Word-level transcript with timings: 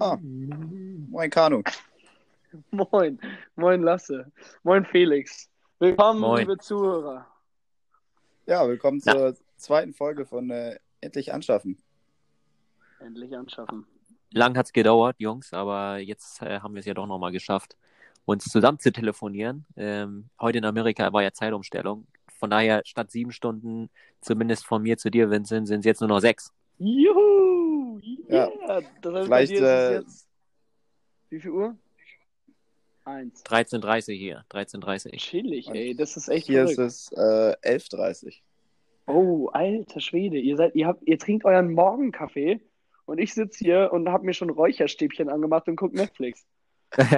Ah, 0.00 0.16
moin 0.20 1.30
Kanu. 1.30 1.62
Moin, 2.70 3.18
moin 3.56 3.82
Lasse, 3.82 4.30
moin 4.62 4.84
Felix. 4.84 5.48
Willkommen, 5.78 6.20
Moin. 6.20 6.40
liebe 6.40 6.58
Zuhörer. 6.58 7.26
Ja, 8.46 8.66
willkommen 8.68 9.00
Ja. 9.04 9.12
zur 9.12 9.36
zweiten 9.56 9.94
Folge 9.94 10.26
von 10.26 10.50
äh, 10.50 10.78
Endlich 11.00 11.32
anschaffen. 11.32 11.78
Endlich 13.00 13.36
anschaffen. 13.36 13.86
Lang 14.32 14.56
hat's 14.56 14.72
gedauert, 14.72 15.16
Jungs, 15.18 15.52
aber 15.52 15.98
jetzt 15.98 16.42
äh, 16.42 16.60
haben 16.60 16.74
wir 16.74 16.80
es 16.80 16.86
ja 16.86 16.94
doch 16.94 17.06
nochmal 17.06 17.32
geschafft, 17.32 17.76
uns 18.24 18.44
zusammen 18.44 18.78
zu 18.78 18.92
telefonieren. 18.92 19.64
Ähm, 19.76 20.28
heute 20.40 20.58
in 20.58 20.64
Amerika 20.64 21.12
war 21.12 21.22
ja 21.22 21.32
Zeitumstellung. 21.32 22.06
Von 22.42 22.50
daher 22.50 22.82
statt 22.84 23.12
sieben 23.12 23.30
Stunden, 23.30 23.88
zumindest 24.20 24.66
von 24.66 24.82
mir 24.82 24.98
zu 24.98 25.12
dir, 25.12 25.30
Vincent, 25.30 25.68
sind 25.68 25.78
es 25.78 25.84
jetzt 25.84 26.00
nur 26.00 26.08
noch 26.08 26.18
sechs. 26.18 26.52
Juhu! 26.76 28.00
Ja. 28.26 28.48
Yeah. 28.48 28.82
Das 29.00 29.14
heißt, 29.14 29.26
Vielleicht, 29.26 29.30
bei 29.30 29.46
dir 29.46 29.54
ist 29.54 29.60
es 29.60 29.62
äh, 29.62 29.94
jetzt. 29.94 30.28
Wie 31.30 31.40
viel 31.40 31.50
Uhr? 31.52 31.76
Eins. 33.04 33.44
13.30 33.44 34.14
hier, 34.14 34.44
13.30 34.50 35.16
Chillig, 35.18 35.68
ey. 35.68 35.94
Das 35.94 36.16
ist 36.16 36.26
echt 36.26 36.48
Hier 36.48 36.66
verrückt. 36.66 36.80
ist 36.80 37.12
es 37.12 37.12
äh, 37.12 37.76
11.30 37.76 38.40
Oh, 39.06 39.46
alter 39.52 40.00
Schwede. 40.00 40.38
Ihr 40.38 40.56
seid, 40.56 40.74
ihr 40.74 40.88
habt, 40.88 41.06
ihr 41.06 41.20
trinkt 41.20 41.44
euren 41.44 41.72
Morgenkaffee 41.72 42.60
und 43.04 43.18
ich 43.18 43.34
sitze 43.34 43.64
hier 43.64 43.90
und 43.92 44.08
habe 44.08 44.26
mir 44.26 44.34
schon 44.34 44.50
Räucherstäbchen 44.50 45.28
angemacht 45.28 45.68
und 45.68 45.76
gucke 45.76 45.94
Netflix. 45.94 46.44
das 46.90 47.14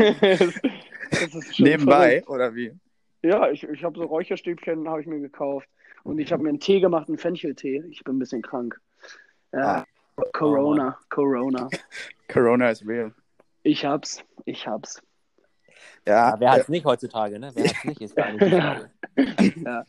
ist 0.00 1.56
schon 1.56 1.64
Nebenbei, 1.64 2.22
verrückt. 2.22 2.28
oder 2.28 2.56
wie? 2.56 2.72
Ja, 3.22 3.50
ich, 3.50 3.64
ich 3.64 3.84
habe 3.84 3.98
so 3.98 4.04
Räucherstäbchen, 4.04 4.88
habe 4.88 5.00
ich 5.00 5.06
mir 5.06 5.20
gekauft. 5.20 5.68
Und 6.04 6.18
ich 6.18 6.32
habe 6.32 6.42
mir 6.42 6.50
einen 6.50 6.60
Tee 6.60 6.80
gemacht, 6.80 7.08
einen 7.08 7.18
Fencheltee. 7.18 7.84
Ich 7.90 8.04
bin 8.04 8.16
ein 8.16 8.18
bisschen 8.18 8.42
krank. 8.42 8.80
Ja, 9.52 9.84
Corona, 10.32 10.98
Corona. 11.10 11.68
Corona 12.28 12.70
is 12.70 12.86
real. 12.86 13.12
Ich 13.62 13.84
hab's, 13.84 14.24
ich 14.44 14.66
hab's. 14.66 15.02
Ja, 16.06 16.30
Ja, 16.30 16.40
wer 16.40 16.48
äh, 16.48 16.50
hat's 16.52 16.68
nicht 16.68 16.84
heutzutage, 16.84 17.38
ne? 17.38 17.50
Wer 17.54 17.68
hat's 17.68 17.84
nicht, 17.84 18.00
ist 18.00 18.16
gar 18.16 18.32
nicht. 18.32 18.88
Ja. 19.64 19.84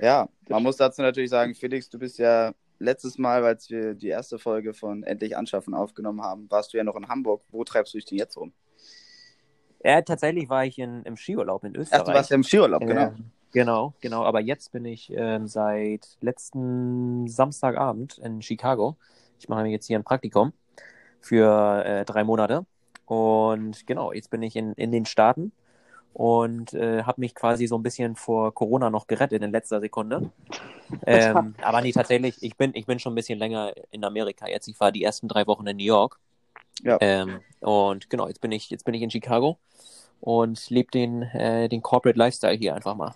ja, 0.00 0.28
man 0.48 0.62
muss 0.62 0.76
dazu 0.76 1.00
natürlich 1.02 1.30
sagen, 1.30 1.54
Felix, 1.54 1.88
du 1.88 1.98
bist 1.98 2.18
ja 2.18 2.52
letztes 2.78 3.18
Mal, 3.18 3.44
als 3.44 3.70
wir 3.70 3.94
die 3.94 4.08
erste 4.08 4.38
Folge 4.38 4.74
von 4.74 5.04
Endlich 5.04 5.36
anschaffen 5.36 5.74
aufgenommen 5.74 6.22
haben, 6.22 6.50
warst 6.50 6.72
du 6.72 6.78
ja 6.78 6.84
noch 6.84 6.96
in 6.96 7.08
Hamburg. 7.08 7.42
Wo 7.50 7.62
treibst 7.62 7.94
du 7.94 7.98
dich 7.98 8.04
denn 8.04 8.18
jetzt 8.18 8.36
rum? 8.36 8.52
Ja, 9.84 10.00
tatsächlich 10.00 10.48
war 10.48 10.64
ich 10.64 10.78
in, 10.78 11.02
im 11.02 11.16
Skiurlaub 11.16 11.64
in 11.64 11.76
Österreich. 11.76 12.00
Ach, 12.00 12.06
du 12.06 12.14
warst 12.14 12.30
ja 12.30 12.36
im 12.36 12.42
Skiurlaub, 12.42 12.86
genau. 12.86 13.08
Ähm, 13.08 13.30
genau, 13.52 13.94
genau. 14.00 14.24
Aber 14.24 14.40
jetzt 14.40 14.72
bin 14.72 14.84
ich 14.86 15.12
ähm, 15.14 15.46
seit 15.46 16.16
letzten 16.20 17.28
Samstagabend 17.28 18.18
in 18.18 18.40
Chicago. 18.40 18.96
Ich 19.38 19.48
mache 19.48 19.66
jetzt 19.66 19.86
hier 19.86 19.98
ein 19.98 20.04
Praktikum 20.04 20.52
für 21.20 21.84
äh, 21.84 22.04
drei 22.04 22.24
Monate. 22.24 22.64
Und 23.06 23.86
genau, 23.86 24.12
jetzt 24.12 24.30
bin 24.30 24.42
ich 24.42 24.56
in, 24.56 24.72
in 24.74 24.90
den 24.90 25.04
Staaten 25.04 25.52
und 26.14 26.74
äh, 26.74 27.02
habe 27.02 27.20
mich 27.20 27.34
quasi 27.34 27.66
so 27.66 27.76
ein 27.76 27.82
bisschen 27.82 28.16
vor 28.16 28.54
Corona 28.54 28.90
noch 28.90 29.06
gerettet 29.06 29.42
in 29.42 29.50
letzter 29.52 29.80
Sekunde. 29.80 30.24
Ähm, 31.06 31.54
aber 31.60 31.80
nee, 31.82 31.92
tatsächlich, 31.92 32.42
ich 32.42 32.56
bin, 32.56 32.72
ich 32.74 32.86
bin 32.86 32.98
schon 32.98 33.12
ein 33.12 33.16
bisschen 33.16 33.38
länger 33.38 33.72
in 33.90 34.04
Amerika 34.04 34.48
jetzt. 34.48 34.68
Ich 34.68 34.78
war 34.80 34.92
die 34.92 35.02
ersten 35.04 35.28
drei 35.28 35.46
Wochen 35.46 35.66
in 35.66 35.76
New 35.76 35.84
York. 35.84 36.18
Ja. 36.82 36.98
Ähm, 37.00 37.40
und 37.60 38.10
genau, 38.10 38.28
jetzt 38.28 38.40
bin 38.40 38.52
ich, 38.52 38.70
jetzt 38.70 38.84
bin 38.84 38.94
ich 38.94 39.02
in 39.02 39.10
Chicago 39.10 39.58
und 40.20 40.70
lebe 40.70 40.90
den, 40.90 41.22
äh, 41.22 41.68
den 41.68 41.82
Corporate 41.82 42.18
Lifestyle 42.18 42.56
hier 42.56 42.74
einfach 42.74 42.94
mal. 42.94 43.14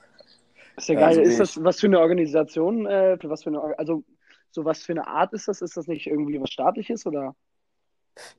Ist 0.77 0.89
ja 0.89 0.95
geil. 0.95 1.14
so 1.14 1.20
wie 1.23 1.25
ist 1.25 1.41
das 1.41 1.62
was 1.62 1.81
für 1.81 1.86
eine 1.86 1.98
Organisation? 2.01 2.86
Äh, 2.86 3.19
für 3.19 3.29
was 3.31 3.42
für 3.42 3.51
eine, 3.51 3.79
also 3.79 4.05
so 4.51 4.64
was 4.64 4.81
für 4.81 4.92
eine 4.92 5.06
Art 5.06 5.33
ist 5.33 5.48
das? 5.48 5.61
Ist 5.61 5.77
das 5.77 5.86
nicht 5.86 6.06
irgendwie 6.06 6.41
was 6.41 6.51
staatliches 6.51 7.05
oder? 7.05 7.34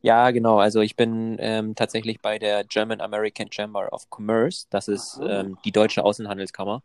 Ja, 0.01 0.31
genau. 0.31 0.59
Also 0.59 0.81
ich 0.81 0.95
bin 0.95 1.37
ähm, 1.39 1.75
tatsächlich 1.75 2.21
bei 2.21 2.39
der 2.39 2.63
German 2.63 3.01
American 3.01 3.51
Chamber 3.51 3.91
of 3.91 4.07
Commerce. 4.09 4.65
Das 4.69 4.87
ist 4.87 5.19
Ah. 5.21 5.41
ähm, 5.41 5.57
die 5.63 5.71
deutsche 5.71 6.03
Außenhandelskammer. 6.03 6.81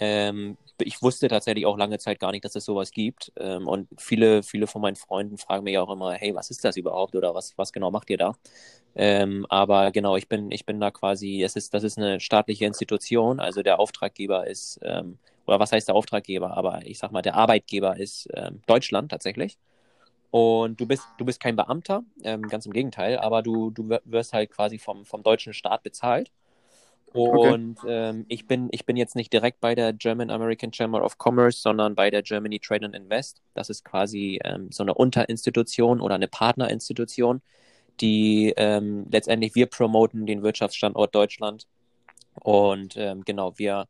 Ähm, 0.00 0.58
ich 0.80 1.02
wusste 1.02 1.28
tatsächlich 1.28 1.66
auch 1.66 1.78
lange 1.78 1.98
Zeit 1.98 2.20
gar 2.20 2.32
nicht, 2.32 2.44
dass 2.44 2.56
es 2.56 2.64
sowas 2.66 2.92
gibt. 2.92 3.32
Ähm, 3.38 3.68
und 3.68 3.88
viele, 3.98 4.42
viele 4.44 4.66
von 4.68 4.82
meinen 4.82 4.96
Freunden 4.96 5.38
fragen 5.38 5.64
mich 5.64 5.78
auch 5.78 5.90
immer, 5.92 6.14
hey, 6.14 6.34
was 6.34 6.50
ist 6.50 6.64
das 6.64 6.76
überhaupt 6.78 7.16
oder 7.16 7.34
was, 7.34 7.56
was 7.58 7.72
genau 7.72 7.90
macht 7.92 8.10
ihr 8.10 8.18
da? 8.18 8.34
Ähm, 8.94 9.46
aber 9.50 9.92
genau, 9.92 10.16
ich 10.16 10.28
bin, 10.28 10.50
ich 10.50 10.66
bin 10.66 10.80
da 10.80 10.90
quasi, 10.90 11.42
es 11.42 11.56
ist, 11.56 11.74
das 11.74 11.84
ist 11.84 11.98
eine 11.98 12.20
staatliche 12.20 12.66
Institution. 12.66 13.40
Also 13.40 13.62
der 13.62 13.78
Auftraggeber 13.80 14.46
ist, 14.46 14.80
ähm, 14.82 15.18
oder 15.46 15.60
was 15.60 15.72
heißt 15.72 15.88
der 15.88 15.94
Auftraggeber? 15.96 16.56
Aber 16.56 16.86
ich 16.86 16.98
sag 16.98 17.12
mal, 17.12 17.22
der 17.22 17.34
Arbeitgeber 17.36 17.96
ist 17.98 18.28
ähm, 18.34 18.62
Deutschland 18.66 19.10
tatsächlich. 19.10 19.58
Und 20.30 20.80
du 20.80 20.86
bist, 20.86 21.12
du 21.18 21.24
bist 21.24 21.40
kein 21.40 21.56
Beamter, 21.56 22.04
ähm, 22.22 22.48
ganz 22.48 22.66
im 22.66 22.72
Gegenteil, 22.72 23.18
aber 23.18 23.42
du, 23.42 23.70
du 23.70 23.88
wir- 23.88 24.02
wirst 24.04 24.32
halt 24.32 24.50
quasi 24.50 24.78
vom, 24.78 25.04
vom 25.04 25.22
deutschen 25.24 25.54
Staat 25.54 25.82
bezahlt. 25.82 26.30
Und 27.12 27.78
ähm, 27.86 28.24
ich 28.28 28.46
bin, 28.46 28.68
ich 28.70 28.86
bin 28.86 28.96
jetzt 28.96 29.16
nicht 29.16 29.32
direkt 29.32 29.60
bei 29.60 29.74
der 29.74 29.92
German 29.92 30.30
American 30.30 30.72
Chamber 30.72 31.04
of 31.04 31.16
Commerce, 31.18 31.60
sondern 31.60 31.94
bei 31.94 32.10
der 32.10 32.22
Germany 32.22 32.60
Trade 32.60 32.86
and 32.86 32.94
Invest. 32.94 33.42
Das 33.54 33.68
ist 33.68 33.84
quasi 33.84 34.40
ähm, 34.44 34.70
so 34.70 34.84
eine 34.84 34.94
Unterinstitution 34.94 36.00
oder 36.00 36.14
eine 36.14 36.28
Partnerinstitution, 36.28 37.42
die 38.00 38.54
ähm, 38.56 39.06
letztendlich 39.10 39.54
wir 39.54 39.66
promoten 39.66 40.26
den 40.26 40.42
Wirtschaftsstandort 40.42 41.14
Deutschland. 41.14 41.66
Und 42.34 42.96
ähm, 42.96 43.22
genau, 43.24 43.58
wir 43.58 43.88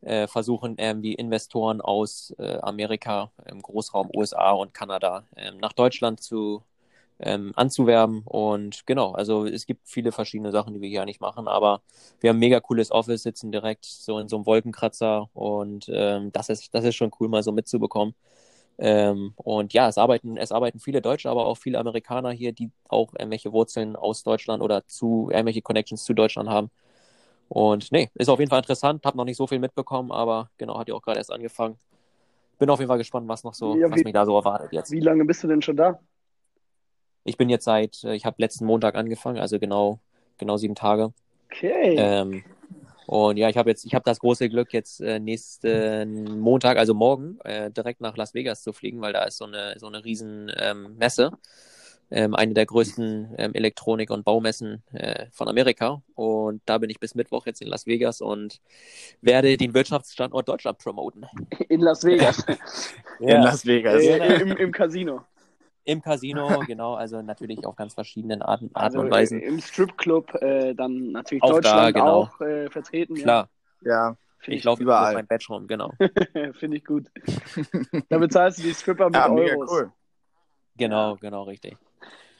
äh, 0.00 0.26
versuchen 0.26 0.76
irgendwie 0.78 1.14
Investoren 1.14 1.80
aus 1.82 2.34
äh, 2.38 2.58
Amerika, 2.62 3.32
im 3.46 3.60
Großraum 3.60 4.10
USA 4.14 4.52
und 4.52 4.72
Kanada 4.72 5.24
ähm, 5.36 5.58
nach 5.58 5.74
Deutschland 5.74 6.22
zu 6.22 6.62
ähm, 7.20 7.52
anzuwerben. 7.56 8.22
Und 8.24 8.86
genau, 8.86 9.12
also 9.12 9.46
es 9.46 9.66
gibt 9.66 9.88
viele 9.88 10.12
verschiedene 10.12 10.52
Sachen, 10.52 10.74
die 10.74 10.80
wir 10.80 10.88
hier 10.88 11.04
nicht 11.04 11.20
machen, 11.20 11.48
aber 11.48 11.82
wir 12.20 12.30
haben 12.30 12.36
ein 12.36 12.40
mega 12.40 12.60
cooles 12.60 12.90
Office, 12.92 13.22
sitzen 13.22 13.52
direkt 13.52 13.84
so 13.86 14.18
in 14.18 14.28
so 14.28 14.36
einem 14.36 14.46
Wolkenkratzer 14.46 15.28
und 15.34 15.86
ähm, 15.92 16.32
das 16.32 16.48
ist, 16.50 16.74
das 16.74 16.84
ist 16.84 16.96
schon 16.96 17.10
cool, 17.20 17.28
mal 17.28 17.42
so 17.42 17.52
mitzubekommen. 17.52 18.14
Ähm, 18.78 19.32
und 19.36 19.72
ja, 19.72 19.88
es 19.88 19.98
arbeiten, 19.98 20.36
es 20.36 20.52
arbeiten 20.52 20.80
viele 20.80 21.00
Deutsche, 21.02 21.30
aber 21.30 21.46
auch 21.46 21.56
viele 21.56 21.78
Amerikaner 21.78 22.30
hier, 22.30 22.52
die 22.52 22.70
auch 22.88 23.14
irgendwelche 23.18 23.52
Wurzeln 23.52 23.96
aus 23.96 24.22
Deutschland 24.22 24.62
oder 24.62 24.86
zu 24.86 25.28
irgendwelche 25.32 25.62
Connections 25.62 26.04
zu 26.04 26.12
Deutschland 26.14 26.48
haben. 26.50 26.70
Und 27.48 27.92
nee, 27.92 28.10
ist 28.14 28.28
auf 28.28 28.38
jeden 28.40 28.50
Fall 28.50 28.60
interessant, 28.60 29.04
habe 29.06 29.16
noch 29.16 29.24
nicht 29.24 29.36
so 29.36 29.46
viel 29.46 29.58
mitbekommen, 29.60 30.12
aber 30.12 30.50
genau, 30.58 30.78
hat 30.78 30.88
ja 30.88 30.94
auch 30.94 31.02
gerade 31.02 31.18
erst 31.18 31.32
angefangen. 31.32 31.76
Bin 32.58 32.70
auf 32.70 32.78
jeden 32.80 32.88
Fall 32.88 32.98
gespannt, 32.98 33.28
was 33.28 33.44
noch 33.44 33.54
so, 33.54 33.78
Ja, 33.80 33.90
was 33.90 34.00
wie- 34.00 34.04
mich 34.04 34.14
da 34.14 34.26
so 34.26 34.36
erwartet 34.36 34.72
jetzt. 34.72 34.92
Wie 34.92 35.00
lange 35.00 35.24
bist 35.24 35.42
du 35.42 35.48
denn 35.48 35.62
schon 35.62 35.76
da? 35.76 36.00
Ich 37.26 37.36
bin 37.36 37.48
jetzt 37.48 37.64
seit, 37.64 38.04
äh, 38.04 38.14
ich 38.14 38.24
habe 38.24 38.36
letzten 38.38 38.64
Montag 38.64 38.94
angefangen, 38.94 39.38
also 39.38 39.58
genau, 39.58 39.98
genau 40.38 40.56
sieben 40.56 40.74
Tage. 40.74 41.12
Okay. 41.50 41.96
Ähm, 41.98 42.44
und 43.06 43.36
ja, 43.36 43.48
ich 43.48 43.56
habe 43.56 43.70
jetzt, 43.70 43.84
ich 43.84 43.94
habe 43.94 44.04
das 44.04 44.20
große 44.20 44.48
Glück, 44.48 44.72
jetzt 44.72 45.00
äh, 45.00 45.18
nächsten 45.18 46.40
Montag, 46.40 46.76
also 46.76 46.94
morgen, 46.94 47.38
äh, 47.44 47.70
direkt 47.70 48.00
nach 48.00 48.16
Las 48.16 48.34
Vegas 48.34 48.62
zu 48.62 48.72
fliegen, 48.72 49.00
weil 49.00 49.12
da 49.12 49.24
ist 49.24 49.38
so 49.38 49.44
eine, 49.44 49.74
so 49.78 49.86
eine 49.86 50.04
riesen 50.04 50.50
ähm, 50.56 50.96
Messe. 50.96 51.32
Ähm, 52.08 52.36
eine 52.36 52.54
der 52.54 52.66
größten 52.66 53.34
ähm, 53.36 53.52
Elektronik- 53.54 54.12
und 54.12 54.24
Baumessen 54.24 54.84
äh, 54.92 55.26
von 55.32 55.48
Amerika. 55.48 56.02
Und 56.14 56.62
da 56.64 56.78
bin 56.78 56.88
ich 56.88 57.00
bis 57.00 57.16
Mittwoch 57.16 57.46
jetzt 57.46 57.60
in 57.60 57.66
Las 57.66 57.86
Vegas 57.86 58.20
und 58.20 58.60
werde 59.22 59.56
den 59.56 59.74
Wirtschaftsstandort 59.74 60.48
Deutschland 60.48 60.78
promoten. 60.78 61.26
In 61.68 61.80
Las 61.80 62.04
Vegas. 62.04 62.44
In 63.18 63.42
Las 63.42 63.66
Vegas. 63.66 64.04
äh, 64.04 64.40
im, 64.40 64.52
Im 64.52 64.70
Casino. 64.70 65.24
Im 65.86 66.02
Casino, 66.02 66.60
genau, 66.66 66.94
also 66.94 67.22
natürlich 67.22 67.64
auf 67.64 67.76
ganz 67.76 67.94
verschiedenen 67.94 68.42
Arten, 68.42 68.70
Arten 68.74 68.96
Also 68.96 69.00
und 69.00 69.10
Weisen. 69.10 69.40
im 69.40 69.60
Stripclub 69.60 70.34
äh, 70.42 70.74
dann 70.74 71.12
natürlich 71.12 71.42
Auch 71.44 71.60
da, 71.60 71.90
Deutschland 71.90 71.94
genau. 71.94 72.22
auch 72.22 72.40
äh, 72.40 72.68
vertreten. 72.70 73.14
Klar, 73.14 73.48
Ja, 73.80 74.16
Finde 74.40 74.58
ich 74.58 74.64
laufe 74.64 74.82
überall. 74.82 75.14
mein 75.14 75.26
Badge 75.26 75.46
rum, 75.48 75.66
genau. 75.66 75.92
Finde 76.58 76.76
ich 76.76 76.84
gut. 76.84 77.06
Da 78.08 78.18
bezahlst 78.18 78.58
du 78.58 78.62
die 78.64 78.74
Stripper 78.74 79.06
mit 79.06 79.14
ja 79.14 79.28
mega 79.28 79.54
Euros. 79.54 79.70
cool. 79.70 79.92
Genau, 80.76 81.16
genau, 81.16 81.44
richtig. 81.44 81.76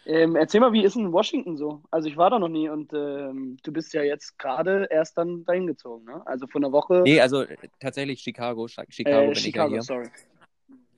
Ähm, 0.04 0.37
erzähl 0.37 0.60
mal, 0.60 0.72
wie 0.72 0.84
ist 0.84 0.94
in 0.94 1.12
Washington 1.12 1.56
so? 1.56 1.82
Also 1.90 2.08
ich 2.08 2.16
war 2.16 2.31
da 2.31 2.38
noch 2.38 2.49
nie 2.49 2.69
und 2.69 2.92
ähm, 2.92 3.56
du 3.62 3.72
bist 3.72 3.92
ja 3.92 4.02
jetzt 4.02 4.38
gerade 4.38 4.87
erst 4.90 5.19
dann 5.19 5.44
dahin 5.44 5.66
gezogen, 5.66 6.04
ne? 6.04 6.22
Also 6.26 6.46
vor 6.46 6.60
einer 6.60 6.70
Woche. 6.70 7.02
Nee, 7.04 7.20
also 7.20 7.42
äh, 7.42 7.56
tatsächlich 7.81 8.20
Chicago, 8.20 8.66
Chi- 8.66 8.84
Chicago 8.88 9.31
äh, 9.31 9.34
bin 9.34 9.37
Chicago, 9.37 9.69
ich 9.70 9.76
ja 9.76 9.82
hier. 9.82 9.82
sorry. 9.82 10.10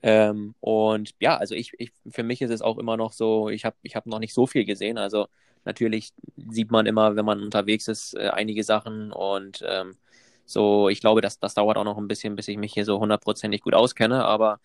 Ähm, 0.01 0.55
und 0.61 1.13
ja, 1.19 1.37
also 1.37 1.55
ich, 1.55 1.73
ich, 1.77 1.91
für 2.09 2.23
mich 2.23 2.41
ist 2.41 2.51
es 2.51 2.61
auch 2.61 2.77
immer 2.77 2.97
noch 2.97 3.11
so, 3.13 3.49
ich 3.49 3.65
habe 3.65 3.75
ich 3.83 3.95
hab 3.95 4.05
noch 4.05 4.19
nicht 4.19 4.33
so 4.33 4.47
viel 4.47 4.65
gesehen. 4.65 4.97
Also 4.97 5.27
natürlich 5.65 6.13
sieht 6.49 6.71
man 6.71 6.85
immer, 6.85 7.15
wenn 7.15 7.25
man 7.25 7.41
unterwegs 7.43 7.87
ist, 7.87 8.13
äh, 8.15 8.29
einige 8.29 8.63
Sachen 8.63 9.11
und 9.11 9.63
ähm, 9.67 9.97
so, 10.45 10.89
ich 10.89 11.01
glaube, 11.01 11.21
das, 11.21 11.39
das 11.39 11.53
dauert 11.53 11.77
auch 11.77 11.83
noch 11.83 11.97
ein 11.97 12.07
bisschen, 12.07 12.35
bis 12.35 12.47
ich 12.47 12.57
mich 12.57 12.73
hier 12.73 12.85
so 12.85 12.99
hundertprozentig 12.99 13.61
gut 13.61 13.75
auskenne, 13.75 14.25
aber 14.25 14.59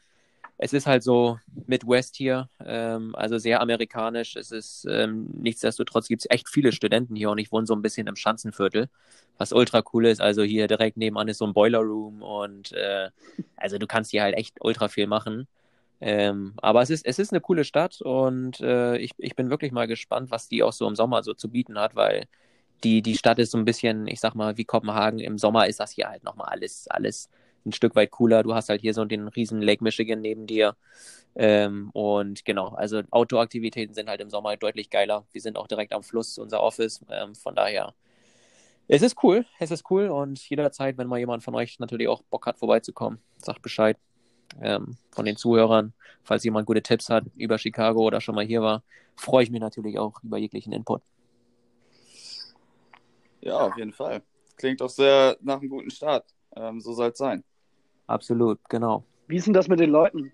es 0.58 0.72
ist 0.72 0.86
halt 0.86 1.02
so 1.02 1.38
Midwest 1.66 2.16
hier, 2.16 2.48
ähm, 2.64 3.14
also 3.16 3.38
sehr 3.38 3.60
amerikanisch. 3.60 4.36
Es 4.36 4.50
ist 4.52 4.86
ähm, 4.88 5.28
nichtsdestotrotz 5.32 6.08
gibt 6.08 6.22
es 6.22 6.30
echt 6.30 6.48
viele 6.48 6.72
Studenten 6.72 7.16
hier 7.16 7.30
und 7.30 7.38
ich 7.38 7.50
wohne 7.52 7.66
so 7.66 7.74
ein 7.74 7.82
bisschen 7.82 8.06
im 8.06 8.16
Schanzenviertel, 8.16 8.88
was 9.38 9.52
ultra 9.52 9.82
cool 9.92 10.06
ist. 10.06 10.20
Also 10.20 10.42
hier 10.42 10.68
direkt 10.68 10.96
nebenan 10.96 11.28
ist 11.28 11.38
so 11.38 11.46
ein 11.46 11.54
Boiler 11.54 11.80
Room 11.80 12.22
und 12.22 12.72
äh, 12.72 13.10
also 13.56 13.78
du 13.78 13.86
kannst 13.86 14.12
hier 14.12 14.22
halt 14.22 14.36
echt 14.36 14.56
ultra 14.60 14.88
viel 14.88 15.06
machen. 15.06 15.48
Ähm, 16.00 16.54
aber 16.58 16.82
es 16.82 16.90
ist, 16.90 17.06
es 17.06 17.18
ist 17.18 17.32
eine 17.32 17.40
coole 17.40 17.64
Stadt 17.64 18.00
und 18.02 18.60
äh, 18.60 18.96
ich, 18.98 19.12
ich 19.18 19.36
bin 19.36 19.50
wirklich 19.50 19.72
mal 19.72 19.86
gespannt, 19.86 20.30
was 20.30 20.48
die 20.48 20.62
auch 20.62 20.72
so 20.72 20.86
im 20.86 20.96
Sommer 20.96 21.22
so 21.22 21.34
zu 21.34 21.48
bieten 21.50 21.78
hat, 21.78 21.96
weil 21.96 22.26
die, 22.84 23.02
die 23.02 23.16
Stadt 23.16 23.38
ist 23.38 23.52
so 23.52 23.58
ein 23.58 23.64
bisschen, 23.64 24.06
ich 24.06 24.20
sag 24.20 24.34
mal, 24.34 24.56
wie 24.58 24.64
Kopenhagen. 24.64 25.18
Im 25.20 25.38
Sommer 25.38 25.66
ist 25.68 25.80
das 25.80 25.92
hier 25.92 26.08
halt 26.08 26.24
nochmal 26.24 26.48
alles, 26.50 26.88
alles 26.88 27.30
ein 27.66 27.72
Stück 27.72 27.94
weit 27.96 28.10
cooler. 28.10 28.42
Du 28.42 28.54
hast 28.54 28.68
halt 28.68 28.80
hier 28.80 28.94
so 28.94 29.04
den 29.04 29.28
riesen 29.28 29.60
Lake 29.62 29.82
Michigan 29.82 30.20
neben 30.20 30.46
dir. 30.46 30.76
Ähm, 31.36 31.90
und 31.92 32.44
genau, 32.44 32.68
also 32.68 33.02
Outdoor-Aktivitäten 33.10 33.94
sind 33.94 34.08
halt 34.08 34.20
im 34.20 34.30
Sommer 34.30 34.56
deutlich 34.56 34.90
geiler. 34.90 35.26
Wir 35.32 35.40
sind 35.40 35.56
auch 35.56 35.66
direkt 35.66 35.92
am 35.92 36.02
Fluss, 36.02 36.38
unser 36.38 36.62
Office. 36.62 37.04
Ähm, 37.10 37.34
von 37.34 37.54
daher, 37.54 37.94
es 38.86 39.02
ist 39.02 39.22
cool, 39.22 39.44
es 39.58 39.70
ist 39.70 39.90
cool 39.90 40.08
und 40.08 40.38
jederzeit, 40.48 40.98
wenn 40.98 41.08
mal 41.08 41.18
jemand 41.18 41.42
von 41.42 41.54
euch 41.54 41.78
natürlich 41.78 42.08
auch 42.08 42.22
Bock 42.24 42.46
hat, 42.46 42.58
vorbeizukommen, 42.58 43.18
sagt 43.38 43.62
Bescheid. 43.62 43.96
Ähm, 44.60 44.96
von 45.10 45.24
den 45.24 45.36
Zuhörern, 45.36 45.94
falls 46.22 46.44
jemand 46.44 46.66
gute 46.66 46.82
Tipps 46.82 47.08
hat 47.08 47.24
über 47.34 47.58
Chicago 47.58 48.02
oder 48.02 48.20
schon 48.20 48.36
mal 48.36 48.44
hier 48.44 48.62
war, 48.62 48.84
freue 49.16 49.42
ich 49.42 49.50
mich 49.50 49.60
natürlich 49.60 49.98
auch 49.98 50.22
über 50.22 50.38
jeglichen 50.38 50.72
Input. 50.72 51.02
Ja, 53.40 53.58
auf 53.58 53.76
jeden 53.76 53.92
Fall. 53.92 54.22
Klingt 54.56 54.80
doch 54.80 54.88
sehr 54.88 55.36
nach 55.40 55.60
einem 55.60 55.68
guten 55.68 55.90
Start. 55.90 56.24
Ähm, 56.54 56.80
so 56.80 56.92
soll 56.92 57.10
es 57.10 57.18
sein. 57.18 57.42
Absolut, 58.06 58.58
genau. 58.68 59.04
Wie 59.26 59.36
ist 59.36 59.46
denn 59.46 59.54
das 59.54 59.68
mit 59.68 59.80
den 59.80 59.90
Leuten? 59.90 60.32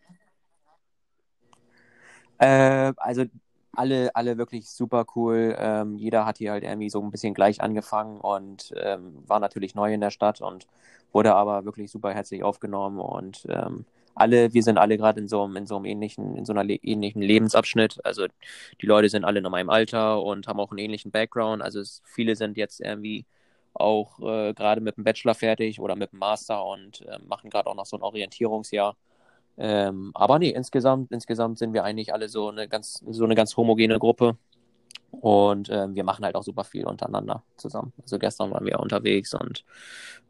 Äh, 2.39 2.93
also 2.97 3.25
alle, 3.73 4.11
alle 4.15 4.39
wirklich 4.39 4.69
super 4.69 5.07
cool. 5.15 5.55
Ähm, 5.59 5.97
jeder 5.97 6.27
hat 6.27 6.39
hier 6.39 6.53
halt 6.53 6.65
irgendwie 6.65 6.91
so 6.91 7.01
ein 7.01 7.11
bisschen 7.11 7.35
gleich 7.35 7.61
angefangen 7.61 8.21
und 8.21 8.73
ähm, 8.77 9.23
war 9.27 9.39
natürlich 9.41 9.75
neu 9.75 9.93
in 9.93 10.01
der 10.01 10.11
Stadt 10.11 10.41
und 10.41 10.67
wurde 11.13 11.35
aber 11.35 11.65
wirklich 11.65 11.91
super 11.91 12.13
herzlich 12.13 12.43
aufgenommen 12.43 12.99
und 12.99 13.47
ähm, 13.49 13.85
alle, 14.15 14.53
wir 14.53 14.63
sind 14.63 14.77
alle 14.79 14.97
gerade 14.99 15.21
in 15.21 15.29
so 15.29 15.43
einem, 15.45 15.57
in 15.57 15.67
so 15.67 15.77
einem 15.77 15.85
ähnlichen, 15.85 16.37
in 16.37 16.45
so 16.45 16.53
einer 16.53 16.69
ähnlichen 16.69 17.23
Lebensabschnitt. 17.23 18.05
Also 18.05 18.27
die 18.81 18.87
Leute 18.87 19.09
sind 19.09 19.25
alle 19.25 19.39
in 19.39 19.51
meinem 19.51 19.71
Alter 19.71 20.23
und 20.23 20.47
haben 20.47 20.61
auch 20.61 20.71
einen 20.71 20.79
ähnlichen 20.79 21.11
Background. 21.11 21.63
Also 21.63 21.81
es, 21.81 22.03
viele 22.05 22.37
sind 22.37 22.57
jetzt 22.57 22.81
irgendwie 22.81 23.25
auch 23.75 24.19
äh, 24.21 24.53
gerade 24.55 24.81
mit 24.81 24.97
dem 24.97 25.05
Bachelor 25.05 25.35
fertig 25.35 25.81
oder 25.81 25.97
mit 25.97 26.13
dem 26.13 26.19
Master 26.19 26.65
und 26.65 27.03
äh, 27.03 27.19
machen 27.27 27.51
gerade 27.51 27.69
auch 27.69 27.75
noch 27.75 27.87
so 27.87 27.97
ein 27.97 28.03
Orientierungsjahr. 28.03 28.97
Ähm, 29.59 30.11
aber 30.15 30.39
nee, 30.39 30.51
insgesamt, 30.51 31.13
insgesamt 31.13 31.59
sind 31.59 31.73
wir 31.73 31.85
eigentlich 31.85 32.13
alle 32.13 32.29
so 32.29 32.49
eine 32.49 32.69
ganz, 32.69 33.03
so 33.09 33.25
eine 33.25 33.35
ganz 33.35 33.57
homogene 33.57 33.99
Gruppe. 33.99 34.37
Und 35.11 35.69
äh, 35.69 35.93
wir 35.93 36.05
machen 36.05 36.25
halt 36.25 36.37
auch 36.37 36.43
super 36.43 36.65
viel 36.65 36.87
untereinander 36.87 37.43
zusammen. 37.57 37.93
Also 38.01 38.19
gestern 38.19 38.51
waren 38.53 38.65
wir 38.65 38.79
unterwegs 38.81 39.35
und 39.35 39.65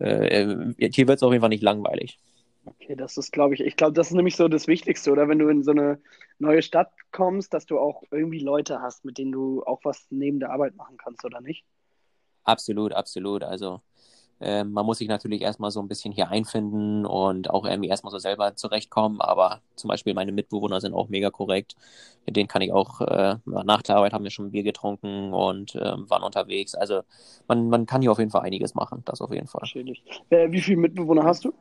äh, 0.01 0.43
äh 0.43 0.91
hier 0.91 1.07
wird 1.07 1.19
es 1.19 1.23
auf 1.23 1.33
jeden 1.33 1.43
Fall 1.43 1.51
nicht 1.51 1.63
langweilig. 1.63 2.19
Okay, 2.65 2.95
das 2.95 3.17
ist, 3.17 3.33
glaube 3.33 3.55
ich, 3.55 3.61
ich 3.61 3.77
glaube, 3.77 3.93
das 3.93 4.09
ist 4.09 4.15
nämlich 4.15 4.37
so 4.37 4.49
das 4.49 4.67
Wichtigste, 4.67 5.11
oder? 5.13 5.29
Wenn 5.29 5.39
du 5.39 5.49
in 5.49 5.63
so 5.63 5.71
eine 5.71 5.99
neue 6.39 6.63
Stadt 6.63 6.91
kommst, 7.11 7.55
dass 7.55 7.67
du 7.67 7.79
auch 7.79 8.03
irgendwie 8.11 8.41
Leute 8.41 8.81
hast, 8.81 9.05
mit 9.05 9.19
denen 9.19 9.33
du 9.33 9.63
auch 9.65 9.81
was 9.85 10.07
neben 10.11 10.41
der 10.41 10.51
Arbeit 10.51 10.77
machen 10.77 10.97
kannst, 10.97 11.25
oder 11.25 11.41
nicht? 11.41 11.65
Absolut, 12.45 12.93
absolut. 12.93 13.45
Also 13.45 13.81
äh, 14.41 14.65
man 14.65 14.87
muss 14.87 14.99
sich 14.99 15.09
natürlich 15.09 15.43
erstmal 15.43 15.71
so 15.71 15.81
ein 15.81 15.89
bisschen 15.89 16.13
hier 16.13 16.29
einfinden 16.29 17.05
und 17.05 17.51
auch 17.51 17.67
irgendwie 17.67 17.91
erstmal 17.91 18.11
so 18.11 18.19
selber 18.19 18.57
zurechtkommen. 18.57 19.21
Aber 19.21 19.61
zum 19.77 19.89
Beispiel 19.89 20.15
meine 20.15 20.33
Mitbewohner 20.33 20.81
sind 20.81 20.95
auch 20.95 21.09
mega 21.09 21.31
korrekt. 21.31 21.77
Mit 22.27 22.37
denen 22.37 22.49
kann 22.49 22.63
ich 22.63 22.73
auch, 22.73 23.01
äh, 23.03 23.37
nach 23.45 23.83
der 23.83 23.97
Arbeit 23.97 24.13
haben 24.13 24.25
wir 24.25 24.31
schon 24.31 24.47
ein 24.47 24.51
Bier 24.51 24.63
getrunken 24.63 25.33
und 25.35 25.75
äh, 25.75 26.11
waren 26.11 26.23
unterwegs. 26.23 26.75
Also 26.75 27.03
man, 27.49 27.69
man 27.69 27.87
kann 27.87 28.01
hier 28.01 28.13
auf 28.13 28.19
jeden 28.19 28.31
Fall 28.31 28.43
einiges 28.43 28.75
machen, 28.75 29.03
das 29.05 29.21
auf 29.21 29.33
jeden 29.33 29.47
Fall. 29.47 29.63
Äh, 30.31 30.51
wie 30.51 30.61
viele 30.61 30.79
Mitbewohner 30.79 31.25
hast 31.25 31.45
du? 31.45 31.53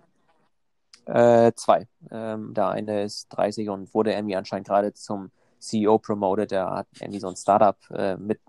Äh, 1.05 1.51
zwei. 1.55 1.87
Ähm, 2.11 2.53
der 2.53 2.69
eine 2.69 3.03
ist 3.03 3.27
30 3.29 3.69
und 3.69 3.93
wurde 3.93 4.13
irgendwie 4.13 4.35
anscheinend 4.35 4.67
gerade 4.67 4.93
zum 4.93 5.31
CEO 5.59 5.97
promoted. 5.99 6.51
Der 6.51 6.69
hat 6.69 6.87
irgendwie 6.99 7.19
so 7.19 7.27
ein 7.27 7.35
Startup 7.35 7.77
äh, 7.91 8.17
mit, 8.17 8.39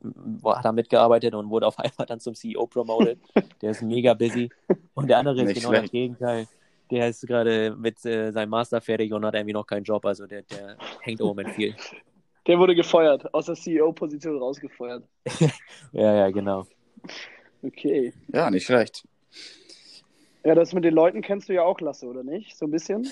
hat 0.45 0.65
da 0.65 0.73
mitgearbeitet 0.73 1.35
und 1.35 1.51
wurde 1.51 1.67
auf 1.67 1.79
einmal 1.79 2.07
dann 2.07 2.21
zum 2.21 2.35
CEO 2.35 2.67
promoted. 2.67 3.19
Der 3.61 3.73
ist 3.73 3.83
mega 3.83 4.15
busy. 4.15 4.51
Und 4.95 5.09
der 5.09 5.19
andere 5.19 5.43
ist 5.43 5.55
genau 5.55 5.69
schlecht. 5.69 5.85
das 5.85 5.91
Gegenteil. 5.91 6.47
Der 6.91 7.09
ist 7.09 7.27
gerade 7.27 7.77
mit 7.77 8.05
äh, 8.05 8.33
seinem 8.33 8.51
Master 8.51 8.81
fertig 8.81 9.13
und 9.13 9.25
hat 9.25 9.35
irgendwie 9.35 9.53
noch 9.53 9.67
keinen 9.67 9.85
Job. 9.85 10.05
Also 10.05 10.27
der, 10.27 10.43
der 10.43 10.77
hängt 11.01 11.21
im 11.21 11.27
Moment 11.27 11.51
viel. 11.51 11.75
Der 12.47 12.59
wurde 12.59 12.75
gefeuert, 12.75 13.33
aus 13.35 13.47
der 13.47 13.55
CEO-Position 13.55 14.39
rausgefeuert. 14.39 15.05
ja, 15.93 16.15
ja, 16.15 16.31
genau. 16.31 16.67
Okay. 17.63 18.15
Ja, 18.29 18.51
nicht 18.51 18.65
schlecht. 18.65 19.07
Ja, 20.45 20.55
das 20.55 20.73
mit 20.73 20.85
den 20.85 20.95
Leuten 20.95 21.21
kennst 21.21 21.51
du 21.51 21.53
ja 21.53 21.63
auch, 21.63 21.81
Lasse, 21.81 22.07
oder 22.07 22.25
nicht? 22.25 22.57
So 22.57 22.65
ein 22.65 22.71
bisschen? 22.71 23.07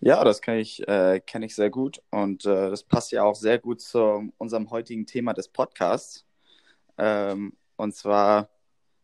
Ja, 0.00 0.22
das 0.24 0.42
kenne 0.42 0.60
ich, 0.60 0.86
äh, 0.86 1.20
kenn 1.20 1.42
ich 1.42 1.54
sehr 1.54 1.70
gut 1.70 2.02
und 2.10 2.44
äh, 2.44 2.70
das 2.70 2.84
passt 2.84 3.12
ja 3.12 3.24
auch 3.24 3.34
sehr 3.34 3.58
gut 3.58 3.80
zu 3.80 4.30
unserem 4.36 4.70
heutigen 4.70 5.06
Thema 5.06 5.32
des 5.32 5.48
Podcasts. 5.48 6.24
Ähm, 6.98 7.54
und 7.76 7.94
zwar, 7.94 8.50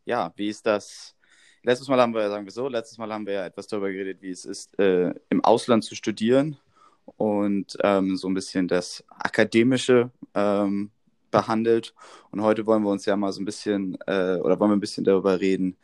ja, 0.04 0.32
wie 0.36 0.48
ist 0.48 0.66
das? 0.66 1.14
Letztes 1.62 1.88
Mal 1.88 2.00
haben 2.00 2.14
wir, 2.14 2.28
sagen 2.28 2.44
wir 2.44 2.52
so, 2.52 2.68
letztes 2.68 2.98
Mal 2.98 3.12
haben 3.12 3.26
wir 3.26 3.34
ja 3.34 3.46
etwas 3.46 3.68
darüber 3.68 3.90
geredet, 3.90 4.20
wie 4.22 4.30
es 4.30 4.44
ist, 4.44 4.78
äh, 4.78 5.14
im 5.30 5.44
Ausland 5.44 5.84
zu 5.84 5.94
studieren 5.94 6.58
und 7.16 7.76
ähm, 7.82 8.16
so 8.16 8.28
ein 8.28 8.34
bisschen 8.34 8.68
das 8.68 9.04
Akademische 9.08 10.10
ähm, 10.34 10.90
behandelt. 11.30 11.94
Und 12.30 12.42
heute 12.42 12.66
wollen 12.66 12.82
wir 12.82 12.90
uns 12.90 13.06
ja 13.06 13.16
mal 13.16 13.32
so 13.32 13.40
ein 13.40 13.44
bisschen, 13.44 13.96
äh, 14.06 14.36
oder 14.42 14.60
wollen 14.60 14.70
wir 14.72 14.76
ein 14.76 14.80
bisschen 14.80 15.04
darüber 15.04 15.40
reden, 15.40 15.76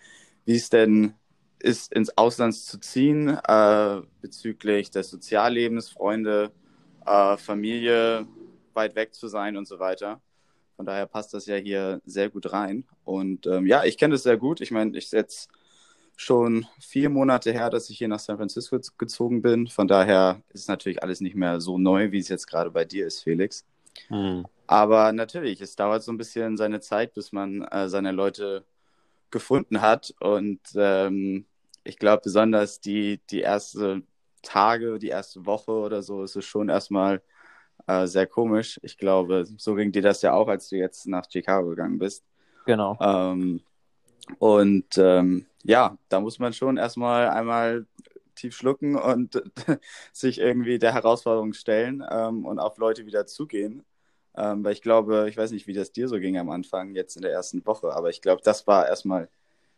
wie 0.44 0.56
es 0.56 0.70
denn 0.70 1.14
ist, 1.60 1.92
ins 1.92 2.16
Ausland 2.16 2.54
zu 2.54 2.78
ziehen, 2.78 3.28
äh, 3.28 4.00
bezüglich 4.20 4.90
des 4.90 5.10
Soziallebens, 5.10 5.90
Freunde, 5.90 6.50
äh, 7.06 7.36
Familie, 7.36 8.26
weit 8.74 8.94
weg 8.94 9.14
zu 9.14 9.28
sein 9.28 9.56
und 9.56 9.66
so 9.66 9.78
weiter. 9.78 10.20
Von 10.76 10.86
daher 10.86 11.06
passt 11.06 11.34
das 11.34 11.46
ja 11.46 11.56
hier 11.56 12.00
sehr 12.06 12.30
gut 12.30 12.52
rein. 12.52 12.84
Und 13.04 13.46
ähm, 13.46 13.66
ja, 13.66 13.84
ich 13.84 13.98
kenne 13.98 14.12
das 14.14 14.22
sehr 14.22 14.36
gut. 14.36 14.60
Ich 14.60 14.70
meine, 14.70 14.96
ich 14.96 15.10
jetzt 15.10 15.50
schon 16.16 16.66
vier 16.80 17.10
Monate 17.10 17.52
her, 17.52 17.70
dass 17.70 17.90
ich 17.90 17.98
hier 17.98 18.08
nach 18.08 18.20
San 18.20 18.36
Francisco 18.36 18.78
gezogen 18.96 19.42
bin. 19.42 19.66
Von 19.66 19.88
daher 19.88 20.42
ist 20.50 20.62
es 20.62 20.68
natürlich 20.68 21.02
alles 21.02 21.20
nicht 21.20 21.34
mehr 21.34 21.60
so 21.60 21.78
neu, 21.78 22.12
wie 22.12 22.18
es 22.18 22.28
jetzt 22.28 22.46
gerade 22.46 22.70
bei 22.70 22.84
dir 22.84 23.06
ist, 23.06 23.22
Felix. 23.22 23.64
Hm. 24.08 24.46
Aber 24.66 25.12
natürlich, 25.12 25.60
es 25.60 25.76
dauert 25.76 26.02
so 26.02 26.12
ein 26.12 26.18
bisschen 26.18 26.56
seine 26.56 26.80
Zeit, 26.80 27.14
bis 27.14 27.32
man 27.32 27.62
äh, 27.62 27.88
seine 27.88 28.12
Leute 28.12 28.64
gefunden 29.30 29.80
hat. 29.80 30.14
Und 30.20 30.60
ähm, 30.74 31.46
ich 31.84 31.98
glaube, 31.98 32.22
besonders 32.24 32.80
die, 32.80 33.20
die 33.30 33.42
ersten 33.42 34.06
Tage, 34.42 34.98
die 34.98 35.08
erste 35.08 35.46
Woche 35.46 35.72
oder 35.72 36.02
so, 36.02 36.22
ist 36.22 36.36
es 36.36 36.44
schon 36.44 36.68
erstmal 36.68 37.22
äh, 37.86 38.06
sehr 38.06 38.26
komisch. 38.26 38.78
Ich 38.82 38.98
glaube, 38.98 39.44
so 39.56 39.74
ging 39.74 39.92
dir 39.92 40.02
das 40.02 40.22
ja 40.22 40.32
auch, 40.32 40.48
als 40.48 40.68
du 40.68 40.76
jetzt 40.76 41.06
nach 41.06 41.24
Chicago 41.30 41.70
gegangen 41.70 41.98
bist. 41.98 42.24
Genau. 42.66 42.96
Ähm, 43.00 43.62
und 44.38 44.98
ähm, 44.98 45.46
ja, 45.64 45.96
da 46.08 46.20
muss 46.20 46.38
man 46.38 46.52
schon 46.52 46.76
erstmal 46.76 47.28
einmal 47.28 47.86
tief 48.34 48.54
schlucken 48.54 48.96
und 48.96 49.42
sich 50.12 50.38
irgendwie 50.38 50.78
der 50.78 50.94
Herausforderung 50.94 51.54
stellen 51.54 52.04
ähm, 52.08 52.44
und 52.44 52.58
auf 52.58 52.78
Leute 52.78 53.06
wieder 53.06 53.26
zugehen. 53.26 53.84
Ähm, 54.38 54.62
weil 54.62 54.72
ich 54.72 54.82
glaube, 54.82 55.26
ich 55.28 55.36
weiß 55.36 55.50
nicht, 55.50 55.66
wie 55.66 55.72
das 55.74 55.90
dir 55.90 56.06
so 56.08 56.20
ging 56.20 56.38
am 56.38 56.50
Anfang, 56.50 56.94
jetzt 56.94 57.16
in 57.16 57.22
der 57.22 57.32
ersten 57.32 57.66
Woche, 57.66 57.92
aber 57.94 58.08
ich 58.10 58.22
glaube, 58.22 58.40
das 58.44 58.68
war 58.68 58.86
erstmal 58.86 59.28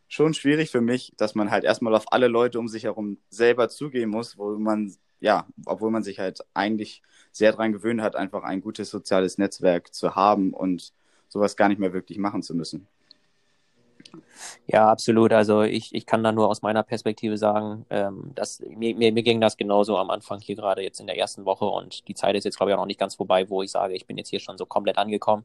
schon 0.06 0.34
schwierig 0.34 0.70
für 0.70 0.82
mich, 0.82 1.14
dass 1.16 1.34
man 1.34 1.50
halt 1.50 1.64
erstmal 1.64 1.94
auf 1.94 2.12
alle 2.12 2.28
Leute 2.28 2.58
um 2.58 2.68
sich 2.68 2.84
herum 2.84 3.18
selber 3.30 3.70
zugehen 3.70 4.10
muss, 4.10 4.36
wo 4.36 4.58
man, 4.58 4.94
ja, 5.20 5.46
obwohl 5.64 5.90
man 5.90 6.02
sich 6.02 6.18
halt 6.18 6.40
eigentlich 6.52 7.02
sehr 7.32 7.52
daran 7.52 7.72
gewöhnt 7.72 8.02
hat, 8.02 8.16
einfach 8.16 8.42
ein 8.42 8.60
gutes 8.60 8.90
soziales 8.90 9.38
Netzwerk 9.38 9.94
zu 9.94 10.14
haben 10.14 10.52
und 10.52 10.92
sowas 11.28 11.56
gar 11.56 11.68
nicht 11.68 11.78
mehr 11.78 11.94
wirklich 11.94 12.18
machen 12.18 12.42
zu 12.42 12.54
müssen. 12.54 12.86
Ja, 14.66 14.90
absolut. 14.90 15.32
Also 15.32 15.62
ich, 15.62 15.94
ich 15.94 16.06
kann 16.06 16.22
da 16.22 16.32
nur 16.32 16.48
aus 16.48 16.62
meiner 16.62 16.82
Perspektive 16.82 17.36
sagen, 17.36 17.84
ähm, 17.90 18.32
dass 18.34 18.60
mir, 18.60 18.94
mir, 18.94 19.12
mir 19.12 19.22
ging 19.22 19.40
das 19.40 19.56
genauso 19.56 19.96
am 19.98 20.10
Anfang 20.10 20.40
hier 20.40 20.56
gerade 20.56 20.82
jetzt 20.82 21.00
in 21.00 21.06
der 21.06 21.18
ersten 21.18 21.44
Woche 21.44 21.64
und 21.66 22.06
die 22.08 22.14
Zeit 22.14 22.36
ist 22.36 22.44
jetzt, 22.44 22.56
glaube 22.56 22.70
ich, 22.70 22.74
auch 22.76 22.80
noch 22.80 22.86
nicht 22.86 23.00
ganz 23.00 23.14
vorbei, 23.16 23.48
wo 23.50 23.62
ich 23.62 23.70
sage, 23.70 23.94
ich 23.94 24.06
bin 24.06 24.16
jetzt 24.18 24.28
hier 24.30 24.40
schon 24.40 24.58
so 24.58 24.66
komplett 24.66 24.98
angekommen. 24.98 25.44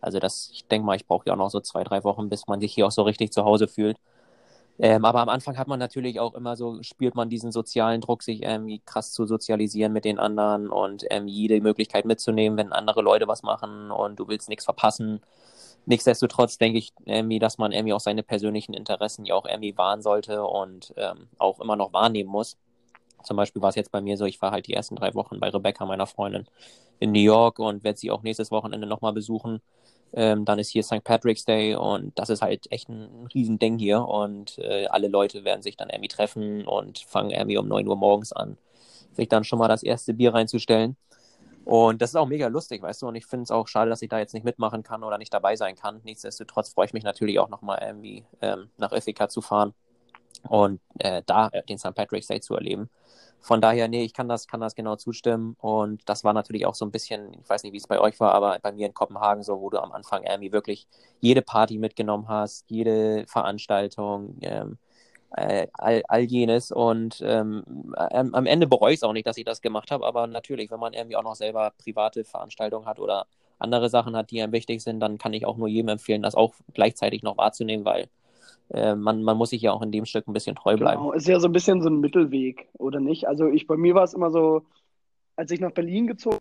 Also 0.00 0.18
das, 0.18 0.50
ich 0.52 0.66
denke 0.66 0.86
mal, 0.86 0.96
ich 0.96 1.06
brauche 1.06 1.26
ja 1.26 1.32
auch 1.34 1.38
noch 1.38 1.50
so 1.50 1.60
zwei, 1.60 1.84
drei 1.84 2.04
Wochen, 2.04 2.28
bis 2.28 2.46
man 2.46 2.60
sich 2.60 2.74
hier 2.74 2.86
auch 2.86 2.90
so 2.90 3.02
richtig 3.02 3.32
zu 3.32 3.44
Hause 3.44 3.68
fühlt. 3.68 3.96
Ähm, 4.78 5.04
aber 5.04 5.20
am 5.20 5.28
Anfang 5.28 5.56
hat 5.58 5.68
man 5.68 5.78
natürlich 5.78 6.20
auch 6.20 6.34
immer 6.34 6.56
so, 6.56 6.82
spürt 6.82 7.14
man 7.14 7.28
diesen 7.30 7.52
sozialen 7.52 8.00
Druck, 8.00 8.22
sich 8.24 8.42
irgendwie 8.42 8.80
krass 8.86 9.12
zu 9.12 9.26
sozialisieren 9.26 9.92
mit 9.92 10.04
den 10.04 10.18
anderen 10.18 10.68
und 10.70 11.04
ähm, 11.10 11.28
jede 11.28 11.60
Möglichkeit 11.60 12.06
mitzunehmen, 12.06 12.58
wenn 12.58 12.72
andere 12.72 13.02
Leute 13.02 13.28
was 13.28 13.42
machen 13.44 13.90
und 13.92 14.18
du 14.18 14.28
willst 14.28 14.48
nichts 14.48 14.64
verpassen. 14.64 15.20
Nichtsdestotrotz 15.86 16.58
denke 16.58 16.78
ich 16.78 16.92
irgendwie, 17.04 17.38
dass 17.38 17.58
man 17.58 17.72
irgendwie 17.72 17.92
auch 17.92 18.00
seine 18.00 18.22
persönlichen 18.22 18.74
Interessen 18.74 19.24
ja 19.26 19.34
auch 19.34 19.46
irgendwie 19.46 19.76
wahren 19.76 20.02
sollte 20.02 20.44
und 20.44 20.94
ähm, 20.96 21.28
auch 21.38 21.60
immer 21.60 21.76
noch 21.76 21.92
wahrnehmen 21.92 22.30
muss. 22.30 22.56
zum 23.24 23.36
Beispiel 23.36 23.62
war 23.62 23.70
es 23.70 23.76
jetzt 23.76 23.92
bei 23.92 24.00
mir 24.02 24.16
so, 24.18 24.26
ich 24.26 24.40
war 24.42 24.52
halt 24.52 24.66
die 24.68 24.74
ersten 24.74 24.96
drei 24.96 25.14
Wochen 25.14 25.40
bei 25.40 25.48
Rebecca, 25.50 25.86
meiner 25.86 26.06
Freundin, 26.06 26.46
in 27.00 27.12
New 27.12 27.20
York 27.20 27.58
und 27.58 27.84
werde 27.84 27.98
sie 27.98 28.10
auch 28.10 28.22
nächstes 28.22 28.50
Wochenende 28.50 28.86
nochmal 28.86 29.12
besuchen. 29.14 29.60
Ähm, 30.12 30.44
dann 30.44 30.58
ist 30.58 30.70
hier 30.70 30.82
St. 30.84 31.02
Patrick's 31.04 31.44
Day 31.44 31.74
und 31.74 32.18
das 32.18 32.30
ist 32.30 32.42
halt 32.42 32.70
echt 32.72 32.88
ein 32.88 33.26
Riesending 33.34 33.78
hier 33.78 34.06
und 34.06 34.58
äh, 34.58 34.86
alle 34.88 35.08
Leute 35.08 35.44
werden 35.44 35.62
sich 35.62 35.76
dann 35.76 35.90
irgendwie 35.90 36.08
treffen 36.08 36.66
und 36.66 37.00
fangen 37.00 37.30
irgendwie 37.30 37.58
um 37.58 37.68
9 37.68 37.88
Uhr 37.88 37.96
morgens 37.96 38.32
an, 38.32 38.56
sich 39.12 39.28
dann 39.28 39.44
schon 39.44 39.58
mal 39.58 39.68
das 39.68 39.82
erste 39.82 40.14
Bier 40.14 40.34
reinzustellen. 40.34 40.96
Und 41.64 42.02
das 42.02 42.10
ist 42.10 42.16
auch 42.16 42.26
mega 42.26 42.48
lustig, 42.48 42.82
weißt 42.82 43.02
du, 43.02 43.08
und 43.08 43.14
ich 43.14 43.26
finde 43.26 43.44
es 43.44 43.50
auch 43.50 43.68
schade, 43.68 43.88
dass 43.88 44.02
ich 44.02 44.10
da 44.10 44.18
jetzt 44.18 44.34
nicht 44.34 44.44
mitmachen 44.44 44.82
kann 44.82 45.02
oder 45.02 45.16
nicht 45.18 45.32
dabei 45.32 45.56
sein 45.56 45.76
kann. 45.76 46.00
Nichtsdestotrotz 46.04 46.70
freue 46.74 46.86
ich 46.86 46.92
mich 46.92 47.04
natürlich 47.04 47.38
auch 47.38 47.48
nochmal 47.48 47.82
irgendwie 47.82 48.24
ähm, 48.42 48.70
nach 48.76 48.92
Ithaca 48.92 49.28
zu 49.28 49.40
fahren 49.40 49.72
und 50.48 50.80
äh, 50.98 51.22
da 51.24 51.48
den 51.68 51.78
St. 51.78 51.94
Patrick's 51.94 52.26
Day 52.26 52.40
zu 52.40 52.54
erleben. 52.54 52.90
Von 53.40 53.60
daher, 53.60 53.88
nee, 53.88 54.04
ich 54.04 54.14
kann 54.14 54.28
das, 54.28 54.46
kann 54.46 54.60
das 54.60 54.74
genau 54.74 54.96
zustimmen. 54.96 55.54
Und 55.60 56.08
das 56.08 56.24
war 56.24 56.32
natürlich 56.32 56.64
auch 56.66 56.74
so 56.74 56.86
ein 56.86 56.90
bisschen, 56.90 57.34
ich 57.34 57.48
weiß 57.48 57.62
nicht, 57.62 57.72
wie 57.72 57.78
es 57.78 57.86
bei 57.86 58.00
euch 58.00 58.18
war, 58.20 58.32
aber 58.32 58.58
bei 58.62 58.72
mir 58.72 58.86
in 58.86 58.94
Kopenhagen 58.94 59.42
so, 59.42 59.60
wo 59.60 59.70
du 59.70 59.82
am 59.82 59.92
Anfang 59.92 60.22
irgendwie 60.24 60.52
wirklich 60.52 60.88
jede 61.20 61.42
Party 61.42 61.78
mitgenommen 61.78 62.28
hast, 62.28 62.70
jede 62.70 63.26
Veranstaltung, 63.26 64.38
ähm, 64.40 64.72
äh, 64.72 64.76
all, 65.34 66.02
all 66.08 66.22
jenes. 66.22 66.70
Und 66.70 67.22
ähm, 67.24 67.94
am 67.96 68.46
Ende 68.46 68.66
bereue 68.66 68.92
ich 68.92 68.98
es 68.98 69.02
auch 69.02 69.12
nicht, 69.12 69.26
dass 69.26 69.36
ich 69.36 69.44
das 69.44 69.60
gemacht 69.60 69.90
habe. 69.90 70.06
Aber 70.06 70.26
natürlich, 70.26 70.70
wenn 70.70 70.80
man 70.80 70.92
irgendwie 70.92 71.16
auch 71.16 71.22
noch 71.22 71.34
selber 71.34 71.72
private 71.78 72.24
Veranstaltungen 72.24 72.86
hat 72.86 72.98
oder 72.98 73.26
andere 73.58 73.88
Sachen 73.88 74.16
hat, 74.16 74.30
die 74.30 74.42
einem 74.42 74.52
wichtig 74.52 74.82
sind, 74.82 75.00
dann 75.00 75.18
kann 75.18 75.32
ich 75.32 75.46
auch 75.46 75.56
nur 75.56 75.68
jedem 75.68 75.88
empfehlen, 75.88 76.22
das 76.22 76.34
auch 76.34 76.54
gleichzeitig 76.72 77.22
noch 77.22 77.36
wahrzunehmen, 77.36 77.84
weil 77.84 78.08
äh, 78.70 78.94
man, 78.94 79.22
man 79.22 79.36
muss 79.36 79.50
sich 79.50 79.62
ja 79.62 79.72
auch 79.72 79.82
in 79.82 79.92
dem 79.92 80.04
Stück 80.04 80.26
ein 80.26 80.32
bisschen 80.32 80.56
treu 80.56 80.76
bleiben. 80.76 81.02
Genau, 81.02 81.12
ist 81.12 81.28
ja 81.28 81.38
so 81.38 81.48
ein 81.48 81.52
bisschen 81.52 81.82
so 81.82 81.88
ein 81.88 82.00
Mittelweg, 82.00 82.68
oder 82.78 83.00
nicht? 83.00 83.28
Also 83.28 83.48
ich, 83.48 83.66
bei 83.66 83.76
mir 83.76 83.94
war 83.94 84.04
es 84.04 84.14
immer 84.14 84.30
so, 84.30 84.62
als 85.36 85.50
ich 85.50 85.60
nach 85.60 85.72
Berlin 85.72 86.06
gezogen 86.06 86.38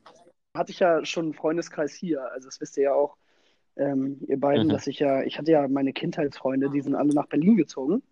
hatte 0.55 0.71
ich 0.71 0.79
ja 0.79 1.03
schon 1.03 1.25
einen 1.25 1.33
Freundeskreis 1.33 1.93
hier. 1.93 2.31
Also 2.31 2.47
das 2.47 2.61
wisst 2.61 2.77
ihr 2.77 2.83
ja 2.83 2.93
auch, 2.93 3.17
ähm, 3.75 4.19
ihr 4.27 4.39
beiden, 4.39 4.67
mhm. 4.67 4.71
dass 4.71 4.87
ich 4.87 4.99
ja, 4.99 5.23
ich 5.23 5.37
hatte 5.39 5.51
ja 5.51 5.67
meine 5.67 5.93
Kindheitsfreunde, 5.93 6.69
die 6.69 6.81
sind 6.81 6.95
alle 6.95 7.13
nach 7.13 7.27
Berlin 7.27 7.57
gezogen. 7.57 8.03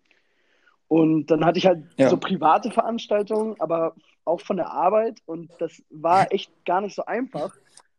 Und 0.92 1.30
dann 1.30 1.46
hatte 1.46 1.58
ich 1.58 1.64
halt 1.64 1.86
ja. 1.96 2.10
so 2.10 2.18
private 2.18 2.70
Veranstaltungen, 2.70 3.58
aber 3.60 3.94
auch 4.26 4.42
von 4.42 4.58
der 4.58 4.70
Arbeit. 4.72 5.20
Und 5.24 5.50
das 5.58 5.82
war 5.88 6.30
echt 6.30 6.52
gar 6.66 6.82
nicht 6.82 6.94
so 6.94 7.06
einfach. 7.06 7.56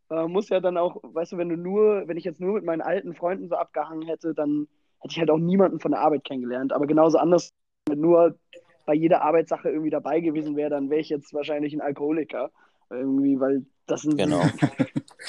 Man 0.09 0.31
muss 0.31 0.49
ja 0.49 0.59
dann 0.59 0.77
auch, 0.77 0.97
weißt 1.01 1.31
du, 1.31 1.37
wenn 1.37 1.49
du 1.49 1.57
nur, 1.57 2.07
wenn 2.07 2.17
ich 2.17 2.23
jetzt 2.23 2.39
nur 2.39 2.53
mit 2.53 2.65
meinen 2.65 2.83
alten 2.83 3.15
Freunden 3.15 3.47
so 3.47 3.55
abgehangen 3.55 4.07
hätte, 4.07 4.35
dann 4.35 4.67
hätte 4.99 5.13
ich 5.13 5.17
halt 5.17 5.31
auch 5.31 5.39
niemanden 5.39 5.79
von 5.79 5.89
der 5.89 6.01
Arbeit 6.01 6.23
kennengelernt. 6.23 6.71
Aber 6.71 6.85
genauso 6.85 7.17
anders, 7.17 7.49
wenn 7.89 7.99
nur 7.99 8.37
bei 8.85 8.93
jeder 8.93 9.23
Arbeitssache 9.23 9.71
irgendwie 9.71 9.89
dabei 9.89 10.19
gewesen 10.19 10.55
wäre, 10.55 10.69
dann 10.69 10.91
wäre 10.91 11.01
ich 11.01 11.09
jetzt 11.09 11.33
wahrscheinlich 11.33 11.73
ein 11.73 11.81
Alkoholiker. 11.81 12.51
Irgendwie, 12.91 13.39
weil 13.39 13.65
das 13.87 14.03
sind. 14.03 14.19
Genau. 14.19 14.43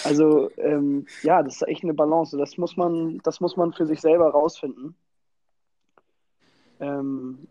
Also, 0.03 0.51
ähm, 0.59 1.07
ja, 1.23 1.41
das 1.43 1.55
ist 1.55 1.69
echt 1.69 1.85
eine 1.85 1.95
Balance. 1.95 2.37
Das 2.37 2.59
muss 2.59 2.77
man, 2.77 3.21
das 3.23 3.41
muss 3.41 3.57
man 3.57 3.73
für 3.73 3.87
sich 3.87 4.01
selber 4.01 4.29
rausfinden. 4.33 4.97
Ähm, 6.81 7.47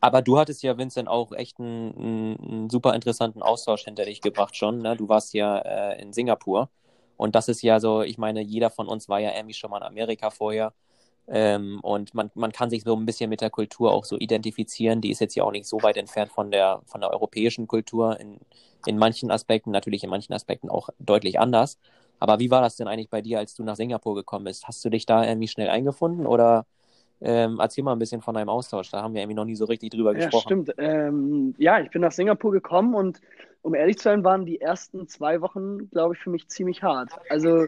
aber 0.00 0.22
du 0.22 0.38
hattest 0.38 0.62
ja, 0.62 0.78
Vincent, 0.78 1.08
auch 1.08 1.32
echt 1.32 1.58
einen, 1.58 2.38
einen, 2.40 2.70
super 2.70 2.94
interessanten 2.94 3.42
Austausch 3.42 3.84
hinter 3.84 4.04
dich 4.04 4.20
gebracht 4.20 4.56
schon. 4.56 4.78
Ne? 4.78 4.96
Du 4.96 5.08
warst 5.08 5.34
ja 5.34 5.58
äh, 5.58 6.00
in 6.00 6.12
Singapur. 6.12 6.70
Und 7.16 7.34
das 7.34 7.48
ist 7.48 7.62
ja 7.62 7.80
so, 7.80 8.02
ich 8.02 8.16
meine, 8.18 8.40
jeder 8.40 8.70
von 8.70 8.86
uns 8.86 9.08
war 9.08 9.18
ja 9.18 9.34
irgendwie 9.34 9.54
schon 9.54 9.70
mal 9.70 9.78
in 9.78 9.82
Amerika 9.82 10.30
vorher. 10.30 10.72
Ähm, 11.26 11.80
und 11.82 12.14
man, 12.14 12.30
man 12.34 12.52
kann 12.52 12.70
sich 12.70 12.84
so 12.84 12.94
ein 12.96 13.06
bisschen 13.06 13.28
mit 13.28 13.40
der 13.40 13.50
Kultur 13.50 13.92
auch 13.92 14.04
so 14.04 14.16
identifizieren. 14.16 15.00
Die 15.00 15.10
ist 15.10 15.20
jetzt 15.20 15.34
ja 15.34 15.44
auch 15.44 15.50
nicht 15.52 15.66
so 15.66 15.82
weit 15.82 15.96
entfernt 15.96 16.30
von 16.32 16.50
der, 16.50 16.80
von 16.86 17.00
der 17.00 17.10
europäischen 17.10 17.66
Kultur. 17.66 18.18
In, 18.20 18.38
in 18.86 18.98
manchen 18.98 19.30
Aspekten, 19.30 19.70
natürlich 19.72 20.04
in 20.04 20.10
manchen 20.10 20.32
Aspekten 20.32 20.70
auch 20.70 20.90
deutlich 21.00 21.40
anders. 21.40 21.78
Aber 22.20 22.38
wie 22.38 22.50
war 22.50 22.62
das 22.62 22.76
denn 22.76 22.88
eigentlich 22.88 23.10
bei 23.10 23.22
dir, 23.22 23.38
als 23.38 23.54
du 23.54 23.64
nach 23.64 23.76
Singapur 23.76 24.14
gekommen 24.14 24.44
bist? 24.44 24.66
Hast 24.68 24.84
du 24.84 24.90
dich 24.90 25.06
da 25.06 25.24
irgendwie 25.24 25.48
schnell 25.48 25.70
eingefunden 25.70 26.26
oder 26.26 26.66
ähm, 27.20 27.58
erzähl 27.60 27.84
mal 27.84 27.92
ein 27.92 27.98
bisschen 27.98 28.20
von 28.20 28.34
deinem 28.34 28.48
Austausch? 28.48 28.90
Da 28.90 29.02
haben 29.02 29.14
wir 29.14 29.20
irgendwie 29.20 29.36
noch 29.36 29.44
nie 29.44 29.56
so 29.56 29.64
richtig 29.64 29.90
drüber 29.90 30.12
ja, 30.12 30.18
gesprochen. 30.18 30.64
Stimmt. 30.64 30.74
Ähm, 30.78 31.54
ja, 31.58 31.80
ich 31.80 31.90
bin 31.90 32.02
nach 32.02 32.12
Singapur 32.12 32.52
gekommen 32.52 32.94
und 32.94 33.20
um 33.62 33.74
ehrlich 33.74 33.98
zu 33.98 34.04
sein, 34.04 34.24
waren 34.24 34.46
die 34.46 34.60
ersten 34.60 35.08
zwei 35.08 35.40
Wochen, 35.40 35.90
glaube 35.90 36.14
ich, 36.14 36.20
für 36.20 36.30
mich 36.30 36.48
ziemlich 36.48 36.82
hart. 36.82 37.10
Also 37.28 37.66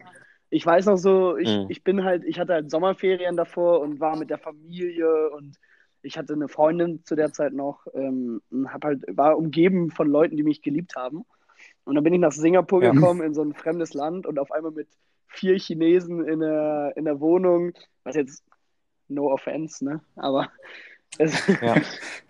ich 0.50 0.64
weiß 0.64 0.86
noch 0.86 0.96
so, 0.96 1.36
ich, 1.36 1.48
mhm. 1.48 1.66
ich 1.68 1.84
bin 1.84 2.04
halt, 2.04 2.24
ich 2.24 2.38
hatte 2.38 2.54
halt 2.54 2.70
Sommerferien 2.70 3.36
davor 3.36 3.80
und 3.80 4.00
war 4.00 4.16
mit 4.16 4.30
der 4.30 4.38
Familie 4.38 5.30
und 5.30 5.56
ich 6.02 6.16
hatte 6.16 6.32
eine 6.32 6.48
Freundin 6.48 7.04
zu 7.04 7.14
der 7.14 7.32
Zeit 7.32 7.52
noch 7.52 7.86
ähm, 7.94 8.40
und 8.50 8.72
hab 8.72 8.84
halt, 8.84 9.04
war 9.16 9.36
umgeben 9.36 9.90
von 9.90 10.08
Leuten, 10.08 10.36
die 10.36 10.42
mich 10.42 10.62
geliebt 10.62 10.96
haben. 10.96 11.24
Und 11.84 11.94
dann 11.94 12.04
bin 12.04 12.14
ich 12.14 12.20
nach 12.20 12.32
Singapur 12.32 12.82
ja. 12.82 12.92
gekommen, 12.92 13.22
in 13.22 13.34
so 13.34 13.42
ein 13.42 13.54
fremdes 13.54 13.94
Land 13.94 14.26
und 14.26 14.38
auf 14.38 14.50
einmal 14.50 14.72
mit 14.72 14.88
vier 15.28 15.58
Chinesen 15.58 16.24
in 16.26 16.40
der, 16.40 16.92
in 16.96 17.04
der 17.04 17.20
Wohnung, 17.20 17.72
was 18.04 18.16
jetzt 18.16 18.44
no 19.10 19.32
offense, 19.32 19.84
ne? 19.84 20.00
Aber 20.16 20.50
es, 21.18 21.46
ja. 21.60 21.74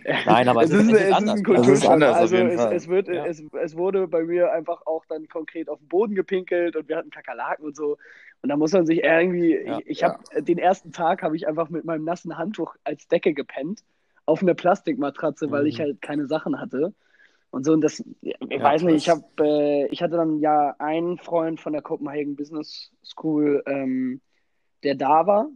Nein, 0.27 0.49
aber 0.49 0.63
es, 0.63 0.71
es, 0.71 0.85
ist, 0.85 0.93
es, 0.93 1.01
ist, 1.01 1.13
anders. 1.13 1.41
Es 1.41 1.69
ist 1.69 1.87
anders 1.87 2.17
also 2.17 2.37
es, 2.37 2.89
wird, 2.89 3.09
ja. 3.09 3.27
es, 3.27 3.43
es 3.63 3.77
wurde 3.77 4.09
bei 4.09 4.25
mir 4.25 4.53
einfach 4.53 4.87
auch 4.87 5.05
dann 5.07 5.29
konkret 5.29 5.69
auf 5.69 5.79
den 5.79 5.89
Boden 5.89 6.15
gepinkelt 6.15 6.77
und 6.77 6.89
wir 6.89 6.97
hatten 6.97 7.11
Kakerlaken 7.11 7.67
und 7.67 7.77
so. 7.77 7.99
Und 8.43 8.49
da 8.49 8.57
muss 8.57 8.73
man 8.73 8.87
sich 8.87 9.05
irgendwie, 9.05 9.57
ja. 9.57 9.79
ich, 9.79 9.87
ich 9.87 10.05
habe 10.05 10.19
den 10.43 10.59
ersten 10.59 10.93
Tag 10.93 11.23
habe 11.23 11.37
ich 11.37 11.47
einfach 11.47 11.69
mit 11.69 11.85
meinem 11.85 12.05
nassen 12.05 12.39
Handtuch 12.39 12.75
als 12.85 13.07
Decke 13.09 13.35
gepennt 13.35 13.85
auf 14.25 14.43
einer 14.43 14.55
Plastikmatratze, 14.55 15.49
mhm. 15.49 15.51
weil 15.51 15.67
ich 15.67 15.79
mhm. 15.79 15.83
halt 15.83 16.03
keine 16.03 16.27
Sachen 16.27 16.61
hatte. 16.61 16.95
Und 17.51 17.65
so, 17.65 17.73
und 17.73 17.81
das, 17.81 18.01
ich 18.23 18.37
ja, 18.49 18.63
weiß 18.63 18.85
nicht, 18.85 18.97
ich 18.97 19.09
habe, 19.09 19.25
äh, 19.41 19.87
ich 19.87 20.03
hatte 20.03 20.17
dann 20.17 20.39
ja 20.39 20.75
einen 20.79 21.19
Freund 21.19 21.61
von 21.61 21.73
der 21.73 21.83
Copenhagen 21.83 22.37
Business 22.37 22.93
School, 23.05 23.63
ähm, 23.67 24.21
der 24.85 24.95
da 24.95 25.27
war. 25.27 25.49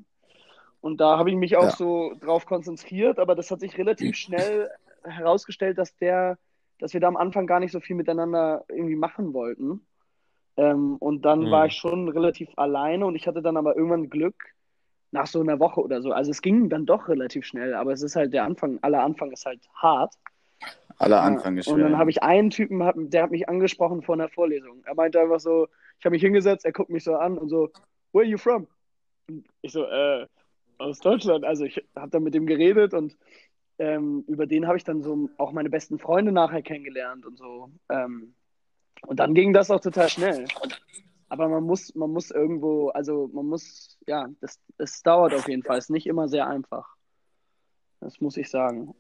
Und 0.85 1.01
da 1.01 1.17
habe 1.17 1.31
ich 1.31 1.37
mich 1.37 1.57
auch 1.57 1.63
ja. 1.63 1.71
so 1.71 2.13
drauf 2.21 2.45
konzentriert, 2.45 3.19
aber 3.19 3.35
das 3.35 3.51
hat 3.51 3.61
sich 3.61 3.79
relativ 3.79 4.17
schnell 4.17 4.69
herausgestellt, 5.03 5.79
dass 5.79 5.97
der, 5.97 6.37
dass 6.79 6.93
wir 6.93 7.01
da 7.01 7.09
am 7.09 7.17
Anfang 7.17 7.47
gar 7.47 7.59
nicht 7.59 7.73
so 7.73 7.81
viel 7.81 7.97
miteinander 7.97 8.67
irgendwie 8.69 8.95
machen 8.95 9.33
wollten. 9.33 9.81
Ähm, 10.59 10.97
und 10.97 11.25
dann 11.25 11.45
mhm. 11.45 11.51
war 11.51 11.65
ich 11.65 11.73
schon 11.73 12.11
relativ 12.11 12.51
alleine 12.57 13.07
und 13.07 13.15
ich 13.17 13.27
hatte 13.27 13.41
dann 13.41 13.57
aber 13.57 13.77
irgendwann 13.77 14.11
Glück 14.11 14.35
nach 15.11 15.27
so 15.27 15.41
einer 15.41 15.59
Woche 15.59 15.81
oder 15.81 16.03
so. 16.03 16.13
Also 16.13 16.31
es 16.31 16.43
ging 16.43 16.69
dann 16.69 16.85
doch 16.85 17.09
relativ 17.09 17.47
schnell, 17.47 17.73
aber 17.73 17.93
es 17.95 18.03
ist 18.03 18.15
halt 18.15 18.35
der 18.35 18.45
Anfang, 18.45 18.79
aller 18.83 19.03
Anfang 19.03 19.33
ist 19.33 19.47
halt 19.47 19.67
hart. 19.75 20.13
Aller 20.99 21.23
Anfang 21.23 21.57
ist 21.57 21.65
schwer. 21.65 21.77
Und 21.77 21.81
dann 21.81 21.97
habe 21.97 22.11
ich 22.11 22.23
einen 22.23 22.51
Typen, 22.51 23.09
der 23.09 23.23
hat 23.23 23.31
mich 23.31 23.49
angesprochen 23.49 24.03
vor 24.03 24.17
einer 24.17 24.29
Vorlesung. 24.29 24.83
Er 24.85 24.95
meinte 24.95 25.19
einfach 25.19 25.41
so, 25.41 25.67
ich 25.99 26.05
habe 26.05 26.13
mich 26.13 26.23
hingesetzt, 26.23 26.67
er 26.67 26.73
guckt 26.73 26.91
mich 26.91 27.05
so 27.05 27.17
an 27.17 27.39
und 27.39 27.49
so, 27.49 27.71
where 28.13 28.25
are 28.25 28.31
you 28.31 28.37
from? 28.37 28.67
Und 29.31 29.47
ich 29.63 29.73
so, 29.73 29.87
äh, 29.87 30.27
aus 30.79 30.99
Deutschland. 30.99 31.45
Also 31.45 31.65
ich 31.65 31.83
habe 31.97 32.11
dann 32.11 32.23
mit 32.23 32.35
dem 32.35 32.47
geredet 32.47 32.95
und 32.95 33.17
ähm, 33.79 34.25
über 34.29 34.47
den 34.47 34.67
habe 34.67 34.77
ich 34.77 34.85
dann 34.85 35.03
so 35.03 35.29
auch 35.39 35.53
meine 35.53 35.71
besten 35.71 35.99
Freunde 35.99 36.33
nachher 36.33 36.63
kennengelernt 36.63 37.27
und 37.27 37.39
so. 37.39 37.71
Ähm, 37.89 38.35
und 39.07 39.21
dann 39.21 39.35
ging 39.35 39.53
das 39.53 39.71
auch 39.71 39.81
total 39.81 40.09
schnell. 40.09 40.47
Aber 41.29 41.49
man 41.49 41.65
muss, 41.65 41.95
man 41.95 42.11
muss 42.11 42.31
irgendwo, 42.31 42.91
also 42.91 43.29
man 43.33 43.47
muss, 43.47 43.99
ja, 44.07 44.29
das, 44.41 44.61
das 44.79 45.03
dauert 45.03 45.35
auf 45.35 45.49
jeden 45.49 45.63
Fall. 45.63 45.79
Es 45.79 45.87
ist 45.87 45.91
nicht 45.91 46.07
immer 46.07 46.29
sehr 46.29 46.47
einfach. 46.47 46.95
Das 48.01 48.21
muss 48.21 48.37
ich 48.37 48.51
sagen. 48.51 48.95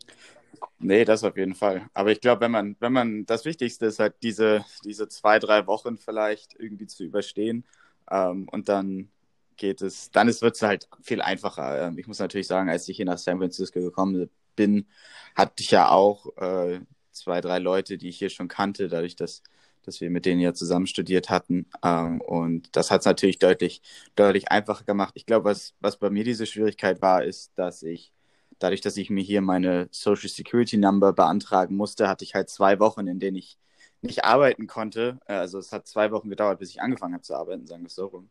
Nee, 0.78 1.04
das 1.04 1.24
auf 1.24 1.36
jeden 1.36 1.54
Fall. 1.54 1.88
Aber 1.94 2.10
ich 2.10 2.20
glaube, 2.20 2.40
wenn 2.40 2.50
man, 2.50 2.76
wenn 2.80 2.92
man, 2.92 3.26
das 3.26 3.44
Wichtigste 3.44 3.86
ist 3.86 3.98
halt 3.98 4.14
diese, 4.22 4.64
diese 4.84 5.08
zwei, 5.08 5.38
drei 5.38 5.66
Wochen 5.66 5.98
vielleicht 5.98 6.58
irgendwie 6.58 6.86
zu 6.86 7.04
überstehen 7.04 7.64
ähm, 8.10 8.48
und 8.50 8.68
dann 8.68 9.10
geht 9.56 9.82
es, 9.82 10.10
dann 10.10 10.28
wird 10.28 10.56
es 10.56 10.62
halt 10.62 10.88
viel 11.02 11.20
einfacher. 11.22 11.88
Ähm, 11.88 11.98
ich 11.98 12.06
muss 12.06 12.18
natürlich 12.18 12.46
sagen, 12.46 12.68
als 12.68 12.88
ich 12.88 12.96
hier 12.96 13.06
nach 13.06 13.18
San 13.18 13.38
Francisco 13.38 13.80
gekommen 13.80 14.30
bin, 14.56 14.86
hatte 15.34 15.54
ich 15.62 15.70
ja 15.70 15.88
auch 15.90 16.36
äh, 16.38 16.80
zwei, 17.12 17.40
drei 17.40 17.58
Leute, 17.58 17.98
die 17.98 18.08
ich 18.08 18.18
hier 18.18 18.30
schon 18.30 18.48
kannte, 18.48 18.88
dadurch, 18.88 19.16
dass, 19.16 19.42
dass 19.82 20.00
wir 20.00 20.10
mit 20.10 20.26
denen 20.26 20.40
ja 20.40 20.54
zusammen 20.54 20.86
studiert 20.86 21.30
hatten. 21.30 21.66
Ähm, 21.82 22.20
und 22.20 22.76
das 22.76 22.90
hat 22.90 23.00
es 23.00 23.06
natürlich 23.06 23.38
deutlich, 23.38 23.82
deutlich 24.16 24.50
einfacher 24.50 24.84
gemacht. 24.84 25.14
Ich 25.16 25.26
glaube, 25.26 25.46
was, 25.46 25.74
was 25.80 25.98
bei 25.98 26.10
mir 26.10 26.24
diese 26.24 26.46
Schwierigkeit 26.46 27.02
war, 27.02 27.24
ist, 27.24 27.52
dass 27.56 27.82
ich, 27.82 28.12
dadurch, 28.58 28.80
dass 28.80 28.96
ich 28.96 29.10
mir 29.10 29.22
hier 29.22 29.40
meine 29.40 29.88
Social 29.90 30.28
Security 30.28 30.76
Number 30.76 31.12
beantragen 31.12 31.76
musste, 31.76 32.08
hatte 32.08 32.24
ich 32.24 32.34
halt 32.34 32.50
zwei 32.50 32.78
Wochen, 32.80 33.06
in 33.06 33.20
denen 33.20 33.36
ich 33.36 33.58
nicht 34.02 34.24
arbeiten 34.24 34.66
konnte. 34.66 35.18
Äh, 35.26 35.34
also 35.34 35.58
es 35.58 35.72
hat 35.72 35.86
zwei 35.88 36.10
Wochen 36.12 36.30
gedauert, 36.30 36.58
bis 36.60 36.70
ich 36.70 36.80
angefangen 36.82 37.14
habe 37.14 37.22
zu 37.22 37.34
arbeiten, 37.34 37.66
sagen 37.66 37.82
wir 37.82 37.88
es 37.88 37.94
so 37.96 38.06
rum. 38.06 38.30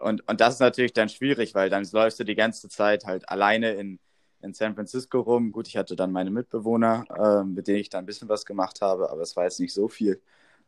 Und, 0.00 0.26
und 0.28 0.40
das 0.40 0.54
ist 0.54 0.60
natürlich 0.60 0.92
dann 0.92 1.08
schwierig, 1.08 1.54
weil 1.54 1.70
dann 1.70 1.86
läufst 1.92 2.20
du 2.20 2.24
die 2.24 2.34
ganze 2.34 2.68
Zeit 2.68 3.04
halt 3.04 3.28
alleine 3.28 3.72
in, 3.72 3.98
in 4.40 4.54
San 4.54 4.74
Francisco 4.74 5.20
rum. 5.20 5.52
Gut, 5.52 5.68
ich 5.68 5.76
hatte 5.76 5.96
dann 5.96 6.12
meine 6.12 6.30
Mitbewohner, 6.30 7.04
äh, 7.18 7.44
mit 7.44 7.68
denen 7.68 7.78
ich 7.78 7.90
da 7.90 7.98
ein 7.98 8.06
bisschen 8.06 8.28
was 8.28 8.46
gemacht 8.46 8.80
habe, 8.80 9.10
aber 9.10 9.22
es 9.22 9.36
war 9.36 9.44
jetzt 9.44 9.60
nicht 9.60 9.74
so 9.74 9.88
viel. 9.88 10.20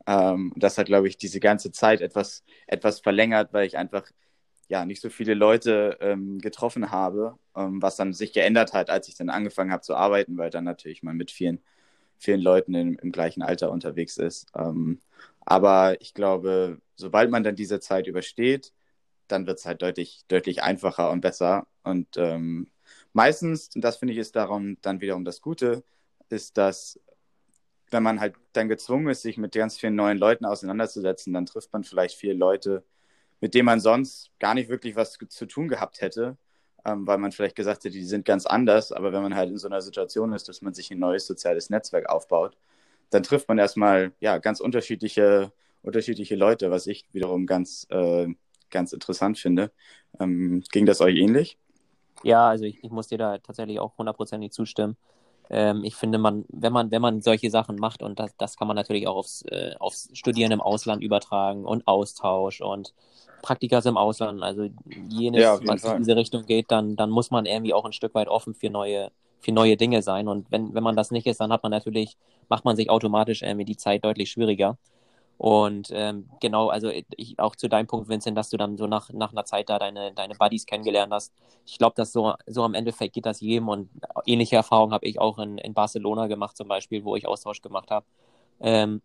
Ähm, 0.07 0.53
das 0.55 0.77
hat, 0.77 0.87
glaube 0.87 1.07
ich, 1.07 1.17
diese 1.17 1.39
ganze 1.39 1.71
Zeit 1.71 2.01
etwas, 2.01 2.43
etwas 2.67 2.99
verlängert, 2.99 3.53
weil 3.53 3.65
ich 3.67 3.77
einfach 3.77 4.09
ja 4.67 4.85
nicht 4.85 5.01
so 5.01 5.09
viele 5.09 5.33
Leute 5.33 5.97
ähm, 6.01 6.39
getroffen 6.39 6.91
habe, 6.91 7.37
ähm, 7.55 7.81
was 7.81 7.95
dann 7.97 8.13
sich 8.13 8.33
geändert 8.33 8.73
hat, 8.73 8.89
als 8.89 9.07
ich 9.07 9.15
dann 9.15 9.29
angefangen 9.29 9.71
habe 9.71 9.81
zu 9.81 9.95
arbeiten, 9.95 10.37
weil 10.37 10.49
dann 10.49 10.63
natürlich 10.63 11.03
man 11.03 11.17
mit 11.17 11.31
vielen, 11.31 11.61
vielen 12.17 12.41
Leuten 12.41 12.73
im, 12.75 12.97
im 12.99 13.11
gleichen 13.11 13.43
Alter 13.43 13.71
unterwegs 13.71 14.17
ist. 14.17 14.47
Ähm, 14.55 14.99
aber 15.41 16.01
ich 16.01 16.13
glaube, 16.13 16.79
sobald 16.95 17.29
man 17.31 17.43
dann 17.43 17.55
diese 17.55 17.79
Zeit 17.79 18.07
übersteht, 18.07 18.73
dann 19.27 19.47
wird 19.47 19.59
es 19.59 19.65
halt 19.65 19.81
deutlich, 19.81 20.23
deutlich 20.27 20.63
einfacher 20.63 21.11
und 21.11 21.21
besser. 21.21 21.67
Und 21.83 22.17
ähm, 22.17 22.69
meistens, 23.13 23.69
und 23.75 23.81
das 23.83 23.97
finde 23.97 24.13
ich 24.13 24.19
ist 24.19 24.35
darum 24.35 24.77
dann 24.81 25.01
wiederum 25.01 25.25
das 25.25 25.41
Gute, 25.41 25.83
ist, 26.29 26.57
dass 26.57 26.99
wenn 27.91 28.03
man 28.03 28.19
halt 28.19 28.35
dann 28.53 28.67
gezwungen 28.69 29.07
ist, 29.09 29.21
sich 29.21 29.37
mit 29.37 29.53
ganz 29.53 29.77
vielen 29.77 29.95
neuen 29.95 30.17
Leuten 30.17 30.45
auseinanderzusetzen, 30.45 31.33
dann 31.33 31.45
trifft 31.45 31.71
man 31.73 31.83
vielleicht 31.83 32.17
viele 32.17 32.33
Leute, 32.33 32.83
mit 33.41 33.53
denen 33.53 33.65
man 33.65 33.79
sonst 33.79 34.31
gar 34.39 34.53
nicht 34.53 34.69
wirklich 34.69 34.95
was 34.95 35.17
zu 35.29 35.45
tun 35.45 35.67
gehabt 35.67 36.01
hätte, 36.01 36.37
ähm, 36.85 37.05
weil 37.07 37.17
man 37.17 37.31
vielleicht 37.31 37.55
gesagt 37.55 37.83
hätte, 37.83 37.91
die 37.95 38.03
sind 38.05 38.25
ganz 38.25 38.45
anders. 38.45 38.91
Aber 38.91 39.13
wenn 39.13 39.21
man 39.23 39.35
halt 39.35 39.49
in 39.49 39.57
so 39.57 39.67
einer 39.67 39.81
Situation 39.81 40.33
ist, 40.33 40.49
dass 40.49 40.61
man 40.61 40.73
sich 40.73 40.91
ein 40.91 40.99
neues 40.99 41.27
soziales 41.27 41.69
Netzwerk 41.69 42.09
aufbaut, 42.09 42.57
dann 43.11 43.23
trifft 43.23 43.47
man 43.49 43.57
erstmal 43.59 44.13
ja 44.19 44.37
ganz 44.39 44.59
unterschiedliche, 44.59 45.51
unterschiedliche 45.81 46.35
Leute, 46.35 46.71
was 46.71 46.87
ich 46.87 47.07
wiederum 47.13 47.45
ganz, 47.45 47.87
äh, 47.89 48.27
ganz 48.75 48.93
interessant 48.93 49.39
finde. 49.39 49.71
Ähm, 50.19 50.63
ging 50.71 50.85
das 50.85 51.01
euch 51.01 51.15
ähnlich? 51.15 51.57
Ja, 52.23 52.47
also 52.49 52.65
ich, 52.65 52.83
ich 52.83 52.91
muss 52.91 53.07
dir 53.07 53.17
da 53.17 53.37
tatsächlich 53.39 53.79
auch 53.79 53.97
hundertprozentig 53.97 54.51
zustimmen. 54.51 54.97
Ähm, 55.49 55.83
ich 55.83 55.95
finde, 55.95 56.17
man, 56.17 56.45
wenn 56.49 56.73
man, 56.73 56.91
wenn 56.91 57.01
man 57.01 57.21
solche 57.21 57.49
Sachen 57.49 57.77
macht, 57.77 58.01
und 58.01 58.19
das, 58.19 58.35
das 58.37 58.57
kann 58.57 58.67
man 58.67 58.75
natürlich 58.75 59.07
auch 59.07 59.15
aufs, 59.15 59.43
äh, 59.43 59.75
aufs 59.79 60.09
Studieren 60.13 60.51
im 60.51 60.61
Ausland 60.61 61.03
übertragen 61.03 61.65
und 61.65 61.87
Austausch 61.87 62.61
und 62.61 62.93
Praktikas 63.41 63.85
im 63.85 63.97
Ausland, 63.97 64.41
also 64.41 64.67
jenes, 65.07 65.41
ja, 65.41 65.59
was 65.65 65.83
in 65.83 65.99
diese 65.99 66.15
Richtung 66.15 66.45
geht, 66.45 66.71
dann, 66.71 66.95
dann 66.95 67.11
muss 67.11 67.29
man 67.31 67.45
irgendwie 67.45 67.73
auch 67.73 67.85
ein 67.85 67.93
Stück 67.93 68.15
weit 68.15 68.27
offen 68.27 68.55
für 68.55 68.69
neue, 68.69 69.11
für 69.39 69.51
neue 69.51 69.77
Dinge 69.77 70.01
sein. 70.01 70.27
Und 70.27 70.51
wenn, 70.51 70.73
wenn 70.73 70.83
man 70.83 70.95
das 70.95 71.11
nicht 71.11 71.27
ist, 71.27 71.39
dann 71.39 71.51
hat 71.51 71.61
man 71.61 71.71
natürlich, 71.71 72.17
macht 72.49 72.65
man 72.65 72.75
sich 72.75 72.89
automatisch 72.89 73.43
irgendwie 73.43 73.65
die 73.65 73.77
Zeit 73.77 74.03
deutlich 74.03 74.31
schwieriger. 74.31 74.77
Und 75.37 75.89
ähm, 75.91 76.29
genau, 76.39 76.69
also 76.69 76.89
ich, 76.89 77.37
auch 77.39 77.55
zu 77.55 77.67
deinem 77.67 77.87
Punkt, 77.87 78.07
Vincent, 78.07 78.37
dass 78.37 78.49
du 78.49 78.57
dann 78.57 78.77
so 78.77 78.87
nach, 78.87 79.09
nach 79.11 79.31
einer 79.31 79.43
Zeit 79.45 79.69
da 79.69 79.79
deine, 79.79 80.13
deine 80.13 80.35
Buddies 80.35 80.65
kennengelernt 80.65 81.11
hast. 81.11 81.33
Ich 81.65 81.77
glaube, 81.77 81.95
dass 81.95 82.13
so, 82.13 82.33
so 82.47 82.63
am 82.63 82.73
Endeffekt 82.73 83.13
geht 83.13 83.25
das 83.25 83.41
jedem 83.41 83.67
und 83.67 83.89
ähnliche 84.25 84.55
Erfahrungen 84.55 84.93
habe 84.93 85.05
ich 85.05 85.19
auch 85.19 85.37
in, 85.39 85.57
in 85.57 85.73
Barcelona 85.73 86.27
gemacht, 86.27 86.55
zum 86.55 86.67
Beispiel, 86.67 87.03
wo 87.03 87.15
ich 87.15 87.27
Austausch 87.27 87.61
gemacht 87.61 87.91
habe. 87.91 88.05
Ähm, 88.61 89.01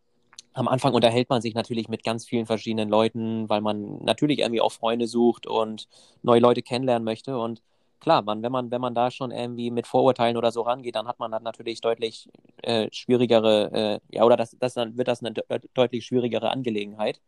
am 0.52 0.68
Anfang 0.68 0.94
unterhält 0.94 1.30
man 1.30 1.42
sich 1.42 1.54
natürlich 1.54 1.88
mit 1.88 2.04
ganz 2.04 2.26
vielen 2.26 2.46
verschiedenen 2.46 2.88
Leuten, 2.88 3.48
weil 3.48 3.60
man 3.60 4.02
natürlich 4.04 4.40
irgendwie 4.40 4.60
auch 4.60 4.72
Freunde 4.72 5.06
sucht 5.06 5.46
und 5.46 5.88
neue 6.22 6.40
Leute 6.40 6.62
kennenlernen 6.62 7.04
möchte. 7.04 7.38
Und 7.38 7.62
klar, 8.00 8.22
man, 8.22 8.42
wenn 8.42 8.52
man, 8.52 8.70
wenn 8.70 8.80
man 8.80 8.94
da 8.94 9.10
schon 9.10 9.30
irgendwie 9.30 9.70
mit 9.70 9.86
Vorurteilen 9.86 10.36
oder 10.36 10.50
so 10.52 10.62
rangeht, 10.62 10.96
dann 10.96 11.06
hat 11.06 11.18
man 11.18 11.30
dann 11.30 11.42
natürlich 11.42 11.80
deutlich 11.80 12.28
äh, 12.62 12.88
schwierigere, 12.92 13.70
äh, 13.72 14.16
ja, 14.16 14.24
oder 14.24 14.36
das, 14.36 14.56
das 14.58 14.74
dann 14.74 14.96
wird 14.96 15.08
das 15.08 15.22
eine 15.22 15.32
de 15.32 15.44
deutlich 15.74 16.06
schwierigere 16.06 16.50
Angelegenheit. 16.50 17.20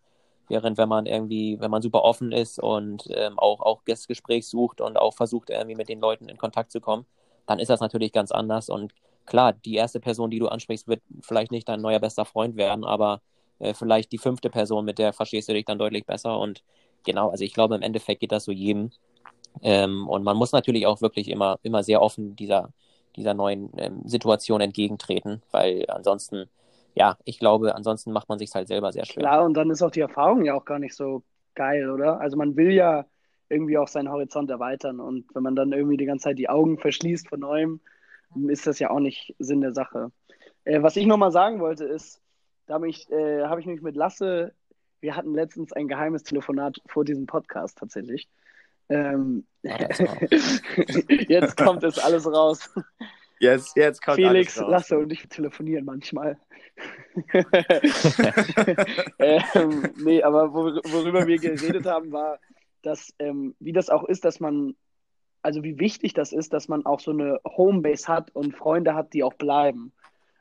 Während 0.48 0.76
wenn 0.78 0.88
man 0.88 1.06
irgendwie, 1.06 1.60
wenn 1.60 1.70
man 1.70 1.82
super 1.82 2.02
offen 2.02 2.32
ist 2.32 2.58
und 2.58 3.04
ähm, 3.14 3.38
auch, 3.38 3.60
auch 3.60 3.82
das 3.86 4.06
Gespräch 4.08 4.48
sucht 4.48 4.80
und 4.80 4.96
auch 4.98 5.14
versucht, 5.14 5.50
irgendwie 5.50 5.76
mit 5.76 5.88
den 5.88 6.00
Leuten 6.00 6.28
in 6.28 6.36
Kontakt 6.36 6.72
zu 6.72 6.80
kommen, 6.80 7.06
dann 7.46 7.58
ist 7.58 7.68
das 7.68 7.80
natürlich 7.80 8.12
ganz 8.12 8.32
anders. 8.32 8.68
Und 8.68 8.92
klar, 9.26 9.52
die 9.52 9.74
erste 9.76 10.00
Person, 10.00 10.30
die 10.30 10.38
du 10.38 10.48
ansprichst, 10.48 10.88
wird 10.88 11.02
vielleicht 11.22 11.52
nicht 11.52 11.68
dein 11.68 11.80
neuer 11.80 12.00
bester 12.00 12.24
Freund 12.24 12.56
werden, 12.56 12.84
aber 12.84 13.22
äh, 13.60 13.74
vielleicht 13.74 14.12
die 14.12 14.18
fünfte 14.18 14.50
Person, 14.50 14.84
mit 14.84 14.98
der 14.98 15.12
verstehst 15.12 15.48
du 15.48 15.52
dich 15.54 15.64
dann 15.64 15.78
deutlich 15.78 16.04
besser. 16.06 16.38
Und 16.38 16.62
genau, 17.04 17.30
also 17.30 17.44
ich 17.44 17.54
glaube, 17.54 17.76
im 17.76 17.82
Endeffekt 17.82 18.20
geht 18.20 18.32
das 18.32 18.44
so 18.44 18.52
jedem. 18.52 18.90
Ähm, 19.60 20.08
und 20.08 20.24
man 20.24 20.36
muss 20.36 20.52
natürlich 20.52 20.86
auch 20.86 21.00
wirklich 21.02 21.28
immer, 21.28 21.58
immer 21.62 21.82
sehr 21.82 22.00
offen 22.00 22.36
dieser, 22.36 22.72
dieser 23.16 23.34
neuen 23.34 23.70
ähm, 23.76 24.00
Situation 24.04 24.60
entgegentreten, 24.60 25.42
weil 25.50 25.84
ansonsten, 25.88 26.48
ja, 26.94 27.16
ich 27.24 27.38
glaube, 27.38 27.74
ansonsten 27.74 28.12
macht 28.12 28.28
man 28.28 28.38
sich 28.38 28.50
halt 28.54 28.68
selber 28.68 28.92
sehr 28.92 29.04
schwer. 29.04 29.22
Klar, 29.22 29.44
und 29.44 29.54
dann 29.54 29.70
ist 29.70 29.82
auch 29.82 29.90
die 29.90 30.00
Erfahrung 30.00 30.44
ja 30.44 30.54
auch 30.54 30.64
gar 30.64 30.78
nicht 30.78 30.94
so 30.94 31.22
geil, 31.54 31.90
oder? 31.90 32.20
Also 32.20 32.36
man 32.36 32.56
will 32.56 32.72
ja 32.72 33.04
irgendwie 33.48 33.76
auch 33.76 33.88
seinen 33.88 34.10
Horizont 34.10 34.50
erweitern 34.50 34.98
und 34.98 35.26
wenn 35.34 35.42
man 35.42 35.54
dann 35.54 35.72
irgendwie 35.72 35.98
die 35.98 36.06
ganze 36.06 36.24
Zeit 36.24 36.38
die 36.38 36.48
Augen 36.48 36.78
verschließt 36.78 37.28
von 37.28 37.40
neuem, 37.40 37.80
ist 38.48 38.66
das 38.66 38.78
ja 38.78 38.90
auch 38.90 39.00
nicht 39.00 39.34
Sinn 39.38 39.60
der 39.60 39.74
Sache. 39.74 40.10
Äh, 40.64 40.82
was 40.82 40.96
ich 40.96 41.06
nochmal 41.06 41.32
sagen 41.32 41.60
wollte 41.60 41.84
ist, 41.84 42.20
da 42.66 42.74
habe 42.74 42.88
ich, 42.88 43.10
äh, 43.10 43.42
hab 43.42 43.58
ich 43.58 43.66
mich 43.66 43.82
mit 43.82 43.96
Lasse, 43.96 44.54
wir 45.00 45.16
hatten 45.16 45.34
letztens 45.34 45.72
ein 45.72 45.88
geheimes 45.88 46.22
Telefonat 46.22 46.80
vor 46.86 47.04
diesem 47.04 47.26
Podcast 47.26 47.76
tatsächlich. 47.78 48.28
Ähm, 48.92 49.44
jetzt 51.28 51.56
kommt 51.56 51.82
es 51.84 51.98
alles 51.98 52.26
raus. 52.26 52.70
Jetzt, 53.38 53.74
jetzt 53.76 54.02
kommt 54.04 54.16
Felix, 54.16 54.58
alles 54.58 54.66
raus. 54.66 54.70
Lasse 54.70 54.98
und 54.98 55.10
ich 55.12 55.26
telefonieren 55.28 55.84
manchmal. 55.84 56.36
ähm, 59.18 59.88
nee, 59.96 60.22
aber 60.22 60.52
worüber 60.52 61.26
wir 61.26 61.38
geredet 61.38 61.86
haben, 61.86 62.12
war, 62.12 62.38
dass, 62.82 63.14
ähm, 63.18 63.54
wie 63.60 63.72
das 63.72 63.88
auch 63.88 64.04
ist, 64.04 64.24
dass 64.24 64.40
man, 64.40 64.74
also 65.42 65.64
wie 65.64 65.78
wichtig 65.78 66.12
das 66.12 66.32
ist, 66.32 66.52
dass 66.52 66.68
man 66.68 66.84
auch 66.84 67.00
so 67.00 67.12
eine 67.12 67.40
Homebase 67.44 68.08
hat 68.08 68.30
und 68.34 68.54
Freunde 68.56 68.94
hat, 68.94 69.12
die 69.14 69.24
auch 69.24 69.34
bleiben. 69.34 69.92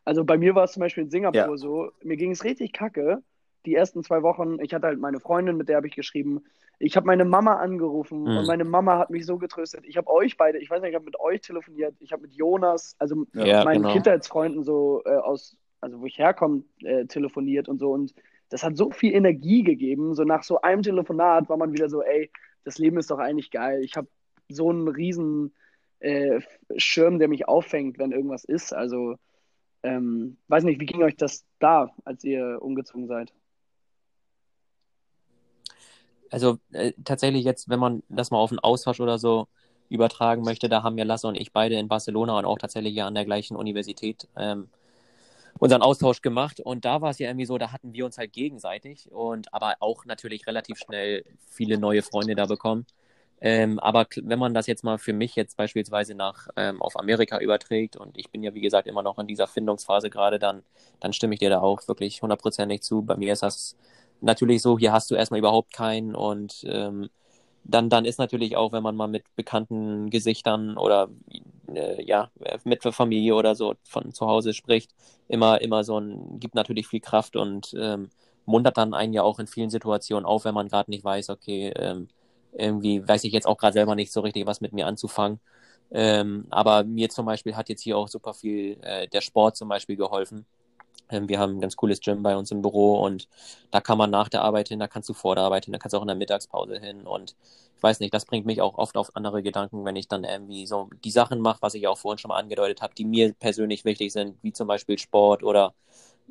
Also 0.04 0.26
bei 0.26 0.38
mir 0.38 0.56
war 0.56 0.66
es 0.66 0.74
zum 0.74 0.82
Beispiel 0.82 1.04
in 1.04 1.10
Singapur 1.10 1.40
ja. 1.40 1.58
so, 1.58 1.92
mir 2.04 2.18
ging 2.18 2.32
es 2.32 2.44
richtig 2.44 2.74
kacke 2.74 3.24
die 3.66 3.76
ersten 3.76 4.04
zwei 4.04 4.24
Wochen, 4.24 4.60
ich 4.62 4.74
hatte 4.74 4.88
halt 4.88 5.00
meine 5.00 5.20
Freundin, 5.20 5.58
mit 5.58 5.70
der 5.70 5.78
habe 5.78 5.88
ich 5.88 5.96
geschrieben. 5.96 6.44
Ich 6.82 6.96
habe 6.96 7.06
meine 7.06 7.26
Mama 7.26 7.56
angerufen 7.56 8.22
mhm. 8.24 8.38
und 8.38 8.48
meine 8.48 8.64
Mama 8.64 8.98
hat 8.98 9.10
mich 9.10 9.26
so 9.26 9.38
getröstet. 9.38 9.86
Ich 9.86 9.98
habe 9.98 10.10
euch 10.10 10.36
beide, 10.38 10.58
ich 10.58 10.70
weiß 10.70 10.82
nicht, 10.82 10.90
ich 10.90 10.96
habe 10.96 11.06
mit 11.06 11.20
euch 11.20 11.42
telefoniert, 11.42 11.96
ich 12.00 12.12
habe 12.12 12.24
mit 12.24 12.34
Jonas, 12.34 12.96
also 12.98 13.26
ja, 13.34 13.64
meinen 13.64 13.84
genau. 13.84 13.94
Kindheitsfreunden 13.94 14.64
so 14.64 15.02
äh, 15.06 15.16
aus, 15.16 15.58
also 15.80 16.02
wo 16.02 16.06
ich 16.06 16.18
herkomme, 16.18 16.64
äh, 16.80 17.06
telefoniert 17.06 17.70
und 17.70 17.80
so. 17.80 17.92
Und 17.92 18.14
das 18.50 18.64
hat 18.64 18.78
so 18.78 18.92
viel 18.92 19.14
Energie 19.14 19.64
gegeben. 19.64 20.16
So 20.16 20.24
nach 20.24 20.44
so 20.44 20.62
einem 20.62 20.82
Telefonat 20.82 21.50
war 21.50 21.58
man 21.58 21.74
wieder 21.74 21.90
so, 21.90 22.02
ey, 22.02 22.32
das 22.64 22.78
Leben 22.78 22.98
ist 22.98 23.12
doch 23.12 23.20
eigentlich 23.20 23.52
geil. 23.52 23.82
Ich 23.84 23.96
habe 23.96 24.08
so 24.50 24.70
einen 24.70 24.88
riesen 24.88 25.54
äh, 26.00 26.42
Schirm, 26.78 27.20
der 27.20 27.28
mich 27.28 27.48
auffängt, 27.48 28.00
wenn 28.00 28.12
irgendwas 28.12 28.44
ist. 28.44 28.74
Also, 28.74 29.16
ähm, 29.84 30.38
weiß 30.48 30.64
nicht, 30.64 30.80
wie 30.80 30.86
ging 30.86 31.02
euch 31.04 31.16
das 31.16 31.46
da, 31.60 31.92
als 32.06 32.24
ihr 32.24 32.60
umgezogen 32.62 33.08
seid? 33.08 33.34
Also 36.32 36.58
äh, 36.72 36.94
tatsächlich 37.04 37.46
jetzt, 37.46 37.70
wenn 37.70 37.80
man 37.80 38.04
das 38.10 38.32
mal 38.32 38.40
auf 38.40 38.52
einen 38.52 38.60
Austausch 38.60 39.00
oder 39.00 39.20
so 39.20 39.48
übertragen 39.90 40.44
möchte, 40.44 40.70
da 40.70 40.84
haben 40.84 40.98
ja 40.98 41.04
Lasse 41.04 41.28
und 41.28 41.36
ich 41.36 41.52
beide 41.52 41.76
in 41.76 41.90
Barcelona 41.90 42.38
und 42.40 42.46
auch 42.46 42.58
tatsächlich 42.58 42.96
ja 42.96 43.08
an 43.08 43.16
der 43.16 43.26
gleichen 43.26 43.58
Universität 43.58 44.28
ähm, 44.38 44.70
unseren 45.60 45.82
Austausch 45.82 46.22
gemacht. 46.22 46.60
Und 46.62 46.86
da 46.86 47.02
war 47.02 47.12
es 47.12 47.20
ja 47.20 47.30
irgendwie 47.30 47.46
so, 47.46 47.58
da 47.58 47.72
hatten 47.72 47.94
wir 47.94 48.06
uns 48.06 48.18
halt 48.18 48.34
gegenseitig 48.34 49.12
und 49.12 49.54
aber 49.54 49.76
auch 49.80 50.06
natürlich 50.06 50.48
relativ 50.48 50.78
schnell 50.80 51.26
viele 51.50 51.78
neue 51.78 52.02
Freunde 52.04 52.36
da 52.36 52.46
bekommen. 52.46 52.86
Ähm, 53.44 53.80
aber 53.80 54.06
wenn 54.22 54.38
man 54.40 54.54
das 54.54 54.68
jetzt 54.68 54.84
mal 54.84 55.00
für 55.00 55.14
mich 55.14 55.36
jetzt 55.36 55.58
beispielsweise 55.58 56.14
nach 56.14 56.48
ähm, 56.56 56.82
auf 56.82 56.98
Amerika 57.00 57.40
überträgt 57.40 57.96
und 57.98 58.18
ich 58.18 58.30
bin 58.30 58.44
ja 58.44 58.54
wie 58.54 58.62
gesagt 58.62 58.88
immer 58.88 59.02
noch 59.02 59.18
in 59.18 59.26
dieser 59.28 59.48
Findungsphase 59.48 60.12
gerade, 60.12 60.38
dann, 60.40 60.64
dann 61.00 61.12
stimme 61.12 61.34
ich 61.34 61.40
dir 61.40 61.50
da 61.50 61.60
auch 61.60 61.88
wirklich 61.88 62.22
hundertprozentig 62.22 62.84
zu. 62.84 63.02
Bei 63.02 63.18
mir 63.18 63.34
ist 63.34 63.42
das 63.44 63.76
natürlich 64.22 64.62
so, 64.62 64.78
hier 64.80 64.94
hast 64.94 65.12
du 65.12 65.16
erstmal 65.16 65.40
überhaupt 65.40 65.74
keinen 65.74 66.16
und 66.16 66.64
ähm, 66.66 67.10
dann, 67.64 67.90
dann 67.90 68.06
ist 68.06 68.20
natürlich 68.20 68.58
auch, 68.58 68.72
wenn 68.74 68.84
man 68.84 68.96
mal 68.96 69.08
mit 69.08 69.24
bekannten 69.36 70.10
Gesichtern 70.10 70.78
oder 70.78 71.10
äh, 71.74 72.04
ja, 72.04 72.32
mit 72.64 72.84
Familie 72.84 73.36
oder 73.36 73.56
so 73.56 73.76
von 73.84 74.14
zu 74.14 74.28
Hause 74.28 74.54
spricht, 74.54 74.92
immer, 75.28 75.62
immer 75.62 75.84
so 75.84 76.00
ein, 76.00 76.40
gibt 76.40 76.56
natürlich 76.56 76.88
viel 76.88 77.02
Kraft 77.02 77.36
und 77.36 77.74
ähm, 77.80 78.10
muntert 78.46 78.78
dann 78.78 78.94
einen 78.94 79.14
ja 79.14 79.24
auch 79.24 79.40
in 79.40 79.48
vielen 79.48 79.70
Situationen 79.70 80.26
auf, 80.26 80.46
wenn 80.46 80.56
man 80.56 80.68
gerade 80.70 80.90
nicht 80.92 81.04
weiß, 81.04 81.30
okay, 81.30 81.72
ähm, 81.76 82.08
irgendwie 82.54 83.08
weiß 83.08 83.24
ich 83.24 83.34
jetzt 83.34 83.48
auch 83.48 83.58
gerade 83.58 83.74
selber 83.74 83.96
nicht 83.96 84.12
so 84.12 84.22
richtig, 84.22 84.46
was 84.46 84.62
mit 84.62 84.74
mir 84.74 84.88
anzufangen. 84.88 85.40
Ähm, 85.92 86.46
aber 86.50 86.84
mir 86.84 87.10
zum 87.10 87.26
Beispiel 87.26 87.56
hat 87.56 87.70
jetzt 87.70 87.82
hier 87.82 87.98
auch 87.98 88.08
super 88.08 88.34
viel 88.34 88.78
äh, 88.82 89.08
der 89.08 89.22
Sport 89.22 89.58
zum 89.58 89.70
Beispiel 89.70 89.98
geholfen. 89.98 90.46
Ähm, 91.10 91.30
wir 91.30 91.40
haben 91.40 91.58
ein 91.58 91.62
ganz 91.62 91.76
cooles 91.76 92.00
Gym 92.02 92.24
bei 92.24 92.36
uns 92.36 92.52
im 92.52 92.62
Büro 92.62 93.02
und 93.04 93.28
da 93.72 93.82
kann 93.82 93.98
man 93.98 94.10
nach 94.10 94.30
der 94.30 94.42
Arbeit 94.44 94.70
hin, 94.70 94.80
da 94.80 94.88
kannst 94.88 95.10
du 95.10 95.14
vor 95.14 95.36
der 95.36 95.44
Arbeit 95.44 95.66
hin, 95.66 95.74
da 95.74 95.80
kannst 95.80 95.94
du 95.94 95.98
auch 95.98 96.04
in 96.04 96.08
der 96.08 96.16
Mittagspause 96.16 96.80
hin 96.80 97.06
und 97.08 97.36
ich 97.78 97.84
weiß 97.84 98.00
nicht, 98.00 98.14
das 98.14 98.26
bringt 98.26 98.46
mich 98.46 98.62
auch 98.62 98.78
oft 98.78 98.96
auf 98.96 99.16
andere 99.16 99.42
Gedanken, 99.44 99.86
wenn 99.86 99.96
ich 99.96 100.08
dann 100.08 100.24
irgendwie 100.24 100.68
so 100.68 100.90
die 101.04 101.12
Sachen 101.12 101.40
mache, 101.42 101.62
was 101.62 101.74
ich 101.74 101.88
auch 101.88 101.98
vorhin 101.98 102.20
schon 102.20 102.30
mal 102.30 102.38
angedeutet 102.38 102.82
habe, 102.82 102.94
die 102.96 103.06
mir 103.06 103.34
persönlich 103.34 103.86
wichtig 103.86 104.14
sind, 104.14 104.38
wie 104.44 104.54
zum 104.54 104.68
Beispiel 104.68 104.98
Sport 105.00 105.44
oder 105.44 105.74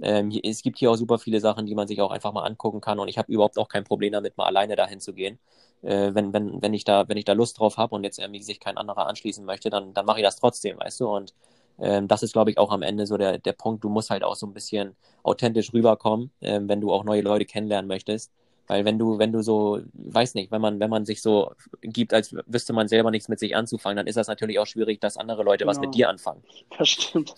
ähm, 0.03 0.31
es 0.43 0.63
gibt 0.63 0.79
hier 0.79 0.91
auch 0.91 0.97
super 0.97 1.19
viele 1.19 1.41
Sachen, 1.41 1.67
die 1.67 1.75
man 1.75 1.89
sich 1.89 2.01
auch 2.01 2.11
einfach 2.11 2.33
mal 2.33 2.45
angucken 2.45 2.81
kann 2.81 2.99
und 2.99 3.09
ich 3.09 3.19
habe 3.19 3.33
überhaupt 3.33 3.59
auch 3.59 3.69
kein 3.69 3.85
Problem 3.85 4.13
damit, 4.13 4.37
mal 4.37 4.47
alleine 4.47 4.77
dahin 4.77 5.01
zu 5.01 5.13
gehen. 5.13 5.39
Äh, 5.83 6.15
wenn, 6.15 6.33
wenn, 6.33 6.63
wenn 6.63 6.75
ich 6.75 6.85
da, 6.85 7.09
wenn 7.09 7.17
ich 7.17 7.25
da 7.25 7.33
Lust 7.33 7.59
drauf 7.59 7.77
habe 7.77 7.95
und 7.95 8.05
jetzt 8.05 8.19
irgendwie 8.19 8.43
sich 8.43 8.61
kein 8.61 8.77
anderer 8.79 9.07
anschließen 9.07 9.45
möchte, 9.45 9.71
dann, 9.71 9.95
dann 9.95 10.07
mache 10.07 10.21
ich 10.21 10.25
das 10.25 10.37
trotzdem, 10.37 10.79
weißt 10.79 11.01
du? 11.01 11.09
Und 11.09 11.35
ähm, 11.81 12.09
das 12.09 12.23
ist, 12.23 12.33
glaube 12.33 12.51
ich, 12.51 12.59
auch 12.59 12.71
am 12.71 12.83
Ende 12.83 13.07
so 13.07 13.17
der, 13.17 13.39
der 13.39 13.53
Punkt. 13.53 13.85
Du 13.85 13.89
musst 13.89 14.11
halt 14.11 14.23
auch 14.23 14.37
so 14.37 14.47
ein 14.47 14.53
bisschen 14.53 14.97
authentisch 15.23 15.73
rüberkommen, 15.73 16.31
ähm, 16.41 16.69
wenn 16.69 16.81
du 16.81 16.93
auch 16.93 17.05
neue 17.05 17.23
Leute 17.23 17.45
kennenlernen 17.45 17.89
möchtest. 17.89 18.31
Weil 18.67 18.85
wenn 18.85 18.99
du, 18.99 19.19
wenn 19.19 19.33
du 19.33 19.43
so, 19.43 19.81
weiß 19.95 20.35
nicht, 20.35 20.53
wenn 20.53 20.61
man, 20.61 20.79
wenn 20.79 20.91
man 20.91 21.05
sich 21.05 21.23
so 21.23 21.53
gibt, 21.83 22.15
als 22.15 22.33
wüsste 22.47 22.73
man 22.73 22.87
selber 22.87 23.11
nichts 23.11 23.29
mit 23.29 23.41
sich 23.41 23.57
anzufangen, 23.57 23.97
dann 23.97 24.07
ist 24.07 24.17
das 24.17 24.29
natürlich 24.29 24.61
auch 24.61 24.67
schwierig, 24.67 25.01
dass 25.01 25.17
andere 25.17 25.43
Leute 25.43 25.65
genau. 25.65 25.71
was 25.71 25.81
mit 25.81 25.87
genau. 25.87 25.97
dir 25.97 26.09
anfangen. 26.09 26.45
Das 26.79 26.89
stimmt. 26.89 27.35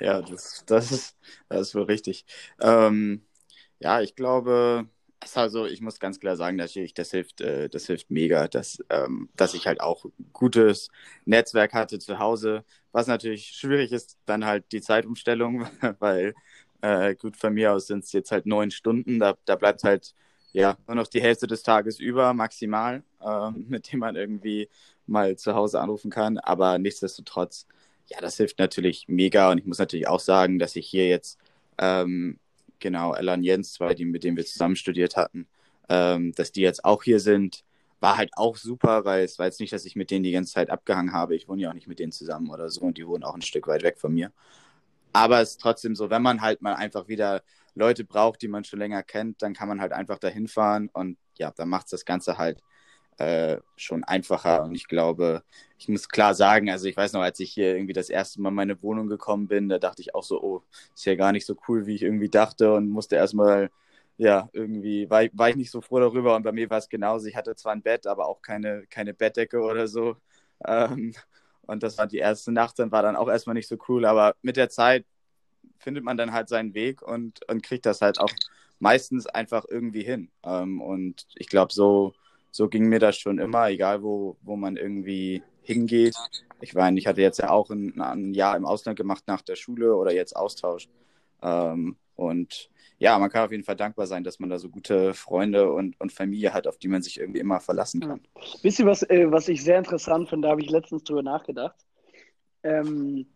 Ja, 0.00 0.22
das, 0.22 0.62
das, 0.66 0.92
ist, 0.92 1.16
das 1.48 1.68
ist 1.68 1.74
wohl 1.74 1.84
richtig. 1.84 2.24
Ähm, 2.60 3.24
ja, 3.80 4.00
ich 4.00 4.14
glaube, 4.14 4.86
also 5.34 5.66
ich 5.66 5.80
muss 5.80 6.00
ganz 6.00 6.20
klar 6.20 6.36
sagen, 6.36 6.58
dass 6.58 6.76
ich, 6.76 6.94
das 6.94 7.10
hilft, 7.10 7.40
äh, 7.40 7.68
das 7.68 7.86
hilft 7.86 8.10
mega, 8.10 8.48
dass, 8.48 8.78
ähm, 8.90 9.28
dass 9.36 9.54
ich 9.54 9.66
halt 9.66 9.80
auch 9.80 10.04
gutes 10.32 10.88
Netzwerk 11.24 11.72
hatte 11.72 11.98
zu 11.98 12.18
Hause. 12.18 12.64
Was 12.92 13.06
natürlich 13.06 13.46
schwierig 13.48 13.92
ist, 13.92 14.18
dann 14.26 14.44
halt 14.44 14.70
die 14.72 14.80
Zeitumstellung, 14.80 15.66
weil 16.00 16.34
äh, 16.80 17.14
gut 17.16 17.36
von 17.36 17.54
mir 17.54 17.72
aus 17.72 17.86
sind 17.86 18.04
es 18.04 18.12
jetzt 18.12 18.32
halt 18.32 18.46
neun 18.46 18.70
Stunden. 18.70 19.18
Da, 19.18 19.36
da 19.44 19.56
bleibt 19.56 19.84
halt 19.84 20.14
ja 20.52 20.76
nur 20.86 20.96
noch 20.96 21.06
die 21.08 21.22
Hälfte 21.22 21.46
des 21.46 21.62
Tages 21.62 21.98
über, 22.00 22.34
maximal, 22.34 23.02
äh, 23.20 23.50
mit 23.68 23.92
dem 23.92 24.00
man 24.00 24.16
irgendwie 24.16 24.68
mal 25.06 25.36
zu 25.36 25.54
Hause 25.54 25.80
anrufen 25.80 26.10
kann. 26.10 26.38
Aber 26.38 26.78
nichtsdestotrotz, 26.78 27.66
ja, 28.06 28.20
das 28.20 28.36
hilft 28.36 28.58
natürlich 28.58 29.06
mega. 29.08 29.50
Und 29.50 29.58
ich 29.58 29.66
muss 29.66 29.78
natürlich 29.78 30.08
auch 30.08 30.20
sagen, 30.20 30.58
dass 30.58 30.76
ich 30.76 30.86
hier 30.88 31.08
jetzt 31.08 31.38
ähm, 31.78 32.38
genau, 32.84 33.16
und 33.16 33.42
Jens, 33.42 33.72
zwei, 33.72 33.94
die, 33.94 34.04
mit 34.04 34.24
denen 34.24 34.36
wir 34.36 34.44
zusammen 34.44 34.76
studiert 34.76 35.16
hatten, 35.16 35.48
ähm, 35.88 36.32
dass 36.34 36.52
die 36.52 36.60
jetzt 36.60 36.84
auch 36.84 37.02
hier 37.02 37.18
sind, 37.18 37.64
war 38.00 38.18
halt 38.18 38.30
auch 38.36 38.56
super, 38.56 39.06
weil 39.06 39.24
es 39.24 39.38
war 39.38 39.46
jetzt 39.46 39.58
nicht, 39.58 39.72
dass 39.72 39.86
ich 39.86 39.96
mit 39.96 40.10
denen 40.10 40.22
die 40.22 40.32
ganze 40.32 40.52
Zeit 40.52 40.68
abgehangen 40.68 41.14
habe. 41.14 41.34
Ich 41.34 41.48
wohne 41.48 41.62
ja 41.62 41.70
auch 41.70 41.74
nicht 41.74 41.88
mit 41.88 41.98
denen 41.98 42.12
zusammen 42.12 42.50
oder 42.50 42.68
so 42.68 42.82
und 42.82 42.98
die 42.98 43.06
wohnen 43.06 43.24
auch 43.24 43.34
ein 43.34 43.40
Stück 43.40 43.66
weit 43.66 43.82
weg 43.82 43.98
von 43.98 44.12
mir. 44.12 44.32
Aber 45.14 45.40
es 45.40 45.52
ist 45.52 45.62
trotzdem 45.62 45.96
so, 45.96 46.10
wenn 46.10 46.20
man 46.20 46.42
halt 46.42 46.60
mal 46.60 46.74
einfach 46.74 47.08
wieder 47.08 47.42
Leute 47.74 48.04
braucht, 48.04 48.42
die 48.42 48.48
man 48.48 48.64
schon 48.64 48.80
länger 48.80 49.02
kennt, 49.02 49.40
dann 49.40 49.54
kann 49.54 49.68
man 49.68 49.80
halt 49.80 49.92
einfach 49.92 50.18
dahin 50.18 50.46
fahren 50.46 50.90
und 50.92 51.16
ja, 51.38 51.52
dann 51.56 51.70
macht 51.70 51.86
es 51.86 51.92
das 51.92 52.04
Ganze 52.04 52.36
halt 52.36 52.60
äh, 53.18 53.58
schon 53.76 54.04
einfacher. 54.04 54.64
Und 54.64 54.74
ich 54.74 54.88
glaube, 54.88 55.42
ich 55.78 55.88
muss 55.88 56.08
klar 56.08 56.34
sagen, 56.34 56.70
also 56.70 56.86
ich 56.88 56.96
weiß 56.96 57.12
noch, 57.12 57.22
als 57.22 57.40
ich 57.40 57.52
hier 57.52 57.74
irgendwie 57.76 57.92
das 57.92 58.10
erste 58.10 58.40
Mal 58.40 58.50
in 58.50 58.54
meine 58.54 58.82
Wohnung 58.82 59.08
gekommen 59.08 59.48
bin, 59.48 59.68
da 59.68 59.78
dachte 59.78 60.02
ich 60.02 60.14
auch 60.14 60.24
so, 60.24 60.42
oh, 60.42 60.62
ist 60.94 61.04
ja 61.06 61.14
gar 61.14 61.32
nicht 61.32 61.46
so 61.46 61.56
cool, 61.68 61.86
wie 61.86 61.94
ich 61.94 62.02
irgendwie 62.02 62.28
dachte 62.30 62.72
und 62.74 62.88
musste 62.88 63.16
erstmal, 63.16 63.70
ja, 64.16 64.48
irgendwie, 64.52 65.08
war, 65.10 65.24
war 65.32 65.50
ich 65.50 65.56
nicht 65.56 65.70
so 65.70 65.80
froh 65.80 66.00
darüber 66.00 66.36
und 66.36 66.42
bei 66.44 66.52
mir 66.52 66.70
war 66.70 66.78
es 66.78 66.88
genauso. 66.88 67.26
Ich 67.26 67.36
hatte 67.36 67.54
zwar 67.56 67.72
ein 67.72 67.82
Bett, 67.82 68.06
aber 68.06 68.26
auch 68.28 68.42
keine, 68.42 68.86
keine 68.88 69.14
Bettdecke 69.14 69.60
oder 69.60 69.88
so. 69.88 70.16
Ähm, 70.66 71.14
und 71.62 71.82
das 71.82 71.98
war 71.98 72.06
die 72.06 72.18
erste 72.18 72.52
Nacht, 72.52 72.78
dann 72.78 72.92
war 72.92 73.02
dann 73.02 73.16
auch 73.16 73.28
erstmal 73.28 73.54
nicht 73.54 73.68
so 73.68 73.76
cool, 73.88 74.04
aber 74.04 74.34
mit 74.42 74.56
der 74.56 74.68
Zeit 74.70 75.06
findet 75.78 76.04
man 76.04 76.16
dann 76.16 76.32
halt 76.32 76.48
seinen 76.48 76.74
Weg 76.74 77.02
und, 77.02 77.40
und 77.48 77.62
kriegt 77.62 77.86
das 77.86 78.00
halt 78.00 78.18
auch 78.20 78.30
meistens 78.78 79.26
einfach 79.26 79.64
irgendwie 79.68 80.02
hin. 80.02 80.30
Ähm, 80.44 80.80
und 80.80 81.26
ich 81.36 81.48
glaube, 81.48 81.72
so 81.72 82.14
so 82.54 82.68
ging 82.68 82.88
mir 82.88 83.00
das 83.00 83.18
schon 83.18 83.40
immer, 83.40 83.68
egal 83.68 84.04
wo, 84.04 84.36
wo 84.42 84.54
man 84.54 84.76
irgendwie 84.76 85.42
hingeht. 85.62 86.14
Ich 86.60 86.72
meine, 86.72 86.96
ich 87.00 87.08
hatte 87.08 87.20
jetzt 87.20 87.40
ja 87.40 87.50
auch 87.50 87.68
ein, 87.70 88.00
ein 88.00 88.32
Jahr 88.32 88.56
im 88.56 88.64
Ausland 88.64 88.96
gemacht 88.96 89.24
nach 89.26 89.42
der 89.42 89.56
Schule 89.56 89.96
oder 89.96 90.12
jetzt 90.12 90.36
Austausch. 90.36 90.88
Ähm, 91.42 91.96
und 92.14 92.70
ja, 92.98 93.18
man 93.18 93.28
kann 93.28 93.44
auf 93.44 93.50
jeden 93.50 93.64
Fall 93.64 93.74
dankbar 93.74 94.06
sein, 94.06 94.22
dass 94.22 94.38
man 94.38 94.50
da 94.50 94.60
so 94.60 94.68
gute 94.68 95.14
Freunde 95.14 95.72
und, 95.72 96.00
und 96.00 96.12
Familie 96.12 96.54
hat, 96.54 96.68
auf 96.68 96.78
die 96.78 96.86
man 96.86 97.02
sich 97.02 97.18
irgendwie 97.18 97.40
immer 97.40 97.58
verlassen 97.58 98.02
kann. 98.02 98.20
Wisst 98.62 98.78
ihr, 98.78 98.86
was, 98.86 99.02
äh, 99.02 99.26
was 99.32 99.48
ich 99.48 99.64
sehr 99.64 99.78
interessant 99.78 100.28
finde, 100.28 100.46
da 100.46 100.52
habe 100.52 100.62
ich 100.62 100.70
letztens 100.70 101.02
drüber 101.02 101.24
nachgedacht. 101.24 101.84
Ähm, 102.62 103.26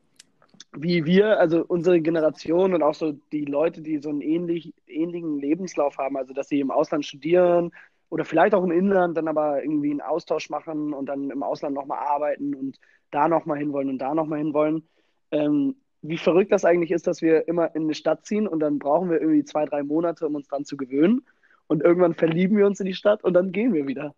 wie 0.76 1.04
wir, 1.04 1.40
also 1.40 1.64
unsere 1.66 2.00
Generation 2.00 2.72
und 2.72 2.84
auch 2.84 2.94
so 2.94 3.12
die 3.32 3.46
Leute, 3.46 3.80
die 3.80 3.98
so 3.98 4.10
einen 4.10 4.20
ähnlich, 4.20 4.74
ähnlichen 4.86 5.40
Lebenslauf 5.40 5.98
haben, 5.98 6.16
also 6.16 6.32
dass 6.32 6.48
sie 6.48 6.60
im 6.60 6.70
Ausland 6.70 7.04
studieren, 7.04 7.72
oder 8.10 8.24
vielleicht 8.24 8.54
auch 8.54 8.64
im 8.64 8.70
Inland 8.70 9.16
dann 9.16 9.28
aber 9.28 9.62
irgendwie 9.62 9.90
einen 9.90 10.00
Austausch 10.00 10.50
machen 10.50 10.92
und 10.92 11.06
dann 11.06 11.30
im 11.30 11.42
Ausland 11.42 11.74
nochmal 11.74 11.98
arbeiten 11.98 12.54
und 12.54 12.78
da 13.10 13.28
nochmal 13.28 13.58
hinwollen 13.58 13.90
und 13.90 13.98
da 13.98 14.14
nochmal 14.14 14.38
hinwollen. 14.38 14.88
Ähm, 15.30 15.76
wie 16.00 16.18
verrückt 16.18 16.52
das 16.52 16.64
eigentlich 16.64 16.90
ist, 16.90 17.06
dass 17.06 17.22
wir 17.22 17.48
immer 17.48 17.74
in 17.74 17.82
eine 17.82 17.94
Stadt 17.94 18.24
ziehen 18.24 18.46
und 18.46 18.60
dann 18.60 18.78
brauchen 18.78 19.10
wir 19.10 19.20
irgendwie 19.20 19.44
zwei, 19.44 19.64
drei 19.64 19.82
Monate, 19.82 20.26
um 20.26 20.36
uns 20.36 20.48
dran 20.48 20.64
zu 20.64 20.76
gewöhnen. 20.76 21.26
Und 21.66 21.82
irgendwann 21.82 22.14
verlieben 22.14 22.56
wir 22.56 22.66
uns 22.66 22.80
in 22.80 22.86
die 22.86 22.94
Stadt 22.94 23.24
und 23.24 23.34
dann 23.34 23.52
gehen 23.52 23.74
wir 23.74 23.86
wieder. 23.86 24.14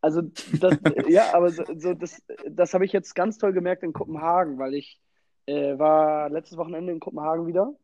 Also, 0.00 0.22
das, 0.22 0.78
ja, 1.08 1.34
aber 1.34 1.50
so, 1.50 1.64
so 1.76 1.94
das, 1.94 2.22
das 2.48 2.72
habe 2.72 2.84
ich 2.84 2.92
jetzt 2.92 3.14
ganz 3.14 3.36
toll 3.38 3.52
gemerkt 3.52 3.82
in 3.82 3.92
Kopenhagen, 3.92 4.58
weil 4.58 4.74
ich 4.74 4.98
äh, 5.46 5.78
war 5.78 6.30
letztes 6.30 6.56
Wochenende 6.56 6.92
in 6.92 7.00
Kopenhagen 7.00 7.46
wieder. 7.46 7.74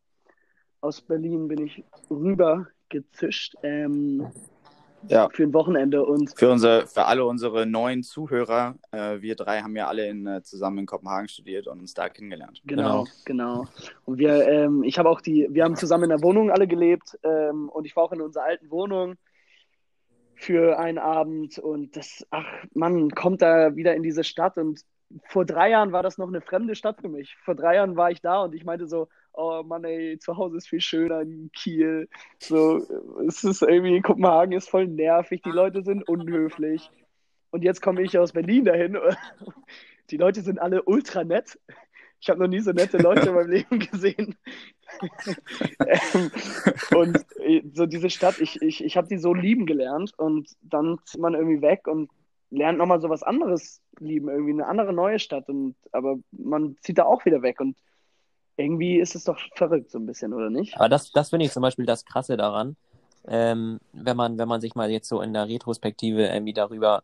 Aus 0.80 1.00
Berlin 1.00 1.48
bin 1.48 1.66
ich 1.66 1.84
rüber 2.08 2.68
gezischt. 2.88 3.56
Ähm, 3.62 4.26
ja. 5.06 5.28
für 5.30 5.42
ein 5.42 5.52
Wochenende. 5.54 6.04
Und 6.04 6.36
für, 6.36 6.50
unsere, 6.50 6.86
für 6.86 7.04
alle 7.04 7.24
unsere 7.24 7.66
neuen 7.66 8.02
Zuhörer, 8.02 8.74
äh, 8.90 9.20
wir 9.20 9.36
drei 9.36 9.60
haben 9.60 9.76
ja 9.76 9.86
alle 9.86 10.08
in, 10.08 10.26
äh, 10.26 10.42
zusammen 10.42 10.78
in 10.78 10.86
Kopenhagen 10.86 11.28
studiert 11.28 11.66
und 11.66 11.80
uns 11.80 11.94
da 11.94 12.08
kennengelernt. 12.08 12.62
Genau, 12.64 13.04
genau. 13.24 13.62
genau. 13.62 13.66
Und 14.04 14.18
wir, 14.18 14.48
ähm, 14.48 14.82
ich 14.82 14.98
habe 14.98 15.08
auch 15.08 15.20
die, 15.20 15.46
wir 15.50 15.64
haben 15.64 15.76
zusammen 15.76 16.04
in 16.04 16.10
der 16.10 16.22
Wohnung 16.22 16.50
alle 16.50 16.66
gelebt 16.66 17.18
ähm, 17.22 17.68
und 17.68 17.84
ich 17.84 17.94
war 17.96 18.04
auch 18.04 18.12
in 18.12 18.20
unserer 18.20 18.44
alten 18.44 18.70
Wohnung 18.70 19.14
für 20.34 20.78
einen 20.78 20.98
Abend 20.98 21.58
und 21.58 21.96
das, 21.96 22.24
ach 22.30 22.46
man, 22.72 23.10
kommt 23.10 23.42
da 23.42 23.74
wieder 23.74 23.94
in 23.94 24.02
diese 24.02 24.22
Stadt 24.22 24.56
und 24.56 24.82
vor 25.24 25.44
drei 25.44 25.70
Jahren 25.70 25.92
war 25.92 26.02
das 26.02 26.18
noch 26.18 26.28
eine 26.28 26.40
fremde 26.40 26.74
Stadt 26.74 27.00
für 27.00 27.08
mich. 27.08 27.36
Vor 27.44 27.54
drei 27.54 27.76
Jahren 27.76 27.96
war 27.96 28.10
ich 28.10 28.20
da 28.20 28.42
und 28.42 28.54
ich 28.54 28.64
meinte 28.64 28.86
so, 28.86 29.08
oh 29.38 29.62
Mann, 29.62 29.84
ey, 29.84 30.18
zu 30.18 30.36
Hause 30.36 30.56
ist 30.56 30.68
viel 30.68 30.80
schöner 30.80 31.20
in 31.22 31.50
Kiel. 31.54 32.08
So, 32.40 32.84
es 33.26 33.44
ist 33.44 33.62
irgendwie, 33.62 34.00
Kopenhagen 34.00 34.52
ist 34.52 34.68
voll 34.68 34.88
nervig, 34.88 35.42
die 35.42 35.50
Leute 35.50 35.82
sind 35.82 36.06
unhöflich. 36.08 36.90
Und 37.50 37.62
jetzt 37.62 37.80
komme 37.80 38.02
ich 38.02 38.18
aus 38.18 38.32
Berlin 38.32 38.64
dahin. 38.64 38.98
Die 40.10 40.16
Leute 40.16 40.40
sind 40.40 40.58
alle 40.58 40.82
ultra 40.84 41.22
nett. 41.22 41.58
Ich 42.20 42.30
habe 42.30 42.40
noch 42.40 42.48
nie 42.48 42.60
so 42.60 42.72
nette 42.72 42.96
Leute 42.96 43.28
in 43.28 43.34
meinem 43.34 43.50
Leben 43.50 43.78
gesehen. 43.78 44.36
Und 46.96 47.18
äh, 47.40 47.62
so 47.74 47.84
diese 47.84 48.08
Stadt, 48.08 48.40
ich, 48.40 48.60
ich, 48.62 48.82
ich 48.82 48.96
habe 48.96 49.06
die 49.06 49.18
so 49.18 49.34
lieben 49.34 49.66
gelernt 49.66 50.14
und 50.16 50.48
dann 50.62 50.98
zieht 51.04 51.20
man 51.20 51.34
irgendwie 51.34 51.60
weg 51.60 51.86
und 51.86 52.10
lernt 52.50 52.78
nochmal 52.78 53.02
so 53.02 53.10
was 53.10 53.22
anderes 53.22 53.82
lieben, 54.00 54.30
irgendwie 54.30 54.54
eine 54.54 54.66
andere 54.66 54.94
neue 54.94 55.18
Stadt. 55.18 55.48
Und, 55.50 55.76
aber 55.92 56.18
man 56.32 56.76
zieht 56.80 56.96
da 56.96 57.04
auch 57.04 57.26
wieder 57.26 57.42
weg 57.42 57.60
und 57.60 57.76
irgendwie 58.58 58.98
ist 58.98 59.14
es 59.14 59.24
doch 59.24 59.38
verrückt, 59.54 59.90
so 59.90 59.98
ein 59.98 60.06
bisschen, 60.06 60.34
oder 60.34 60.50
nicht? 60.50 60.76
Aber 60.76 60.88
das, 60.88 61.12
das 61.12 61.30
finde 61.30 61.46
ich 61.46 61.52
zum 61.52 61.62
Beispiel 61.62 61.86
das 61.86 62.04
Krasse 62.04 62.36
daran, 62.36 62.76
ähm, 63.26 63.78
wenn, 63.92 64.16
man, 64.16 64.38
wenn 64.38 64.48
man 64.48 64.60
sich 64.60 64.74
mal 64.74 64.90
jetzt 64.90 65.08
so 65.08 65.20
in 65.20 65.32
der 65.32 65.48
Retrospektive 65.48 66.26
irgendwie 66.26 66.52
darüber 66.52 67.02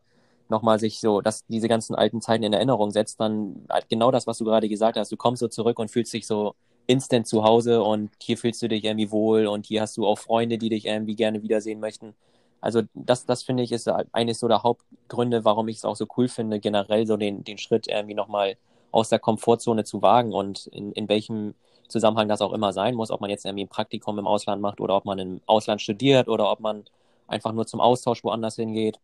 nochmal 0.49 0.79
sich 0.79 1.01
so, 1.01 1.21
dass 1.21 1.47
diese 1.47 1.69
ganzen 1.69 1.95
alten 1.95 2.21
Zeiten 2.21 2.45
in 2.45 2.53
Erinnerung 2.53 2.91
setzt, 2.91 3.21
dann 3.21 3.67
halt 3.71 3.89
genau 3.89 4.11
das, 4.11 4.27
was 4.27 4.39
du 4.39 4.45
gerade 4.45 4.69
gesagt 4.69 4.99
hast, 4.99 5.11
du 5.11 5.17
kommst 5.17 5.41
so 5.41 5.49
zurück 5.49 5.79
und 5.79 5.91
fühlst 5.91 6.13
dich 6.13 6.27
so 6.27 6.55
instant 6.87 7.27
zu 7.27 7.45
Hause 7.45 7.83
und 7.83 8.11
hier 8.21 8.37
fühlst 8.37 8.61
du 8.63 8.69
dich 8.69 8.85
irgendwie 8.85 9.11
wohl 9.11 9.47
und 9.47 9.67
hier 9.67 9.81
hast 9.81 9.97
du 9.97 10.07
auch 10.07 10.19
Freunde, 10.19 10.59
die 10.59 10.69
dich 10.69 10.87
irgendwie 10.87 11.17
gerne 11.17 11.43
wiedersehen 11.43 11.81
möchten. 11.81 12.15
Also 12.61 12.83
das, 12.95 13.27
das 13.27 13.43
finde 13.43 13.63
ich 13.63 13.73
ist 13.73 13.89
eines 14.13 14.41
so 14.41 14.49
der 14.49 14.63
Hauptgründe, 14.63 15.45
warum 15.45 15.69
ich 15.69 15.79
es 15.79 15.85
auch 15.85 15.97
so 15.97 16.07
cool 16.17 16.29
finde, 16.29 16.61
generell 16.61 17.07
so 17.07 17.17
den, 17.17 17.45
den 17.45 17.59
Schritt 17.59 17.89
irgendwie 17.89 18.15
nochmal 18.15 18.57
aus 18.95 19.09
der 19.09 19.19
Komfortzone 19.19 19.83
zu 19.83 20.03
wagen 20.03 20.33
und 20.33 20.69
in, 20.69 20.93
in 20.93 21.09
welchem 21.09 21.55
Zusammenhang 21.89 22.29
das 22.29 22.41
auch 22.41 22.53
immer 22.53 22.73
sein 22.73 22.95
muss, 22.95 23.11
ob 23.11 23.21
man 23.21 23.29
jetzt 23.29 23.45
irgendwie 23.45 23.65
ein 23.65 23.69
Praktikum 23.69 24.19
im 24.21 24.27
Ausland 24.27 24.63
macht 24.63 24.81
oder 24.81 24.95
ob 24.97 25.05
man 25.05 25.19
im 25.19 25.41
Ausland 25.47 25.83
studiert 25.83 26.29
oder 26.29 26.51
ob 26.51 26.61
man 26.61 26.85
einfach 27.27 27.53
nur 27.53 27.67
zum 27.67 27.81
Austausch 27.81 28.23
woanders 28.23 28.55
hingeht 28.55 29.01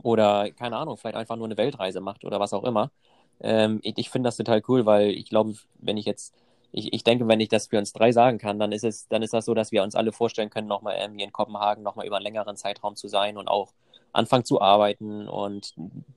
oder 0.00 0.50
keine 0.52 0.76
Ahnung, 0.76 0.96
vielleicht 0.96 1.16
einfach 1.16 1.34
nur 1.34 1.46
eine 1.46 1.56
Weltreise 1.56 2.00
macht 2.00 2.24
oder 2.24 2.38
was 2.38 2.52
auch 2.52 2.62
immer. 2.62 2.92
Ähm, 3.40 3.80
ich, 3.82 3.98
ich 3.98 4.10
finde 4.10 4.28
das 4.28 4.36
total 4.36 4.62
cool, 4.68 4.86
weil 4.86 5.10
ich 5.10 5.28
glaube, 5.28 5.54
wenn 5.80 5.96
ich 5.96 6.06
jetzt, 6.06 6.32
ich, 6.70 6.92
ich 6.92 7.02
denke, 7.02 7.26
wenn 7.26 7.40
ich 7.40 7.48
das 7.48 7.66
für 7.66 7.78
uns 7.78 7.92
drei 7.92 8.12
sagen 8.12 8.38
kann, 8.38 8.60
dann 8.60 8.70
ist 8.70 8.84
es, 8.84 9.08
dann 9.08 9.22
ist 9.22 9.34
das 9.34 9.44
so, 9.44 9.54
dass 9.54 9.72
wir 9.72 9.82
uns 9.82 9.96
alle 9.96 10.12
vorstellen 10.12 10.50
können, 10.50 10.68
nochmal 10.68 10.96
irgendwie 11.00 11.24
in 11.24 11.32
Kopenhagen 11.32 11.82
nochmal 11.82 12.06
über 12.06 12.16
einen 12.16 12.24
längeren 12.24 12.56
Zeitraum 12.56 12.94
zu 12.94 13.08
sein 13.08 13.36
und 13.36 13.48
auch 13.48 13.72
anfangen 14.12 14.44
zu 14.44 14.60
arbeiten. 14.60 15.28
Und 15.28 15.74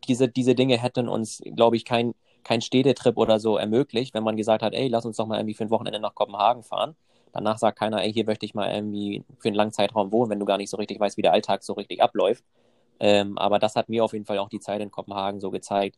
diese, 0.08 0.30
diese 0.30 0.54
Dinge 0.54 0.78
hätten 0.78 1.10
uns, 1.10 1.42
glaube 1.56 1.76
ich, 1.76 1.86
kein, 1.86 2.14
kein 2.44 2.62
Städtetrip 2.62 3.18
oder 3.18 3.40
so 3.40 3.58
ermöglicht, 3.58 4.14
wenn 4.14 4.24
man 4.24 4.38
gesagt 4.38 4.64
hat, 4.64 4.74
ey, 4.74 4.88
lass 4.88 5.06
uns 5.06 5.18
doch 5.18 5.28
mal 5.28 5.38
irgendwie 5.38 5.54
für 5.54 5.66
ein 5.66 5.70
Wochenende 5.70 6.00
nach 6.00 6.16
Kopenhagen 6.16 6.64
fahren. 6.64 6.96
Danach 7.32 7.58
sagt 7.58 7.78
keiner, 7.78 8.04
ey, 8.04 8.12
hier 8.12 8.26
möchte 8.26 8.46
ich 8.46 8.56
mal 8.56 8.74
irgendwie 8.74 9.24
für 9.38 9.50
einen 9.50 9.56
langen 9.56 9.72
Zeitraum 9.72 10.12
wohnen, 10.12 10.32
wenn 10.32 10.40
du 10.40 10.46
gar 10.46 10.58
nicht 10.58 10.70
so 10.70 10.78
richtig 10.78 11.00
weißt, 11.00 11.18
wie 11.18 11.22
der 11.22 11.34
Alltag 11.34 11.64
so 11.64 11.74
richtig 11.74 12.02
abläuft. 12.02 12.44
Ähm, 13.00 13.38
aber 13.38 13.60
das 13.60 13.76
hat 13.76 13.88
mir 13.88 14.04
auf 14.04 14.14
jeden 14.14 14.26
Fall 14.26 14.40
auch 14.40 14.50
die 14.50 14.60
Zeit 14.60 14.82
in 14.82 14.92
Kopenhagen 14.92 15.40
so 15.40 15.52
gezeigt. 15.52 15.98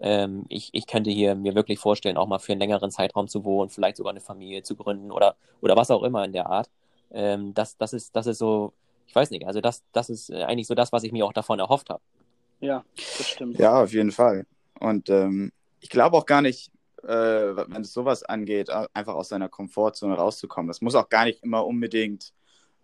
Ähm, 0.00 0.46
ich, 0.48 0.70
ich 0.72 0.86
könnte 0.86 1.10
hier 1.10 1.34
mir 1.34 1.54
wirklich 1.54 1.78
vorstellen, 1.78 2.16
auch 2.16 2.26
mal 2.26 2.38
für 2.38 2.52
einen 2.52 2.60
längeren 2.60 2.90
Zeitraum 2.90 3.28
zu 3.28 3.44
wohnen, 3.44 3.68
vielleicht 3.68 3.98
sogar 3.98 4.10
eine 4.10 4.20
Familie 4.20 4.62
zu 4.62 4.74
gründen 4.74 5.10
oder, 5.10 5.36
oder 5.60 5.76
was 5.76 5.90
auch 5.90 6.02
immer 6.02 6.24
in 6.24 6.32
der 6.32 6.46
Art. 6.46 6.70
Ähm, 7.12 7.52
das, 7.54 7.76
das, 7.76 7.92
ist, 7.92 8.16
das 8.16 8.26
ist 8.26 8.38
so, 8.38 8.72
ich 9.06 9.14
weiß 9.14 9.30
nicht, 9.30 9.46
also 9.46 9.60
das, 9.60 9.84
das 9.92 10.08
ist 10.08 10.32
eigentlich 10.32 10.66
so 10.66 10.74
das, 10.74 10.92
was 10.92 11.02
ich 11.02 11.12
mir 11.12 11.26
auch 11.26 11.32
davon 11.32 11.58
erhofft 11.58 11.90
habe. 11.90 12.00
Ja, 12.60 12.84
das 12.96 13.28
stimmt. 13.28 13.58
Ja, 13.58 13.82
auf 13.82 13.92
jeden 13.92 14.12
Fall. 14.12 14.46
Und 14.78 15.10
ähm, 15.10 15.52
ich 15.80 15.88
glaube 15.90 16.16
auch 16.16 16.26
gar 16.26 16.42
nicht, 16.42 16.70
äh, 17.02 17.08
wenn 17.08 17.82
es 17.82 17.92
sowas 17.92 18.22
angeht, 18.22 18.70
einfach 18.70 19.14
aus 19.14 19.28
seiner 19.28 19.48
Komfortzone 19.48 20.14
rauszukommen. 20.14 20.68
Das 20.68 20.80
muss 20.80 20.94
auch 20.94 21.08
gar 21.08 21.24
nicht 21.24 21.42
immer 21.42 21.66
unbedingt, 21.66 22.32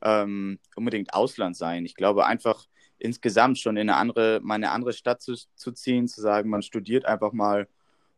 ähm, 0.02 0.58
unbedingt 0.74 1.14
Ausland 1.14 1.56
sein. 1.56 1.84
Ich 1.84 1.94
glaube 1.94 2.26
einfach 2.26 2.66
insgesamt 2.98 3.58
schon 3.58 3.76
in 3.76 3.90
eine 3.90 3.98
andere, 3.98 4.40
mal 4.42 4.54
eine 4.54 4.70
andere 4.70 4.92
Stadt 4.92 5.20
zu, 5.20 5.34
zu 5.54 5.72
ziehen, 5.72 6.08
zu 6.08 6.20
sagen, 6.20 6.48
man 6.48 6.62
studiert 6.62 7.04
einfach 7.04 7.32
mal 7.32 7.68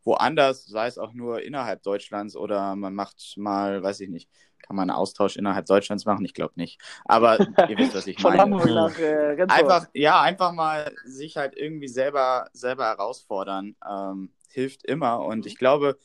woanders, 0.09 0.65
sei 0.65 0.87
es 0.87 0.97
auch 0.97 1.13
nur 1.13 1.43
innerhalb 1.43 1.83
Deutschlands 1.83 2.35
oder 2.35 2.75
man 2.77 2.95
macht 2.95 3.35
mal, 3.37 3.83
weiß 3.83 4.01
ich 4.01 4.09
nicht, 4.09 4.31
kann 4.63 4.75
man 4.75 4.89
einen 4.89 4.99
Austausch 4.99 5.37
innerhalb 5.37 5.67
Deutschlands 5.67 6.07
machen? 6.07 6.25
Ich 6.25 6.33
glaube 6.33 6.55
nicht. 6.57 6.81
Aber 7.05 7.39
ihr 7.69 7.77
wisst, 7.77 7.95
was 7.95 8.07
ich 8.07 8.19
meine. 8.23 8.57
Nach 8.57 8.99
äh, 8.99 9.37
Einfach, 9.49 9.87
ja, 9.93 10.23
einfach 10.23 10.53
mal 10.53 10.93
sich 11.05 11.37
halt 11.37 11.57
irgendwie 11.57 11.89
selber, 11.89 12.49
selber 12.55 12.87
herausfordern, 12.87 13.77
ähm, 13.87 14.33
hilft 14.49 14.85
immer. 14.87 15.21
Und 15.21 15.45
ich 15.45 15.59
glaube, 15.59 15.99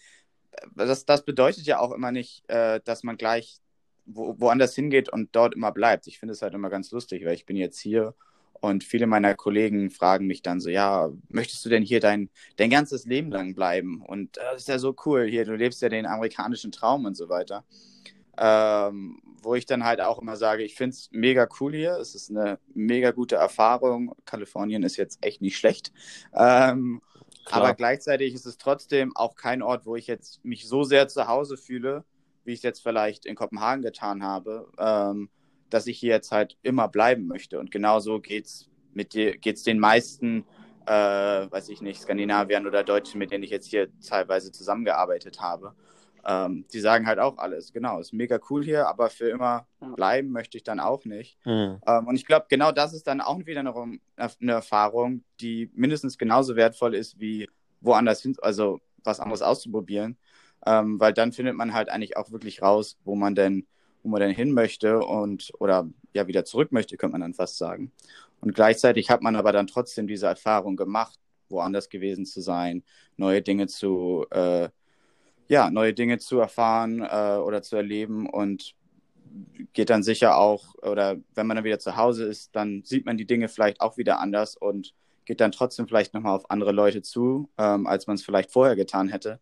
das, 0.76 1.06
das 1.06 1.24
bedeutet 1.24 1.66
ja 1.66 1.80
auch 1.80 1.94
immer 1.94 2.12
nicht, 2.12 2.48
äh, 2.50 2.82
dass 2.84 3.04
man 3.04 3.16
gleich 3.16 3.62
wo, 4.06 4.36
woanders 4.38 4.76
hingeht 4.76 5.08
und 5.08 5.34
dort 5.34 5.56
immer 5.56 5.72
bleibt. 5.72 6.08
Ich 6.08 6.20
finde 6.20 6.34
es 6.34 6.42
halt 6.42 6.54
immer 6.54 6.70
ganz 6.70 6.92
lustig, 6.92 7.26
weil 7.26 7.36
ich 7.36 7.46
bin 7.46 7.56
jetzt 7.56 7.80
hier 7.80 8.16
und 8.64 8.86
viele 8.86 9.08
meiner 9.08 9.36
Kollegen 9.36 9.90
fragen 9.90 10.26
mich 10.26 10.42
dann 10.42 10.62
so, 10.62 10.70
ja, 10.70 11.10
möchtest 11.28 11.66
du 11.66 11.70
denn 11.70 11.84
hier 11.84 12.00
dein, 12.00 12.30
dein 12.56 12.70
ganzes 12.70 13.06
Leben 13.06 13.30
lang 13.30 13.56
bleiben? 13.56 14.02
Und 14.02 14.38
das 14.38 14.62
ist 14.62 14.70
ja 14.70 14.80
so 14.80 14.96
cool 15.06 15.26
hier, 15.26 15.44
du 15.44 15.54
lebst 15.54 15.82
ja 15.82 15.90
den 15.90 16.06
amerikanischen 16.06 16.72
Traum 16.72 17.04
und 17.04 17.18
so 17.18 17.28
weiter. 17.28 17.66
Ähm, 18.38 19.22
wo 19.42 19.54
ich 19.56 19.66
dann 19.66 19.84
halt 19.84 20.00
auch 20.00 20.18
immer 20.18 20.38
sage, 20.38 20.64
ich 20.64 20.76
finde 20.76 20.94
es 20.94 21.10
mega 21.12 21.46
cool 21.60 21.74
hier, 21.74 21.98
es 21.98 22.16
ist 22.16 22.30
eine 22.30 22.58
mega 22.74 23.12
gute 23.12 23.36
Erfahrung. 23.36 24.16
Kalifornien 24.24 24.84
ist 24.84 24.96
jetzt 24.96 25.18
echt 25.20 25.42
nicht 25.42 25.58
schlecht. 25.58 25.92
Ähm, 26.34 27.02
aber 27.52 27.74
gleichzeitig 27.74 28.34
ist 28.34 28.46
es 28.46 28.58
trotzdem 28.58 29.14
auch 29.14 29.36
kein 29.36 29.62
Ort, 29.62 29.86
wo 29.86 29.98
ich 29.98 30.08
jetzt 30.08 30.40
mich 30.46 30.70
so 30.70 30.86
sehr 30.86 31.10
zu 31.10 31.28
Hause 31.28 31.58
fühle, 31.58 32.06
wie 32.46 32.54
ich 32.54 32.60
es 32.60 32.64
jetzt 32.64 32.82
vielleicht 32.82 33.26
in 33.26 33.36
Kopenhagen 33.36 33.82
getan 33.82 34.24
habe. 34.24 34.72
Ähm, 34.80 35.30
dass 35.74 35.88
ich 35.88 35.98
hier 35.98 36.12
jetzt 36.12 36.32
halt 36.32 36.58
immer 36.62 36.88
bleiben 36.88 37.26
möchte. 37.26 37.60
Und 37.60 37.72
genauso 37.72 38.20
geht 38.20 38.46
es 38.46 38.70
mit 38.94 39.14
dir, 39.14 39.38
geht's 39.38 39.64
den 39.64 39.80
meisten, 39.80 40.46
äh, 40.86 40.92
weiß 40.92 41.70
ich 41.70 41.82
nicht, 41.82 42.00
Skandinaviern 42.00 42.68
oder 42.68 42.84
Deutschen, 42.84 43.18
mit 43.18 43.32
denen 43.32 43.44
ich 43.44 43.50
jetzt 43.50 43.68
hier 43.68 43.88
teilweise 44.00 44.52
zusammengearbeitet 44.52 45.42
habe. 45.42 45.74
Ähm, 46.26 46.66
die 46.72 46.80
sagen 46.80 47.08
halt 47.08 47.20
auch 47.20 47.38
alles, 47.38 47.74
genau, 47.74 48.00
ist 48.00 48.14
mega 48.14 48.40
cool 48.50 48.64
hier, 48.64 48.88
aber 48.88 49.10
für 49.10 49.30
immer 49.30 49.68
bleiben 49.96 50.30
möchte 50.30 50.58
ich 50.58 50.64
dann 50.64 50.80
auch 50.80 51.06
nicht. 51.06 51.38
Mhm. 51.44 51.82
Ähm, 51.86 52.08
und 52.08 52.16
ich 52.16 52.26
glaube, 52.26 52.46
genau 52.50 52.72
das 52.72 52.94
ist 52.94 53.08
dann 53.08 53.20
auch 53.20 53.40
wieder 53.46 53.60
eine, 53.60 53.74
eine, 54.16 54.52
Erfahrung, 54.52 55.24
die 55.42 55.70
mindestens 55.74 56.18
genauso 56.18 56.56
wertvoll 56.56 56.94
ist, 56.94 57.20
wie 57.20 57.50
woanders 57.82 58.22
hin, 58.22 58.36
also 58.42 58.80
was 59.04 59.20
anderes 59.20 59.42
auszuprobieren. 59.42 60.18
Ähm, 60.66 61.00
weil 61.00 61.12
dann 61.14 61.34
findet 61.34 61.56
man 61.56 61.74
halt 61.74 61.90
eigentlich 61.90 62.16
auch 62.16 62.32
wirklich 62.32 62.62
raus, 62.62 62.98
wo 63.04 63.16
man 63.16 63.36
denn 63.36 63.68
wo 64.04 64.10
man 64.10 64.22
denn 64.22 64.36
hin 64.36 64.52
möchte 64.52 65.00
und 65.00 65.52
oder 65.60 65.90
ja 66.14 66.28
wieder 66.28 66.46
zurück 66.46 66.72
möchte, 66.72 66.98
könnte 66.98 67.14
man 67.14 67.22
dann 67.22 67.34
fast 67.34 67.58
sagen. 67.58 67.92
Und 68.42 68.54
gleichzeitig 68.54 69.10
hat 69.10 69.22
man 69.22 69.36
aber 69.36 69.52
dann 69.52 69.68
trotzdem 69.68 70.08
diese 70.08 70.28
Erfahrung 70.28 70.76
gemacht, 70.76 71.20
woanders 71.50 71.90
gewesen 71.90 72.26
zu 72.26 72.42
sein, 72.42 72.84
neue 73.18 73.42
Dinge 73.42 73.68
zu 73.68 74.26
äh, 74.32 74.70
ja 75.48 75.70
neue 75.70 75.94
Dinge 75.94 76.20
zu 76.20 76.40
erfahren 76.40 77.02
äh, 77.02 77.38
oder 77.38 77.62
zu 77.62 77.76
erleben 77.76 78.30
und 78.30 78.76
geht 79.74 79.90
dann 79.90 80.04
sicher 80.04 80.38
auch 80.38 80.76
oder 80.82 81.18
wenn 81.34 81.48
man 81.48 81.56
dann 81.56 81.64
wieder 81.64 81.80
zu 81.80 81.96
Hause 81.98 82.26
ist, 82.26 82.56
dann 82.56 82.84
sieht 82.86 83.06
man 83.06 83.18
die 83.18 83.26
Dinge 83.26 83.48
vielleicht 83.48 83.82
auch 83.82 83.98
wieder 83.98 84.20
anders 84.20 84.56
und 84.56 84.94
geht 85.26 85.42
dann 85.42 85.52
trotzdem 85.52 85.88
vielleicht 85.88 86.14
nochmal 86.14 86.36
auf 86.36 86.52
andere 86.52 86.72
Leute 86.72 87.02
zu, 87.02 87.50
ähm, 87.58 87.88
als 87.88 88.08
man 88.08 88.16
es 88.16 88.24
vielleicht 88.24 88.52
vorher 88.52 88.76
getan 88.76 89.08
hätte 89.10 89.40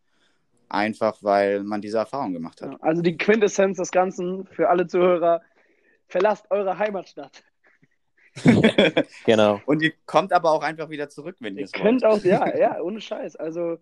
einfach 0.74 1.18
weil 1.22 1.64
man 1.64 1.82
diese 1.82 1.98
Erfahrung 1.98 2.34
gemacht 2.34 2.62
hat. 2.62 2.82
Also 2.82 3.02
die 3.02 3.18
Quintessenz 3.18 3.78
des 3.78 3.92
Ganzen 3.92 4.46
für 4.48 4.70
alle 4.70 4.88
Zuhörer, 4.88 5.42
verlasst 6.08 6.50
eure 6.50 6.78
Heimatstadt. 6.78 7.44
genau. 9.26 9.60
Und 9.66 9.82
ihr 9.82 9.94
kommt 10.06 10.32
aber 10.34 10.52
auch 10.52 10.64
einfach 10.64 10.90
wieder 10.90 11.10
zurück, 11.10 11.36
wenn 11.40 11.58
ihr 11.58 11.66
es 11.66 11.74
wollt. 11.74 11.84
könnt 11.84 12.06
auch, 12.06 12.24
ja, 12.24 12.58
ja, 12.58 12.82
ohne 12.82 13.02
Scheiß. 13.02 13.36
Also 13.36 13.78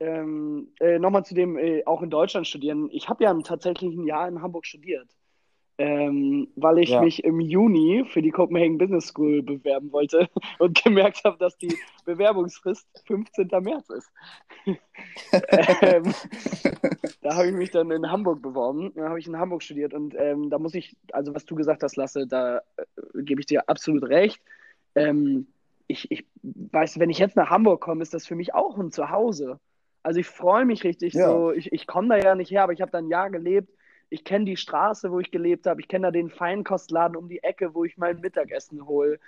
ähm, 0.00 0.72
äh, 0.80 0.98
nochmal 0.98 1.24
zu 1.24 1.34
dem, 1.34 1.56
äh, 1.58 1.84
auch 1.84 2.02
in 2.02 2.10
Deutschland 2.10 2.46
studieren. 2.46 2.88
Ich 2.90 3.08
habe 3.08 3.24
ja 3.24 3.34
tatsächlich 3.42 3.94
ein 3.94 4.06
Jahr 4.06 4.28
in 4.28 4.40
Hamburg 4.42 4.66
studiert 4.66 5.08
ähm, 5.82 6.46
weil 6.54 6.78
ich 6.78 6.90
ja. 6.90 7.02
mich 7.02 7.24
im 7.24 7.40
Juni 7.40 8.04
für 8.06 8.22
die 8.22 8.30
Copenhagen 8.30 8.78
Business 8.78 9.08
School 9.08 9.42
bewerben 9.42 9.90
wollte 9.90 10.28
und 10.60 10.80
gemerkt 10.84 11.24
habe, 11.24 11.36
dass 11.38 11.58
die 11.58 11.76
Bewerbungsfrist 12.04 12.86
15. 13.04 13.48
März 13.60 13.90
ist. 13.90 14.12
ähm, 15.82 16.14
da 17.20 17.34
habe 17.34 17.48
ich 17.48 17.54
mich 17.54 17.72
dann 17.72 17.90
in 17.90 18.08
Hamburg 18.08 18.42
beworben, 18.42 18.92
da 18.94 19.08
habe 19.08 19.18
ich 19.18 19.26
in 19.26 19.36
Hamburg 19.36 19.64
studiert 19.64 19.92
und 19.92 20.14
ähm, 20.16 20.50
da 20.50 20.60
muss 20.60 20.74
ich, 20.74 20.96
also 21.12 21.34
was 21.34 21.46
du 21.46 21.56
gesagt 21.56 21.82
hast, 21.82 21.96
Lasse, 21.96 22.28
da 22.28 22.58
äh, 22.58 23.22
gebe 23.22 23.40
ich 23.40 23.46
dir 23.46 23.68
absolut 23.68 24.04
recht. 24.04 24.40
Ähm, 24.94 25.48
ich, 25.88 26.12
ich 26.12 26.24
weiß, 26.44 27.00
wenn 27.00 27.10
ich 27.10 27.18
jetzt 27.18 27.34
nach 27.34 27.50
Hamburg 27.50 27.80
komme, 27.80 28.02
ist 28.02 28.14
das 28.14 28.24
für 28.24 28.36
mich 28.36 28.54
auch 28.54 28.78
ein 28.78 28.92
Zuhause. 28.92 29.58
Also 30.04 30.20
ich 30.20 30.28
freue 30.28 30.64
mich 30.64 30.84
richtig 30.84 31.14
ja. 31.14 31.28
so. 31.28 31.50
Ich, 31.50 31.72
ich 31.72 31.88
komme 31.88 32.06
da 32.06 32.24
ja 32.24 32.36
nicht 32.36 32.52
her, 32.52 32.62
aber 32.62 32.72
ich 32.72 32.82
habe 32.82 32.92
da 32.92 32.98
ein 32.98 33.08
Jahr 33.08 33.30
gelebt 33.30 33.68
ich 34.12 34.24
kenne 34.24 34.44
die 34.44 34.56
Straße, 34.56 35.10
wo 35.10 35.20
ich 35.20 35.30
gelebt 35.30 35.66
habe. 35.66 35.80
Ich 35.80 35.88
kenne 35.88 36.08
da 36.08 36.10
den 36.10 36.28
Feinkostladen 36.28 37.16
um 37.16 37.28
die 37.28 37.42
Ecke, 37.42 37.74
wo 37.74 37.84
ich 37.84 37.96
mein 37.96 38.20
Mittagessen 38.20 38.86
hole. 38.86 39.18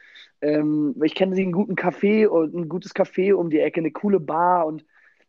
Ähm, 0.41 0.95
ich 1.03 1.15
kenne 1.15 1.35
einen 1.35 1.53
guten 1.53 1.75
Café 1.75 2.27
und 2.27 2.55
ein 2.55 2.69
gutes 2.69 2.95
Café 2.95 3.35
um 3.35 3.51
die 3.51 3.61
Ecke, 3.61 3.81
eine 3.81 3.91
coole 3.91 4.21
Bar 4.21 4.67
und 4.67 4.85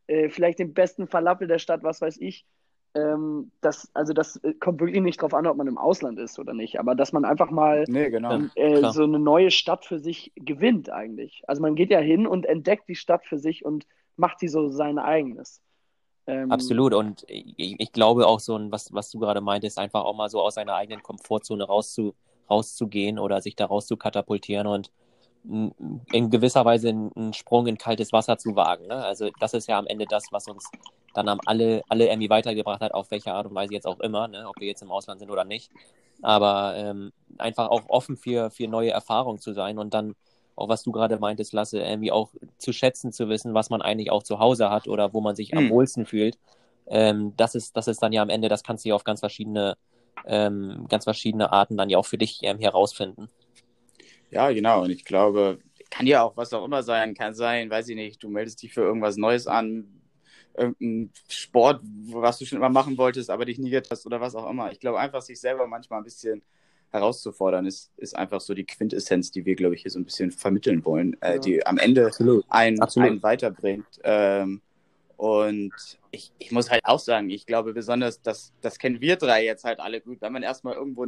äh, 0.07 0.29
vielleicht 0.29 0.59
den 0.59 0.73
besten 0.73 1.07
Falafel 1.07 1.47
der 1.47 1.59
Stadt, 1.59 1.83
was 1.83 2.01
weiß 2.01 2.17
ich. 2.19 2.45
Ähm, 2.95 3.51
das, 3.61 3.89
also 3.93 4.13
das 4.13 4.37
äh, 4.43 4.53
kommt 4.53 4.79
wirklich 4.79 5.01
nicht 5.01 5.21
drauf 5.21 5.33
an, 5.33 5.47
ob 5.47 5.57
man 5.57 5.67
im 5.67 5.77
Ausland 5.77 6.19
ist 6.19 6.37
oder 6.37 6.53
nicht, 6.53 6.79
aber 6.79 6.95
dass 6.95 7.13
man 7.13 7.25
einfach 7.25 7.51
mal 7.51 7.85
nee, 7.87 8.09
genau. 8.09 8.33
ähm, 8.33 8.51
äh, 8.55 8.91
so 8.91 9.03
eine 9.03 9.19
neue 9.19 9.51
Stadt 9.51 9.85
für 9.85 9.99
sich 9.99 10.31
gewinnt 10.35 10.89
eigentlich. 10.89 11.43
Also 11.47 11.61
man 11.61 11.75
geht 11.75 11.91
ja 11.91 11.99
hin 11.99 12.27
und 12.27 12.45
entdeckt 12.45 12.87
die 12.87 12.95
Stadt 12.95 13.25
für 13.25 13.37
sich 13.37 13.65
und 13.65 13.85
macht 14.15 14.39
sie 14.39 14.47
so 14.47 14.69
sein 14.69 14.97
eigenes. 14.97 15.61
Ähm, 16.27 16.51
Absolut. 16.51 16.93
Und 16.93 17.23
ich, 17.27 17.79
ich, 17.79 17.91
glaube 17.91 18.27
auch 18.27 18.39
so, 18.39 18.59
was, 18.71 18.93
was 18.93 19.11
du 19.11 19.19
gerade 19.19 19.41
meintest, 19.41 19.77
einfach 19.77 20.03
auch 20.03 20.15
mal 20.15 20.29
so 20.29 20.41
aus 20.41 20.55
seiner 20.55 20.75
eigenen 20.75 21.03
Komfortzone 21.03 21.63
rauszu, 21.63 22.15
rauszugehen 22.49 23.19
oder 23.19 23.41
sich 23.41 23.55
da 23.55 23.65
raus 23.65 23.87
zu 23.87 23.97
katapultieren 23.97 24.67
und 24.67 24.91
in 26.11 26.29
gewisser 26.31 26.65
Weise 26.65 26.89
einen 26.89 27.33
Sprung 27.33 27.67
in 27.67 27.77
kaltes 27.77 28.11
Wasser 28.11 28.37
zu 28.37 28.55
wagen. 28.55 28.87
Ne? 28.87 28.95
Also 28.95 29.29
das 29.39 29.53
ist 29.53 29.67
ja 29.67 29.77
am 29.77 29.85
Ende 29.85 30.05
das, 30.09 30.25
was 30.31 30.47
uns 30.47 30.69
dann 31.13 31.29
am 31.29 31.39
alle, 31.45 31.83
alle 31.87 32.07
irgendwie 32.07 32.29
weitergebracht 32.29 32.81
hat, 32.81 32.93
auf 32.93 33.11
welche 33.11 33.31
Art 33.31 33.45
und 33.45 33.55
Weise 33.55 33.73
jetzt 33.73 33.85
auch 33.85 33.99
immer, 33.99 34.27
ne? 34.27 34.47
ob 34.47 34.59
wir 34.59 34.67
jetzt 34.67 34.81
im 34.81 34.91
Ausland 34.91 35.19
sind 35.19 35.29
oder 35.29 35.45
nicht. 35.45 35.71
Aber 36.21 36.73
ähm, 36.75 37.11
einfach 37.37 37.69
auch 37.69 37.83
offen 37.89 38.17
für, 38.17 38.49
für 38.49 38.67
neue 38.67 38.89
Erfahrungen 38.89 39.39
zu 39.39 39.53
sein 39.53 39.77
und 39.77 39.93
dann 39.93 40.15
auch 40.55 40.69
was 40.69 40.83
du 40.83 40.91
gerade 40.91 41.19
meintest, 41.19 41.53
Lasse, 41.53 41.79
irgendwie 41.79 42.11
auch 42.11 42.31
zu 42.57 42.71
schätzen 42.73 43.11
zu 43.11 43.29
wissen, 43.29 43.53
was 43.53 43.69
man 43.69 43.81
eigentlich 43.81 44.11
auch 44.11 44.23
zu 44.23 44.39
Hause 44.39 44.69
hat 44.69 44.87
oder 44.87 45.13
wo 45.13 45.21
man 45.21 45.35
sich 45.35 45.51
hm. 45.51 45.57
am 45.57 45.69
wohlsten 45.69 46.05
fühlt. 46.05 46.37
Ähm, 46.87 47.33
das 47.37 47.55
ist, 47.55 47.75
das 47.75 47.87
ist 47.87 48.01
dann 48.01 48.13
ja 48.13 48.21
am 48.21 48.29
Ende, 48.29 48.49
das 48.49 48.63
kannst 48.63 48.85
du 48.85 48.89
ja 48.89 48.95
auf 48.95 49.03
ganz 49.03 49.19
verschiedene, 49.19 49.77
ähm, 50.25 50.85
ganz 50.89 51.03
verschiedene 51.03 51.51
Arten 51.51 51.77
dann 51.77 51.89
ja 51.89 51.97
auch 51.97 52.05
für 52.05 52.17
dich 52.17 52.39
ähm, 52.43 52.59
herausfinden. 52.59 53.29
Ja, 54.31 54.51
genau. 54.51 54.83
Und 54.83 54.91
ich 54.91 55.05
glaube, 55.05 55.59
kann 55.89 56.07
ja 56.07 56.23
auch 56.23 56.35
was 56.35 56.53
auch 56.53 56.65
immer 56.65 56.83
sein, 56.83 57.13
kann 57.13 57.33
sein, 57.33 57.69
weiß 57.69 57.89
ich 57.89 57.95
nicht, 57.95 58.21
du 58.21 58.29
meldest 58.29 58.61
dich 58.61 58.73
für 58.73 58.81
irgendwas 58.81 59.17
Neues 59.17 59.47
an, 59.47 60.01
irgendein 60.57 61.11
Sport, 61.29 61.81
was 61.83 62.39
du 62.39 62.45
schon 62.45 62.57
immer 62.57 62.69
machen 62.69 62.97
wolltest, 62.97 63.29
aber 63.29 63.45
dich 63.45 63.59
nie 63.59 63.69
getan 63.69 63.91
hast 63.91 64.05
oder 64.05 64.21
was 64.21 64.35
auch 64.35 64.49
immer. 64.49 64.71
Ich 64.71 64.79
glaube 64.79 64.99
einfach, 64.99 65.21
sich 65.21 65.39
selber 65.39 65.67
manchmal 65.67 65.99
ein 65.99 66.05
bisschen 66.05 66.43
herauszufordern, 66.95 67.65
ist, 67.65 67.91
ist 67.97 68.15
einfach 68.15 68.41
so 68.41 68.53
die 68.53 68.65
Quintessenz, 68.65 69.31
die 69.31 69.45
wir, 69.45 69.55
glaube 69.55 69.75
ich, 69.75 69.83
hier 69.83 69.91
so 69.91 69.99
ein 69.99 70.05
bisschen 70.05 70.31
vermitteln 70.31 70.83
wollen, 70.85 71.15
äh, 71.21 71.39
die 71.39 71.65
am 71.65 71.77
Ende 71.77 72.11
einen, 72.49 72.81
einen 72.81 73.23
weiterbringt. 73.23 73.85
Ähm, 74.03 74.61
und 75.17 75.73
ich, 76.11 76.31
ich 76.39 76.51
muss 76.51 76.69
halt 76.69 76.81
auch 76.83 76.99
sagen, 76.99 77.29
ich 77.29 77.45
glaube 77.45 77.73
besonders, 77.73 78.21
dass 78.21 78.53
das 78.61 78.79
kennen 78.79 78.99
wir 79.01 79.15
drei 79.15 79.45
jetzt 79.45 79.63
halt 79.63 79.79
alle 79.79 80.01
gut, 80.01 80.21
wenn 80.21 80.33
man 80.33 80.43
erstmal 80.43 80.73
irgendwo 80.73 81.05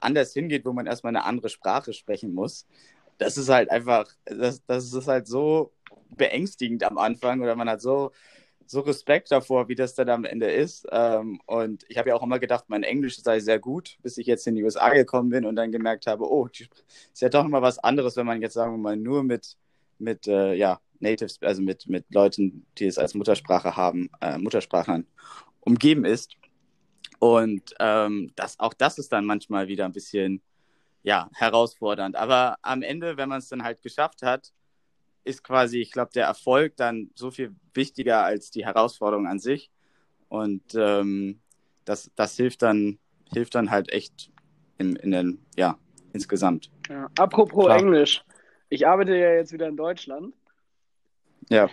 anders 0.00 0.32
hingeht, 0.32 0.64
wo 0.64 0.72
man 0.72 0.86
erstmal 0.86 1.14
eine 1.14 1.24
andere 1.24 1.48
Sprache 1.48 1.92
sprechen 1.92 2.34
muss. 2.34 2.66
Das 3.18 3.36
ist 3.36 3.48
halt 3.48 3.70
einfach, 3.70 4.08
das, 4.24 4.64
das 4.66 4.92
ist 4.92 5.06
halt 5.06 5.26
so 5.26 5.72
beängstigend 6.16 6.84
am 6.84 6.98
Anfang 6.98 7.40
oder 7.40 7.56
man 7.56 7.68
hat 7.68 7.80
so 7.80 8.12
so 8.72 8.80
Respekt 8.80 9.30
davor, 9.30 9.68
wie 9.68 9.74
das 9.74 9.94
dann 9.94 10.08
am 10.08 10.24
Ende 10.24 10.50
ist. 10.50 10.86
Ähm, 10.90 11.42
und 11.44 11.84
ich 11.88 11.98
habe 11.98 12.08
ja 12.08 12.16
auch 12.16 12.22
immer 12.22 12.38
gedacht, 12.38 12.64
mein 12.68 12.84
Englisch 12.84 13.20
sei 13.22 13.38
sehr 13.38 13.58
gut, 13.58 13.98
bis 14.02 14.16
ich 14.16 14.26
jetzt 14.26 14.46
in 14.46 14.54
die 14.54 14.64
USA 14.64 14.88
gekommen 14.94 15.28
bin 15.28 15.44
und 15.44 15.56
dann 15.56 15.70
gemerkt 15.70 16.06
habe, 16.06 16.24
oh, 16.24 16.46
ist 16.46 17.20
ja 17.20 17.28
doch 17.28 17.44
immer 17.44 17.60
was 17.60 17.78
anderes, 17.78 18.16
wenn 18.16 18.24
man 18.24 18.40
jetzt, 18.40 18.54
sagen 18.54 18.72
wir 18.72 18.78
mal, 18.78 18.96
nur 18.96 19.24
mit, 19.24 19.58
mit 19.98 20.26
äh, 20.26 20.54
ja, 20.54 20.80
Natives, 21.00 21.38
also 21.42 21.60
mit, 21.60 21.86
mit 21.86 22.06
Leuten, 22.14 22.64
die 22.78 22.86
es 22.86 22.96
als 22.96 23.12
Muttersprache 23.12 23.76
haben, 23.76 24.08
äh, 24.22 24.38
Muttersprachlern 24.38 25.06
umgeben 25.60 26.06
ist. 26.06 26.32
Und 27.18 27.74
ähm, 27.78 28.32
das, 28.36 28.58
auch 28.58 28.72
das 28.72 28.96
ist 28.96 29.12
dann 29.12 29.26
manchmal 29.26 29.68
wieder 29.68 29.84
ein 29.84 29.92
bisschen 29.92 30.40
ja, 31.02 31.28
herausfordernd. 31.34 32.16
Aber 32.16 32.56
am 32.62 32.80
Ende, 32.80 33.18
wenn 33.18 33.28
man 33.28 33.40
es 33.40 33.48
dann 33.48 33.64
halt 33.64 33.82
geschafft 33.82 34.22
hat, 34.22 34.50
ist 35.24 35.44
quasi, 35.44 35.80
ich 35.80 35.92
glaube, 35.92 36.10
der 36.14 36.26
Erfolg 36.26 36.76
dann 36.76 37.10
so 37.14 37.30
viel 37.30 37.54
wichtiger 37.74 38.24
als 38.24 38.50
die 38.50 38.64
Herausforderung 38.64 39.26
an 39.26 39.38
sich. 39.38 39.70
Und 40.28 40.62
ähm, 40.74 41.40
das, 41.84 42.10
das 42.16 42.36
hilft 42.36 42.62
dann, 42.62 42.98
hilft 43.32 43.54
dann 43.54 43.70
halt 43.70 43.92
echt 43.92 44.30
in, 44.78 44.96
in 44.96 45.10
den, 45.10 45.44
ja, 45.56 45.78
insgesamt. 46.12 46.70
Ja. 46.88 47.08
Apropos 47.18 47.66
Klar. 47.66 47.78
Englisch. 47.78 48.24
Ich 48.68 48.86
arbeite 48.86 49.16
ja 49.16 49.34
jetzt 49.34 49.52
wieder 49.52 49.68
in 49.68 49.76
Deutschland. 49.76 50.34
Ja. 51.48 51.68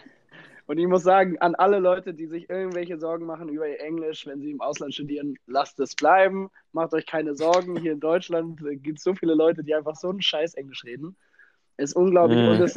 Und 0.67 0.77
ich 0.77 0.85
muss 0.85 1.01
sagen, 1.01 1.39
an 1.39 1.55
alle 1.55 1.79
Leute, 1.79 2.13
die 2.13 2.27
sich 2.27 2.47
irgendwelche 2.49 2.99
Sorgen 2.99 3.25
machen 3.25 3.49
über 3.49 3.67
ihr 3.67 3.79
Englisch, 3.81 4.27
wenn 4.27 4.39
sie 4.39 4.51
im 4.51 4.61
Ausland 4.61 4.93
studieren, 4.93 5.35
lasst 5.47 5.79
es 5.79 5.95
bleiben. 5.95 6.51
Macht 6.73 6.93
euch 6.93 7.07
keine 7.07 7.35
Sorgen. 7.35 7.79
Hier 7.79 7.93
in 7.93 7.99
Deutschland 7.99 8.61
gibt 8.83 8.99
es 8.99 9.03
so 9.03 9.15
viele 9.15 9.33
Leute, 9.33 9.63
die 9.63 9.73
einfach 9.73 9.95
so 9.95 10.09
einen 10.09 10.21
Scheiß 10.21 10.53
Englisch 10.53 10.83
reden. 10.83 11.15
Ist 11.79 11.95
unglaublich. 11.95 12.39
Mhm. 12.39 12.49
Und 12.49 12.59
das, 12.59 12.75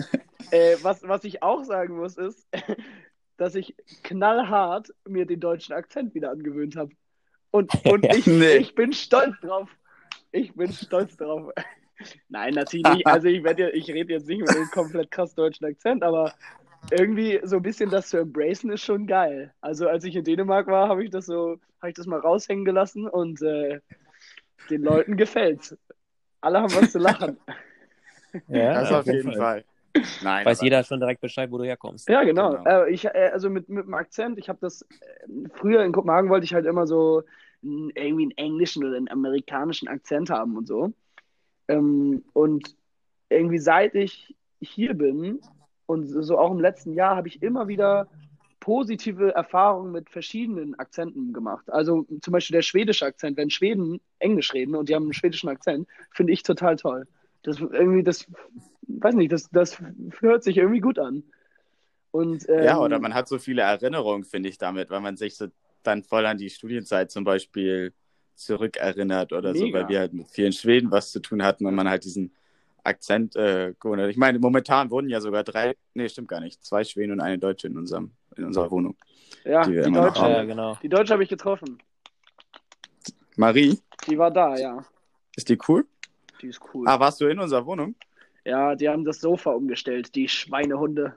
äh, 0.53 0.77
was, 0.83 1.03
was 1.03 1.25
ich 1.25 1.43
auch 1.43 1.65
sagen 1.65 1.97
muss, 1.97 2.17
ist, 2.17 2.47
dass 3.37 3.55
ich 3.55 3.75
knallhart 4.05 4.93
mir 5.07 5.27
den 5.27 5.41
deutschen 5.41 5.75
Akzent 5.75 6.15
wieder 6.15 6.31
angewöhnt 6.31 6.77
habe. 6.77 6.93
Und, 7.51 7.73
und 7.87 8.07
ich, 8.07 8.27
nee. 8.27 8.57
ich 8.57 8.75
bin 8.75 8.93
stolz 8.93 9.35
drauf. 9.41 9.69
Ich 10.31 10.55
bin 10.55 10.73
stolz 10.73 11.17
drauf. 11.17 11.53
Nein, 12.29 12.55
natürlich 12.55 12.87
nicht. 12.89 13.07
Also 13.07 13.29
ich, 13.29 13.45
ich 13.45 13.91
rede 13.91 14.13
jetzt 14.13 14.29
nicht 14.29 14.41
mit 14.41 14.51
einem 14.51 14.71
komplett 14.71 15.11
krass 15.11 15.35
deutschen 15.35 15.67
Akzent, 15.67 16.03
aber 16.03 16.33
irgendwie 16.91 17.41
so 17.45 17.57
ein 17.57 17.63
bisschen 17.63 17.91
das 17.91 18.09
zu 18.09 18.19
embracen 18.19 18.71
ist 18.71 18.85
schon 18.85 19.07
geil. 19.07 19.53
Also 19.61 19.89
als 19.89 20.05
ich 20.05 20.17
in 20.17 20.25
Dänemark 20.25 20.67
war, 20.67 20.89
habe 20.89 21.05
ich 21.05 21.11
das 21.11 21.27
so, 21.27 21.59
habe 21.81 21.91
ich 21.91 21.95
das 21.95 22.07
mal 22.07 22.19
raushängen 22.19 22.65
gelassen 22.65 23.09
und 23.09 23.41
äh, 23.43 23.81
den 24.71 24.83
Leuten 24.83 25.17
gefällt's. 25.17 25.77
Alle 26.41 26.61
haben 26.61 26.75
was 26.75 26.93
zu 26.93 26.99
lachen. 26.99 27.37
Ja, 28.49 28.75
das 28.81 28.93
auf 28.93 29.07
jeden 29.07 29.33
Fall. 29.33 29.37
Fall. 29.37 29.65
Nein, 30.23 30.47
Weiß 30.47 30.63
jeder 30.63 30.83
schon 30.85 31.01
direkt 31.01 31.21
Bescheid, 31.21 31.51
wo 31.51 31.59
du 31.59 31.65
herkommst. 31.65 32.09
Ja, 32.09 32.25
genau. 32.25 32.57
genau. 32.57 32.85
Äh, 32.85 32.91
ich, 32.91 33.05
äh, 33.05 33.31
also 33.33 33.51
mit, 33.51 33.69
mit 33.69 33.85
dem 33.85 33.95
Akzent, 33.95 34.39
ich 34.39 34.49
habe 34.49 34.59
das, 34.61 34.83
äh, 34.83 35.49
früher 35.55 35.85
in 35.85 35.93
Kopenhagen 35.93 36.31
wollte 36.31 36.45
ich 36.45 36.55
halt 36.55 36.65
immer 36.65 36.87
so 36.87 37.23
irgendwie 37.63 38.25
einen 38.25 38.37
englischen 38.39 38.85
oder 38.85 38.97
einen 38.97 39.11
amerikanischen 39.11 39.89
Akzent 39.89 40.31
haben 40.31 40.57
und 40.57 40.67
so. 40.67 40.93
Ähm, 41.69 42.25
und 42.33 42.75
irgendwie 43.29 43.59
seit 43.59 43.95
ich 43.95 44.35
hier 44.61 44.95
bin, 44.95 45.41
und 45.87 46.07
so 46.07 46.39
auch 46.39 46.51
im 46.51 46.61
letzten 46.61 46.95
Jahr 46.95 47.17
habe 47.17 47.29
ich 47.29 47.43
immer 47.43 47.69
wieder 47.69 48.09
positive 48.61 49.35
Erfahrungen 49.35 49.93
mit 49.93 50.09
verschiedenen 50.09 50.79
Akzenten 50.79 51.33
gemacht. 51.33 51.71
Also 51.71 52.07
zum 52.21 52.33
Beispiel 52.33 52.55
der 52.55 52.63
schwedische 52.63 53.05
Akzent, 53.05 53.37
wenn 53.37 53.51
Schweden 53.51 54.01
Englisch 54.19 54.55
reden 54.55 54.75
und 54.77 54.89
die 54.89 54.95
haben 54.95 55.03
einen 55.03 55.13
schwedischen 55.13 55.49
Akzent, 55.49 55.89
finde 56.13 56.33
ich 56.33 56.43
total 56.43 56.77
toll. 56.77 57.07
Das 57.43 57.59
irgendwie, 57.59 58.03
das, 58.03 58.27
weiß 58.87 59.15
nicht, 59.15 59.33
das, 59.33 59.51
das 59.51 59.83
hört 60.21 60.45
sich 60.45 60.59
irgendwie 60.59 60.81
gut 60.81 60.99
an. 60.99 61.25
Und, 62.11 62.49
ähm, 62.49 62.65
ja, 62.65 62.79
oder 62.79 62.99
man 62.99 63.15
hat 63.15 63.27
so 63.27 63.39
viele 63.39 63.63
Erinnerungen, 63.63 64.25
finde 64.25 64.49
ich, 64.49 64.59
damit, 64.59 64.91
weil 64.91 65.01
man 65.01 65.17
sich 65.17 65.37
so 65.37 65.47
dann 65.83 66.03
voll 66.03 66.27
an 66.27 66.39
die 66.39 66.51
Studienzeit 66.51 67.11
zum 67.11 67.25
Beispiel 67.25 67.93
zurückerinnert 68.35 69.33
oder 69.33 69.53
mega. 69.53 69.67
so, 69.67 69.73
weil 69.73 69.89
wir 69.89 69.99
halt 70.01 70.13
mit 70.13 70.29
vielen 70.29 70.53
Schweden 70.53 70.91
was 70.91 71.11
zu 71.11 71.21
tun 71.21 71.43
hatten 71.43 71.67
und 71.67 71.75
man 71.75 71.89
halt 71.89 72.05
diesen 72.05 72.33
Akzent 72.85 73.37
äh, 73.37 73.75
gewohnt 73.79 74.03
Ich 74.03 74.17
meine, 74.17 74.39
momentan 74.39 74.91
wurden 74.91 75.09
ja 75.09 75.21
sogar 75.21 75.45
drei, 75.45 75.77
nee, 75.95 76.09
stimmt 76.09 76.29
gar 76.29 76.41
nicht, 76.41 76.65
zwei 76.65 76.85
Schweden 76.85 77.13
und 77.13 77.21
eine 77.21 77.39
Deutsche 77.39 77.69
in, 77.69 77.77
unserem, 77.77 78.11
in 78.37 78.45
unserer 78.45 78.71
Wohnung. 78.71 78.97
Ja, 79.45 79.63
die, 79.63 79.81
die 79.81 79.93
Deutsche, 79.93 80.23
ja, 80.23 80.45
genau. 80.45 80.79
Die 80.83 80.89
Deutsche 80.89 81.13
habe 81.13 81.23
ich 81.23 81.29
getroffen. 81.29 81.79
Marie? 83.37 83.79
Die 84.07 84.19
war 84.19 84.31
da, 84.31 84.57
ja. 84.57 84.85
Ist 85.37 85.49
die 85.49 85.59
cool? 85.69 85.87
Die 86.43 86.49
ist 86.49 86.61
cool. 86.75 86.87
Ah, 86.89 86.99
warst 86.99 87.21
du 87.21 87.27
in 87.27 87.39
unserer 87.39 87.65
Wohnung? 87.65 87.95
Ja, 88.45 88.75
die 88.75 88.89
haben 88.89 89.05
das 89.05 89.21
Sofa 89.21 89.53
umgestellt, 89.53 90.15
die 90.15 90.29
Schweinehunde. 90.29 91.15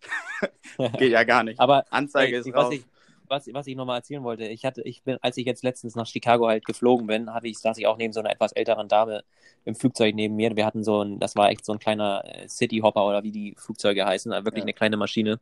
Geht 0.98 1.12
ja 1.12 1.24
gar 1.24 1.44
nicht. 1.44 1.60
Aber 1.60 1.86
Anzeige 1.90 2.36
ey, 2.36 2.40
ist 2.40 2.52
was 2.52 2.72
ich, 2.72 2.84
was, 3.28 3.52
was 3.52 3.66
ich 3.66 3.76
nochmal 3.76 3.98
erzählen 3.98 4.22
wollte, 4.22 4.44
ich 4.44 4.64
hatte, 4.64 4.82
ich 4.82 5.02
bin, 5.02 5.18
als 5.22 5.36
ich 5.36 5.46
jetzt 5.46 5.62
letztens 5.62 5.94
nach 5.94 6.06
Chicago 6.06 6.48
halt 6.48 6.64
geflogen 6.64 7.06
bin, 7.06 7.32
hatte 7.32 7.48
ich, 7.48 7.58
saß 7.58 7.78
ich 7.78 7.86
auch 7.86 7.96
neben 7.96 8.12
so 8.12 8.20
einer 8.20 8.30
etwas 8.30 8.52
älteren 8.52 8.88
Dame 8.88 9.24
im 9.64 9.74
Flugzeug 9.74 10.14
neben 10.14 10.36
mir. 10.36 10.54
Wir 10.56 10.66
hatten 10.66 10.84
so 10.84 11.02
ein, 11.02 11.18
das 11.18 11.36
war 11.36 11.50
echt 11.50 11.64
so 11.64 11.72
ein 11.72 11.78
kleiner 11.78 12.22
äh, 12.24 12.48
Cityhopper 12.48 13.06
oder 13.06 13.22
wie 13.22 13.32
die 13.32 13.54
Flugzeuge 13.58 14.04
heißen, 14.04 14.32
also 14.32 14.44
wirklich 14.44 14.62
ja. 14.62 14.66
eine 14.66 14.74
kleine 14.74 14.96
Maschine. 14.96 15.40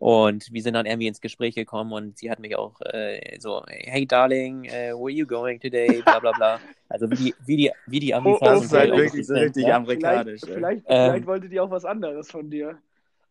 Und 0.00 0.50
wir 0.50 0.62
sind 0.62 0.72
dann 0.72 0.86
irgendwie 0.86 1.08
ins 1.08 1.20
Gespräch 1.20 1.54
gekommen 1.54 1.92
und 1.92 2.16
sie 2.16 2.30
hat 2.30 2.38
mich 2.38 2.56
auch 2.56 2.80
äh, 2.80 3.38
so, 3.38 3.62
hey 3.68 4.06
Darling, 4.06 4.64
uh, 4.64 4.96
where 4.96 5.02
are 5.02 5.10
you 5.10 5.26
going 5.26 5.60
today? 5.60 6.00
Bla 6.02 6.18
bla 6.20 6.32
bla. 6.32 6.60
Also 6.88 7.10
wie 7.10 7.16
die, 7.16 7.34
wie 7.44 7.56
die, 7.58 7.70
wie 7.86 8.00
die 8.00 8.14
Amerikaner. 8.14 8.52
Oh, 8.52 8.54
das 8.54 8.64
ist 8.64 8.72
halt 8.72 8.96
wirklich 8.96 9.26
so 9.26 9.34
richtig 9.34 9.66
ja? 9.66 9.76
amerikanisch. 9.76 10.40
Vielleicht, 10.40 10.56
vielleicht, 10.56 10.84
ähm, 10.86 11.10
vielleicht 11.10 11.26
wollte 11.26 11.48
die 11.50 11.60
auch 11.60 11.70
was 11.70 11.84
anderes 11.84 12.30
von 12.30 12.48
dir. 12.48 12.78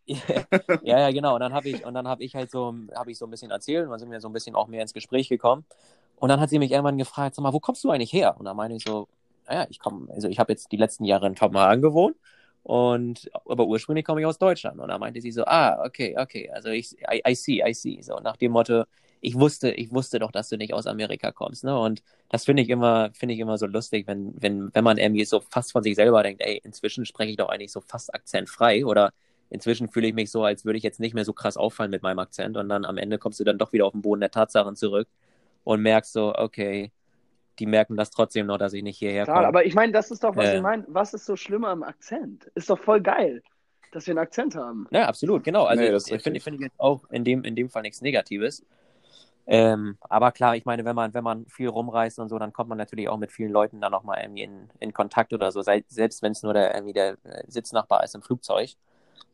ja, 0.84 1.00
ja, 1.00 1.12
genau. 1.12 1.36
Und 1.36 1.42
dann 1.42 1.54
habe 1.54 1.70
ich, 1.70 1.86
und 1.86 1.96
ich 2.20 2.36
halt 2.36 2.50
so, 2.52 2.74
habe 2.96 3.12
ich 3.12 3.18
so 3.18 3.26
ein 3.26 3.32
bisschen 3.32 3.52
erzählt 3.52 3.86
und 3.86 3.92
dann 3.92 4.00
sind 4.00 4.12
wir 4.12 4.20
so 4.20 4.28
ein 4.30 4.34
bisschen 4.34 4.56
auch 4.56 4.68
mehr 4.68 4.82
ins 4.82 4.94
Gespräch 4.94 5.30
gekommen. 5.30 5.66
Und 6.18 6.30
dann 6.30 6.40
hat 6.40 6.50
sie 6.50 6.60
mich 6.60 6.72
irgendwann 6.72 6.98
gefragt, 6.98 7.36
sag 7.36 7.44
mal, 7.44 7.54
wo 7.54 7.60
kommst 7.60 7.84
du 7.84 7.92
eigentlich 7.92 8.12
her? 8.14 8.36
Und 8.38 8.46
dann 8.46 8.58
meine 8.58 8.76
ich 8.76 8.84
so, 8.84 9.08
naja, 9.48 9.68
ich 9.70 9.80
komme, 9.80 10.12
also 10.12 10.28
ich 10.28 10.40
habe 10.40 10.52
jetzt 10.52 10.72
die 10.72 10.78
letzten 10.78 11.06
Jahre 11.06 11.28
in 11.28 11.36
Kopenhagen 11.36 11.82
gewohnt 11.82 12.16
und 12.64 13.30
aber 13.46 13.66
ursprünglich 13.68 14.06
komme 14.06 14.22
ich 14.22 14.28
aus 14.28 14.38
Deutschland. 14.38 14.80
Und 14.80 14.90
dann 14.90 15.00
meinte 15.00 15.22
sie 15.22 15.32
so, 15.32 15.46
ah, 15.46 15.84
okay, 15.86 16.16
okay, 16.18 16.50
also 16.52 16.70
ich, 16.70 16.94
I, 17.12 17.22
I 17.28 17.36
see, 17.36 17.64
I 17.66 17.74
see. 17.74 18.02
So 18.02 18.20
nach 18.20 18.38
dem 18.38 18.52
Motto, 18.52 18.84
ich 19.22 19.36
wusste, 19.36 19.72
ich 19.72 19.92
wusste 19.92 20.20
doch, 20.20 20.32
dass 20.32 20.50
du 20.50 20.58
nicht 20.58 20.74
aus 20.74 20.88
Amerika 20.88 21.32
kommst, 21.32 21.64
ne? 21.64 21.78
Und 21.78 22.02
das 22.30 22.46
finde 22.46 22.64
ich 22.64 22.70
immer, 22.70 23.12
finde 23.14 23.34
ich 23.36 23.40
immer 23.40 23.58
so 23.58 23.66
lustig, 23.68 24.08
wenn, 24.08 24.34
wenn, 24.42 24.74
wenn 24.74 24.84
man 24.84 24.98
irgendwie 24.98 25.26
so 25.26 25.42
fast 25.42 25.72
von 25.72 25.84
sich 25.84 25.96
selber 25.96 26.24
denkt, 26.24 26.42
ey, 26.42 26.62
inzwischen 26.64 27.06
spreche 27.06 27.32
ich 27.32 27.38
doch 27.38 27.50
eigentlich 27.50 27.72
so 27.72 27.82
fast 27.82 28.14
akzentfrei 28.14 28.86
oder 28.86 29.12
inzwischen 29.50 29.90
fühle 29.90 30.08
ich 30.08 30.14
mich 30.14 30.32
so, 30.32 30.44
als 30.44 30.66
würde 30.66 30.78
ich 30.78 30.84
jetzt 30.84 31.00
nicht 31.00 31.14
mehr 31.14 31.26
so 31.26 31.34
krass 31.34 31.58
auffallen 31.58 31.92
mit 31.92 32.04
meinem 32.04 32.20
Akzent 32.20 32.58
und 32.58 32.70
dann 32.70 32.86
am 32.86 32.98
Ende 32.98 33.18
kommst 33.18 33.40
du 33.40 33.44
dann 33.44 33.58
doch 33.58 33.74
wieder 33.74 33.86
auf 33.86 33.94
den 33.94 34.02
Boden 34.02 34.22
der 34.22 34.32
Tatsachen 34.32 34.76
zurück 34.76 35.08
und 35.64 35.82
merkst 35.82 36.14
so, 36.14 36.34
okay, 36.36 36.92
die 37.60 37.66
merken 37.66 37.98
das 37.98 38.12
trotzdem 38.12 38.46
noch, 38.46 38.58
dass 38.58 38.74
ich 38.74 38.84
nicht 38.84 38.98
hierher 38.98 39.26
komme. 39.26 39.48
aber 39.48 39.66
ich 39.66 39.76
meine, 39.76 39.92
das 39.92 40.12
ist 40.12 40.24
doch, 40.24 40.36
was 40.36 40.48
äh, 40.48 40.56
ihr 40.56 40.62
meint. 40.62 40.86
Was 40.88 41.14
ist 41.14 41.26
so 41.26 41.36
schlimmer 41.36 41.70
am 41.70 41.84
Akzent? 41.84 42.50
Ist 42.56 42.70
doch 42.70 42.80
voll 42.80 43.02
geil, 43.02 43.44
dass 43.92 44.08
wir 44.08 44.14
einen 44.14 44.20
Akzent 44.20 44.56
haben. 44.56 44.88
Ja, 44.92 45.08
absolut, 45.08 45.44
genau. 45.44 45.66
Also 45.66 45.84
nee, 45.84 46.20
finde 46.20 46.40
find 46.40 46.56
ich 46.56 46.62
jetzt 46.62 46.80
auch 46.80 47.04
in 47.10 47.26
dem, 47.26 47.44
in 47.44 47.56
dem 47.56 47.70
Fall 47.70 47.82
nichts 47.82 48.02
Negatives. 48.02 48.66
Ähm, 49.52 49.98
aber 50.02 50.32
klar, 50.32 50.56
ich 50.56 50.66
meine, 50.66 50.86
wenn 50.86 50.96
man, 50.96 51.14
wenn 51.16 51.24
man 51.24 51.48
viel 51.48 51.70
rumreist 51.70 52.20
und 52.20 52.30
so, 52.30 52.38
dann 52.38 52.54
kommt 52.54 52.70
man 52.70 52.78
natürlich 52.78 53.10
auch 53.10 53.18
mit 53.18 53.32
vielen 53.32 53.52
Leuten 53.52 53.82
dann 53.82 53.92
nochmal 53.92 54.22
irgendwie 54.22 54.44
in, 54.44 54.70
in 54.80 54.94
Kontakt 54.94 55.34
oder 55.34 55.52
so, 55.52 55.64
selbst 55.64 56.22
wenn 56.22 56.34
es 56.34 56.44
nur 56.44 56.54
der, 56.54 56.76
irgendwie 56.76 56.94
der 56.94 57.18
äh, 57.24 57.44
Sitznachbar 57.48 58.04
ist 58.04 58.14
im 58.14 58.22
Flugzeug. 58.22 58.76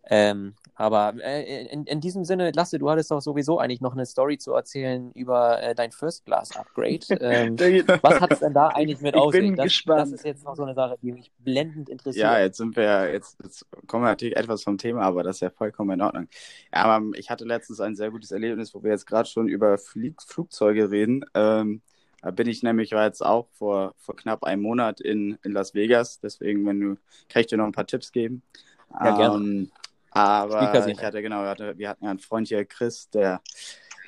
Ähm, 0.08 0.54
aber 0.76 1.13
äh, 1.24 1.65
in, 1.68 1.86
in 1.86 2.02
diesem 2.02 2.26
Sinne, 2.26 2.52
Lasse, 2.52 2.78
du 2.78 2.89
hattest 2.89 3.10
doch 3.10 3.22
sowieso 3.22 3.60
eigentlich 3.60 3.82
noch 3.82 3.94
eine 3.94 4.06
Story 4.06 4.38
zu 4.38 4.54
erzählen 4.54 5.12
über 5.13 5.62
äh, 5.63 5.74
dein 5.74 5.91
First 5.91 6.26
Class 6.26 6.56
Upgrade. 6.56 7.00
Ähm, 7.26 7.58
was 7.58 8.20
hat 8.20 8.34
es 8.34 8.39
denn 8.39 8.54
da 8.54 8.68
eigentlich 8.68 9.02
mit 9.02 9.15
aus? 9.15 9.34
Ich 9.36 9.41
bin 9.41 9.56
das, 9.56 9.65
gespannt. 9.65 10.02
Das 10.02 10.12
ist 10.12 10.26
jetzt 10.26 10.44
noch 10.44 10.56
so 10.56 10.63
eine 10.63 10.76
Sache, 10.76 10.98
die 11.02 11.12
mich 11.12 11.32
blendend 11.39 11.89
interessiert. 11.89 12.24
Ja, 12.24 12.39
jetzt 12.39 12.58
sind 12.58 12.76
wir, 12.76 13.12
jetzt, 13.12 13.38
jetzt 13.41 13.65
kommen 13.88 14.04
wir 14.04 14.10
natürlich 14.10 14.36
etwas 14.36 14.63
vom 14.63 14.78
Thema, 14.78 15.02
aber 15.02 15.24
das 15.24 15.38
ist 15.38 15.39
ja 15.41 15.50
vollkommen 15.50 15.91
in 15.91 16.02
Ordnung. 16.02 16.28
Ja, 16.74 16.84
aber 16.84 17.18
ich 17.18 17.30
hatte 17.30 17.46
letztens 17.46 17.80
ein 17.80 17.96
sehr 17.96 18.12
gutes 18.12 18.32
Erlebnis, 18.32 18.76
wo 18.76 18.84
wir 18.84 18.91
jetzt 18.91 19.08
gerade 19.08 19.28
schon 19.28 19.48
über 19.48 19.78
Flieg 19.78 20.22
Flugzeuge 20.22 20.91
reden. 20.91 21.26
Ähm, 21.34 21.82
da 22.22 22.32
bin 22.32 22.48
ich 22.48 22.63
nämlich, 22.63 22.91
war 22.91 23.06
jetzt 23.06 23.26
auch 23.26 23.48
vor, 23.54 23.96
vor 23.98 24.15
knapp 24.15 24.44
einem 24.44 24.62
Monat 24.62 25.00
in, 25.00 25.38
in 25.44 25.52
Las 25.52 25.74
Vegas. 25.74 26.20
Deswegen, 26.20 26.65
wenn 26.65 26.80
du, 26.80 26.98
kann 27.30 27.41
ich 27.41 27.48
dir 27.48 27.58
noch 27.58 27.65
ein 27.65 27.72
paar 27.72 27.88
Tipps 27.88 28.12
geben. 28.12 28.44
Ja, 28.91 29.15
gerne. 29.15 29.36
Ähm, 29.36 29.72
aber 30.15 30.88
ich 30.88 31.04
hatte, 31.04 31.21
genau, 31.21 31.41
wir 31.43 31.49
hatten, 31.49 31.78
wir 31.78 31.89
hatten 31.89 32.06
ja 32.06 32.10
einen 32.10 32.19
Freund 32.19 32.47
hier, 32.47 32.63
Chris, 32.63 33.10
der, 33.10 33.41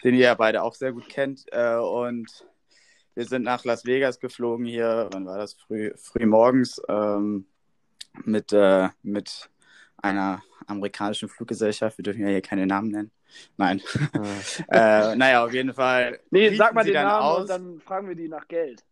den 0.06 0.16
ihr 0.16 0.22
ja 0.22 0.36
beide 0.36 0.64
auch 0.64 0.74
sehr 0.74 0.94
gut 0.94 1.10
kennt. 1.10 1.44
Äh, 1.52 1.76
und 1.76 2.48
wir 3.14 3.26
sind 3.26 3.44
nach 3.44 3.66
Las 3.66 3.86
Vegas 3.86 4.20
geflogen 4.20 4.66
hier, 4.66 5.10
wann 5.12 5.26
war 5.26 5.38
das? 5.38 5.56
Früh, 5.56 5.92
früh 5.98 6.26
morgens 6.26 6.82
ähm, 6.88 7.46
mit, 8.24 8.54
äh, 8.54 8.88
mit 9.04 9.50
einer 9.98 10.42
amerikanischen 10.66 11.28
Fluggesellschaft. 11.28 11.98
Wir 11.98 12.04
dürfen 12.04 12.22
ja 12.22 12.30
hier 12.30 12.42
keine 12.42 12.66
Namen 12.66 12.90
nennen. 12.90 13.12
Nein. 13.58 13.82
Ah. 14.70 15.12
äh, 15.12 15.16
naja, 15.18 15.44
auf 15.44 15.52
jeden 15.52 15.74
Fall. 15.74 16.22
Nee, 16.32 16.56
sag 16.56 16.74
mal 16.74 16.86
den 16.86 16.94
Namen 16.94 17.22
aus. 17.22 17.42
und 17.42 17.50
dann 17.50 17.82
fragen 17.82 18.08
wir 18.08 18.16
die 18.16 18.30
nach 18.30 18.48
Geld. 18.48 18.86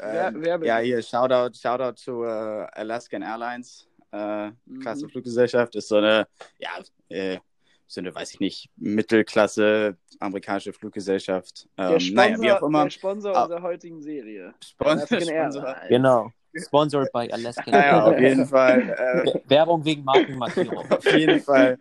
Ähm, 0.00 0.42
wer, 0.42 0.60
wer 0.60 0.66
ja, 0.66 0.78
hier, 0.78 1.02
Shoutout, 1.02 1.56
Shoutout 1.56 1.94
zu 1.94 2.22
uh, 2.22 2.66
Alaskan 2.72 3.22
Airlines 3.22 3.86
äh, 4.12 4.50
Klasse 4.80 5.06
mhm. 5.06 5.10
Fluggesellschaft, 5.10 5.74
ist 5.74 5.88
so 5.88 5.96
eine, 5.96 6.28
ja, 6.58 6.70
äh, 7.08 7.38
so 7.86 8.00
eine, 8.00 8.14
weiß 8.14 8.34
ich 8.34 8.40
nicht, 8.40 8.70
Mittelklasse 8.76 9.96
amerikanische 10.18 10.72
Fluggesellschaft. 10.72 11.68
Ähm, 11.76 11.90
der, 11.90 12.00
Sponsor, 12.00 12.24
naja, 12.24 12.40
wie 12.40 12.52
auch 12.52 12.62
immer. 12.62 12.84
der 12.84 12.90
Sponsor 12.90 13.36
ah, 13.36 13.42
unserer 13.42 13.62
heutigen 13.62 14.00
Serie. 14.00 14.54
Sponsor, 14.62 15.20
Sponsor. 15.20 15.76
Genau. 15.88 16.32
Sponsored 16.54 17.10
by 17.12 17.30
Alaskan 17.32 17.72
naja, 17.72 18.04
auf 18.04 18.18
jeden 18.18 18.46
Fall. 18.46 18.90
Äh, 18.90 19.40
Werbung 19.48 19.84
wegen 19.84 20.04
Markenmarkierung. 20.04 20.84
auf 20.90 21.12
jeden 21.12 21.40
Fall 21.40 21.78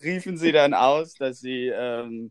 riefen 0.00 0.36
sie 0.36 0.52
dann 0.52 0.74
aus, 0.74 1.14
dass 1.14 1.40
sie, 1.40 1.68
ähm, 1.68 2.30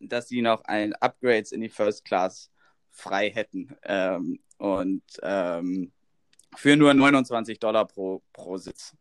dass 0.00 0.28
sie 0.28 0.42
noch 0.42 0.64
ein 0.64 0.94
Upgrades 0.94 1.52
in 1.52 1.60
die 1.60 1.68
First 1.68 2.04
Class 2.04 2.50
frei 2.90 3.30
hätten. 3.30 3.76
Ähm, 3.84 4.40
und 4.58 5.04
ähm, 5.22 5.92
für 6.56 6.76
nur 6.76 6.94
29 6.94 7.58
Dollar 7.58 7.86
pro, 7.86 8.22
pro 8.32 8.56
Sitz. 8.56 8.96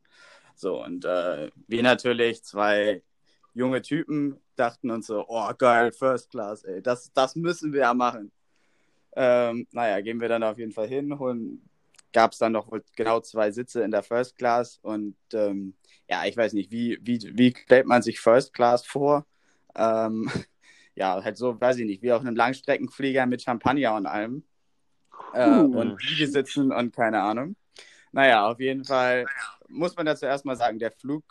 So, 0.55 0.83
und 0.83 1.05
äh, 1.05 1.49
wir 1.67 1.83
natürlich, 1.83 2.43
zwei 2.43 3.03
junge 3.53 3.81
Typen, 3.81 4.39
dachten 4.55 4.89
uns 4.91 5.07
so, 5.07 5.25
oh 5.27 5.51
geil, 5.57 5.91
First 5.91 6.31
Class, 6.31 6.63
ey, 6.63 6.81
das, 6.81 7.11
das 7.13 7.35
müssen 7.35 7.73
wir 7.73 7.81
ja 7.81 7.93
machen. 7.93 8.31
Ähm, 9.15 9.67
naja, 9.71 10.01
gehen 10.01 10.19
wir 10.19 10.29
dann 10.29 10.43
auf 10.43 10.57
jeden 10.57 10.71
Fall 10.71 10.87
hin, 10.87 11.17
holen, 11.19 11.61
gab 12.13 12.31
es 12.31 12.37
dann 12.37 12.53
noch 12.53 12.71
genau 12.95 13.19
zwei 13.21 13.51
Sitze 13.51 13.81
in 13.83 13.91
der 13.91 14.03
First 14.03 14.37
Class 14.37 14.79
und 14.81 15.15
ähm, 15.33 15.75
ja, 16.09 16.25
ich 16.25 16.37
weiß 16.37 16.53
nicht, 16.53 16.71
wie, 16.71 16.97
wie, 17.01 17.19
wie 17.33 17.53
stellt 17.55 17.87
man 17.87 18.01
sich 18.01 18.19
First 18.19 18.53
Class 18.53 18.85
vor? 18.85 19.25
Ähm, 19.75 20.29
ja, 20.95 21.21
halt 21.23 21.37
so, 21.37 21.59
weiß 21.59 21.77
ich 21.77 21.85
nicht, 21.85 22.01
wie 22.01 22.11
auf 22.11 22.21
einem 22.21 22.35
Langstreckenflieger 22.35 23.25
mit 23.25 23.41
Champagner 23.41 23.95
und 23.95 24.05
allem. 24.05 24.43
Äh, 25.33 25.49
uh. 25.49 25.79
Und 25.79 26.01
sitzen 26.01 26.71
und 26.71 26.95
keine 26.95 27.21
Ahnung. 27.21 27.55
Naja, 28.11 28.49
auf 28.49 28.59
jeden 28.59 28.85
Fall 28.85 29.25
muss 29.67 29.95
man 29.95 30.05
dazu 30.05 30.25
erstmal 30.25 30.55
sagen, 30.55 30.79
der 30.79 30.91
Flug 30.91 31.23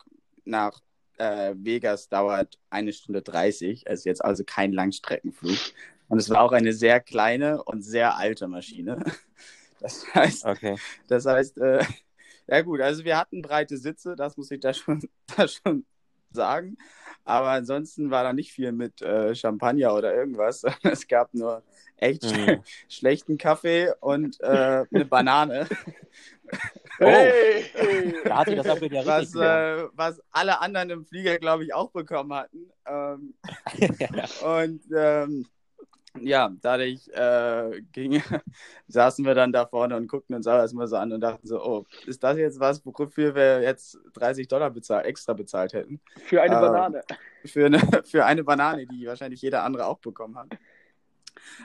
nach 0.44 0.80
äh, 1.16 1.54
Vegas 1.56 2.08
dauert 2.08 2.58
eine 2.70 2.92
Stunde 2.92 3.22
30, 3.22 3.88
also 3.88 4.08
jetzt 4.08 4.24
also 4.24 4.44
kein 4.44 4.72
Langstreckenflug. 4.72 5.58
Und 6.08 6.18
es 6.18 6.28
war 6.28 6.42
auch 6.42 6.52
eine 6.52 6.72
sehr 6.72 7.00
kleine 7.00 7.62
und 7.62 7.82
sehr 7.82 8.16
alte 8.16 8.48
Maschine. 8.48 9.02
Das 9.80 10.06
heißt, 10.14 10.46
okay. 10.46 10.78
das 11.08 11.26
heißt, 11.26 11.58
äh, 11.58 11.84
ja 12.46 12.62
gut, 12.62 12.80
also 12.80 13.04
wir 13.04 13.18
hatten 13.18 13.42
breite 13.42 13.76
Sitze, 13.76 14.16
das 14.16 14.34
muss 14.38 14.50
ich 14.50 14.60
da 14.60 14.72
schon, 14.72 15.02
da 15.36 15.46
schon 15.46 15.84
sagen. 16.34 16.76
Aber 17.24 17.48
ansonsten 17.48 18.10
war 18.10 18.22
da 18.22 18.32
nicht 18.32 18.52
viel 18.52 18.72
mit 18.72 19.00
äh, 19.00 19.34
Champagner 19.34 19.94
oder 19.94 20.14
irgendwas. 20.14 20.62
Es 20.82 21.08
gab 21.08 21.32
nur 21.32 21.62
echt 21.96 22.24
mhm. 22.24 22.62
schlechten 22.88 23.38
Kaffee 23.38 23.92
und 24.00 24.40
äh, 24.40 24.84
eine 24.92 25.04
Banane. 25.04 25.66
Oh. 26.50 26.56
Hey, 26.96 28.14
Da 28.24 28.38
hat 28.38 28.46
sich 28.46 28.56
das 28.56 28.68
Upgrade 28.68 28.94
ja 28.94 29.04
was, 29.04 29.34
äh, 29.34 29.88
was 29.94 30.22
alle 30.30 30.60
anderen 30.60 30.90
im 30.90 31.04
Flieger, 31.04 31.38
glaube 31.38 31.64
ich, 31.64 31.74
auch 31.74 31.90
bekommen 31.90 32.32
hatten. 32.32 32.70
Ähm, 32.86 33.34
und 34.44 34.80
ähm, 34.96 35.46
ja, 36.20 36.52
dadurch 36.60 37.08
äh, 37.08 37.82
ging, 37.92 38.22
saßen 38.88 39.24
wir 39.24 39.34
dann 39.34 39.52
da 39.52 39.66
vorne 39.66 39.96
und 39.96 40.06
guckten 40.06 40.34
uns 40.34 40.46
auch 40.46 40.56
erstmal 40.56 40.86
so 40.86 40.96
an 40.96 41.12
und 41.12 41.20
dachten 41.20 41.46
so, 41.46 41.62
oh, 41.62 41.86
ist 42.06 42.22
das 42.22 42.38
jetzt 42.38 42.60
was, 42.60 42.84
wofür 42.84 43.34
wir 43.34 43.62
jetzt 43.62 43.98
30 44.14 44.48
Dollar 44.48 44.70
bezahlt, 44.70 45.06
extra 45.06 45.32
bezahlt 45.32 45.72
hätten? 45.72 46.00
Für 46.24 46.42
eine 46.42 46.54
ähm, 46.54 46.60
Banane. 46.60 47.02
Für 47.44 47.66
eine, 47.66 47.78
für 48.04 48.24
eine 48.24 48.44
Banane, 48.44 48.86
die 48.86 49.06
wahrscheinlich 49.06 49.42
jeder 49.42 49.64
andere 49.64 49.86
auch 49.86 49.98
bekommen 49.98 50.36
hat. 50.38 50.48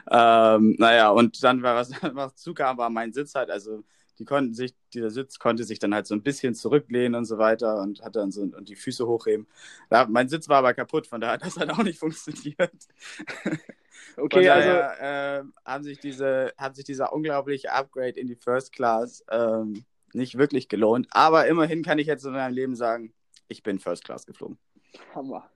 Ähm, 0.10 0.76
naja, 0.80 1.10
und 1.10 1.44
dann, 1.44 1.62
was, 1.62 1.92
was 2.14 2.36
zukam, 2.36 2.78
war 2.78 2.90
mein 2.90 3.14
Sitz 3.14 3.36
halt, 3.36 3.52
also 3.52 3.84
die 4.18 4.26
konnten 4.26 4.54
sich, 4.54 4.76
dieser 4.94 5.12
Sitz 5.12 5.40
konnte 5.40 5.64
sich 5.64 5.80
dann 5.80 5.94
halt 5.94 6.06
so 6.06 6.14
ein 6.14 6.22
bisschen 6.22 6.54
zurücklehnen 6.54 7.16
und 7.16 7.26
so 7.26 7.38
weiter 7.38 7.82
und 7.82 8.02
hat 8.02 8.18
dann 8.18 8.32
so 8.32 8.42
und 8.42 8.68
die 8.68 8.76
Füße 8.76 9.08
hochheben. 9.08 9.48
Da, 9.90 10.08
mein 10.08 10.28
Sitz 10.28 10.50
war 10.50 10.58
aber 10.58 10.74
kaputt, 10.74 11.08
von 11.08 11.22
daher 11.22 11.36
hat 11.36 11.46
das 11.46 11.56
halt 11.56 11.70
auch 11.70 11.84
nicht 11.84 12.00
funktioniert. 12.00 12.72
Okay, 14.18 14.46
daher, 14.46 15.00
also 15.00 15.48
äh, 15.48 15.52
haben 15.66 15.84
sich 15.84 16.00
diese, 16.00 16.54
hat 16.58 16.76
sich 16.76 16.86
dieser 16.86 17.14
unglaubliche 17.14 17.72
Upgrade 17.72 18.20
in 18.20 18.28
die 18.28 18.36
First 18.36 18.74
Class 18.74 19.24
ähm, 19.32 19.86
nicht 20.14 20.38
wirklich 20.38 20.70
gelohnt. 20.70 21.08
Aber 21.12 21.48
immerhin 21.48 21.84
kann 21.84 22.00
ich 22.00 22.08
jetzt 22.08 22.26
in 22.26 22.34
meinem 22.34 22.54
Leben 22.54 22.76
sagen, 22.76 23.14
ich 23.48 23.64
bin 23.64 23.80
First 23.80 24.06
Class 24.06 24.26
geflogen. 24.26 24.58
Hammer. 25.14 25.50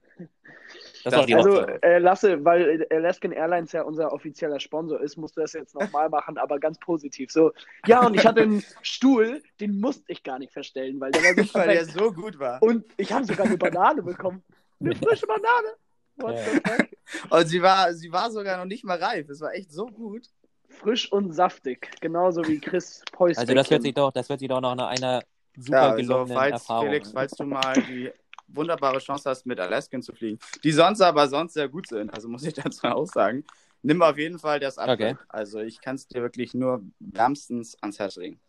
Das 1.04 1.12
das 1.12 1.32
also, 1.32 1.60
äh, 1.66 1.98
Lasse, 1.98 2.44
weil 2.44 2.86
Alaskan 2.90 3.32
Airlines 3.32 3.72
ja 3.72 3.82
unser 3.82 4.12
offizieller 4.12 4.58
Sponsor 4.58 5.00
ist, 5.00 5.16
musst 5.16 5.36
du 5.36 5.42
das 5.42 5.52
jetzt 5.52 5.74
nochmal 5.74 6.08
machen, 6.08 6.38
aber 6.38 6.58
ganz 6.58 6.78
positiv. 6.78 7.30
So, 7.30 7.52
ja, 7.86 8.06
und 8.06 8.14
ich 8.14 8.24
hatte 8.24 8.42
einen 8.42 8.64
Stuhl, 8.82 9.42
den 9.60 9.80
musste 9.80 10.04
ich 10.08 10.22
gar 10.22 10.38
nicht 10.38 10.52
verstellen, 10.52 10.98
weil 11.00 11.10
der 11.10 11.22
war 11.22 11.34
so 11.44 11.54
weil 11.58 11.68
der 11.68 11.84
so 11.84 12.12
gut 12.12 12.38
war. 12.38 12.62
Und 12.62 12.86
ich 12.96 13.12
habe 13.12 13.24
sogar 13.24 13.46
eine 13.46 13.58
Banane 13.58 14.02
bekommen. 14.02 14.42
Eine 14.80 14.94
frische 14.96 15.26
Banane. 15.26 15.76
What 16.16 16.38
the 16.38 16.60
fuck? 16.60 16.88
Und 17.30 17.46
sie 17.46 17.62
war, 17.62 17.92
sie 17.92 18.10
war 18.12 18.30
sogar 18.30 18.56
noch 18.56 18.64
nicht 18.64 18.84
mal 18.84 18.98
reif. 18.98 19.28
Es 19.28 19.40
war 19.40 19.52
echt 19.54 19.72
so 19.72 19.86
gut. 19.86 20.28
Frisch 20.68 21.12
und 21.12 21.32
saftig, 21.32 21.88
genauso 22.00 22.44
wie 22.48 22.58
Chris 22.58 23.02
Preuß. 23.12 23.38
Also 23.38 23.54
das 23.54 23.70
hört 23.70 23.82
sich 23.82 23.94
doch, 23.94 24.10
das 24.10 24.28
hört 24.28 24.40
sich 24.40 24.48
doch 24.48 24.60
nach 24.60 24.88
einer 24.88 25.22
super 25.56 25.76
ja, 25.76 25.82
also 25.90 25.96
gelungenen 25.96 26.36
falls, 26.36 26.52
Erfahrung. 26.52 26.88
Felix, 26.88 27.12
falls 27.12 27.32
du 27.32 27.44
mal 27.44 27.74
die 27.74 28.10
wunderbare 28.48 28.98
Chance 28.98 29.30
hast, 29.30 29.46
mit 29.46 29.60
Alaskan 29.60 30.02
zu 30.02 30.12
fliegen, 30.12 30.38
die 30.64 30.72
sonst 30.72 31.00
aber 31.00 31.28
sonst 31.28 31.54
sehr 31.54 31.68
gut 31.68 31.86
sind, 31.86 32.12
also 32.12 32.28
muss 32.28 32.44
ich 32.44 32.54
dazu 32.54 32.86
auch 32.88 33.06
sagen, 33.06 33.44
nimm 33.82 34.02
auf 34.02 34.18
jeden 34.18 34.38
Fall 34.38 34.60
das 34.60 34.78
ab. 34.78 34.88
Okay. 34.88 35.16
Also 35.28 35.60
ich 35.60 35.80
kann 35.80 35.94
es 35.94 36.06
dir 36.08 36.22
wirklich 36.22 36.54
nur 36.54 36.82
wärmstens 36.98 37.76
ans 37.80 37.98
Herz 37.98 38.16
legen. 38.16 38.40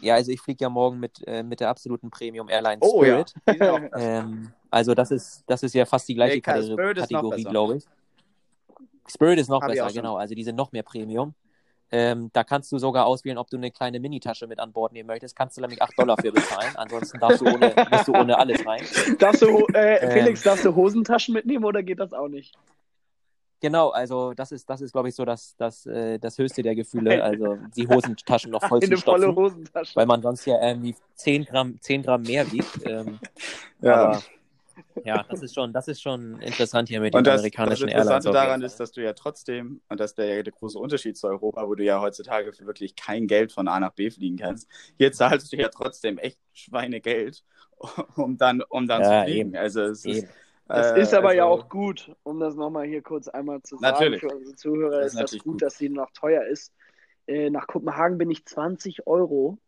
Ja, 0.00 0.14
also 0.14 0.30
ich 0.30 0.40
fliege 0.40 0.64
ja 0.64 0.70
morgen 0.70 1.00
mit, 1.00 1.26
äh, 1.26 1.42
mit 1.42 1.60
der 1.60 1.68
absoluten 1.68 2.10
Premium 2.10 2.48
Airline 2.48 2.78
oh, 2.80 3.02
Spirit. 3.02 3.34
Ja. 3.58 3.80
ähm, 3.96 4.52
also 4.70 4.94
das 4.94 5.10
ist, 5.10 5.44
das 5.46 5.62
ist 5.62 5.74
ja 5.74 5.86
fast 5.86 6.08
die 6.08 6.14
gleiche 6.14 6.36
nee, 6.36 6.40
Kategorie, 6.40 6.94
Kategorie 6.94 7.44
glaube 7.44 7.76
ich. 7.76 7.84
Spirit 9.08 9.38
ist 9.38 9.48
noch 9.48 9.62
Hab 9.62 9.70
besser, 9.70 9.90
genau. 9.92 10.16
Also 10.16 10.34
die 10.34 10.44
sind 10.44 10.56
noch 10.56 10.72
mehr 10.72 10.82
Premium. 10.82 11.34
Ähm, 11.90 12.28
da 12.34 12.44
kannst 12.44 12.70
du 12.70 12.78
sogar 12.78 13.06
auswählen, 13.06 13.38
ob 13.38 13.48
du 13.48 13.56
eine 13.56 13.70
kleine 13.70 13.98
Minitasche 13.98 14.46
mit 14.46 14.58
an 14.60 14.72
Bord 14.72 14.92
nehmen 14.92 15.06
möchtest. 15.06 15.34
Kannst 15.34 15.56
du 15.56 15.62
nämlich 15.62 15.80
8 15.80 15.98
Dollar 15.98 16.16
für 16.20 16.30
bezahlen. 16.32 16.76
Ansonsten 16.76 17.18
darfst 17.18 17.40
du 17.40 17.46
ohne, 17.46 17.74
bist 17.90 18.08
du 18.08 18.12
ohne 18.12 18.38
alles 18.38 18.64
rein. 18.66 18.82
Darfst 19.18 19.40
du, 19.40 19.66
äh, 19.72 19.96
ähm, 19.96 20.10
Felix, 20.10 20.42
darfst 20.42 20.66
du 20.66 20.74
Hosentaschen 20.74 21.32
mitnehmen 21.32 21.64
oder 21.64 21.82
geht 21.82 21.98
das 21.98 22.12
auch 22.12 22.28
nicht? 22.28 22.54
Genau, 23.60 23.88
also 23.88 24.34
das 24.34 24.52
ist, 24.52 24.70
das 24.70 24.80
ist, 24.80 24.92
glaube 24.92 25.08
ich, 25.08 25.14
so 25.14 25.24
das, 25.24 25.56
das, 25.56 25.84
äh, 25.86 26.18
das 26.18 26.38
höchste 26.38 26.62
der 26.62 26.76
Gefühle. 26.76 27.22
Also 27.22 27.58
die 27.76 27.88
Hosentaschen 27.88 28.52
noch 28.52 28.62
voll 28.68 28.78
Eine 28.80 28.94
zu 28.94 29.00
stopfen, 29.00 29.22
volle 29.22 29.34
Hosentasche. 29.34 29.96
weil 29.96 30.06
man 30.06 30.22
sonst 30.22 30.44
ja 30.46 30.60
irgendwie 30.62 30.94
10 31.14 31.44
Gramm, 31.44 31.80
10 31.80 32.02
Gramm 32.02 32.22
mehr 32.22 32.50
wiegt. 32.52 32.86
Ähm, 32.86 33.18
ja. 33.82 33.94
Aber 33.94 34.22
ja, 35.04 35.24
das 35.28 35.42
ist 35.42 35.54
schon, 35.54 35.72
das 35.72 35.88
ist 35.88 36.00
schon 36.00 36.40
interessant 36.40 36.88
hier 36.88 37.00
mit 37.00 37.14
den 37.14 37.24
das, 37.24 37.40
amerikanischen 37.40 37.88
Airlines. 37.88 38.08
Das 38.08 38.24
Interessante 38.24 38.46
daran 38.46 38.62
ist, 38.62 38.78
dass 38.78 38.92
du 38.92 39.02
ja 39.02 39.12
trotzdem, 39.12 39.80
und 39.88 39.98
das 40.00 40.12
ist 40.12 40.18
der, 40.18 40.42
der 40.42 40.52
große 40.52 40.78
Unterschied 40.78 41.16
zu 41.16 41.26
Europa, 41.26 41.66
wo 41.66 41.74
du 41.74 41.84
ja 41.84 42.00
heutzutage 42.00 42.52
für 42.52 42.66
wirklich 42.66 42.94
kein 42.94 43.26
Geld 43.26 43.52
von 43.52 43.68
A 43.68 43.80
nach 43.80 43.92
B 43.92 44.10
fliegen 44.10 44.36
kannst. 44.36 44.68
Hier 44.96 45.12
zahlst 45.12 45.52
du 45.52 45.56
ja 45.56 45.68
trotzdem 45.68 46.18
echt 46.18 46.38
Schweinegeld, 46.52 47.44
um 48.16 48.36
dann, 48.36 48.62
um 48.68 48.86
dann 48.86 49.02
ja, 49.02 49.20
zu 49.20 49.24
fliegen. 49.24 49.48
Eben. 49.50 49.56
Also 49.56 49.82
es 49.82 50.04
eben. 50.04 50.18
ist. 50.18 50.28
Es 50.68 50.92
ist 50.92 51.14
aber 51.14 51.28
also, 51.28 51.38
ja 51.38 51.44
auch 51.44 51.68
gut, 51.68 52.14
um 52.24 52.40
das 52.40 52.54
nochmal 52.54 52.86
hier 52.86 53.02
kurz 53.02 53.28
einmal 53.28 53.62
zu 53.62 53.78
sagen 53.78 53.94
natürlich. 53.94 54.20
für 54.20 54.28
unsere 54.28 54.54
Zuhörer, 54.54 55.00
das 55.00 55.14
ist, 55.14 55.20
ist 55.20 55.20
das 55.22 55.32
gut, 55.32 55.52
gut, 55.52 55.62
dass 55.62 55.78
sie 55.78 55.88
noch 55.88 56.10
teuer 56.10 56.44
ist. 56.44 56.74
Äh, 57.26 57.50
nach 57.50 57.66
Kopenhagen 57.66 58.18
bin 58.18 58.30
ich 58.30 58.44
20 58.44 59.06
Euro 59.06 59.58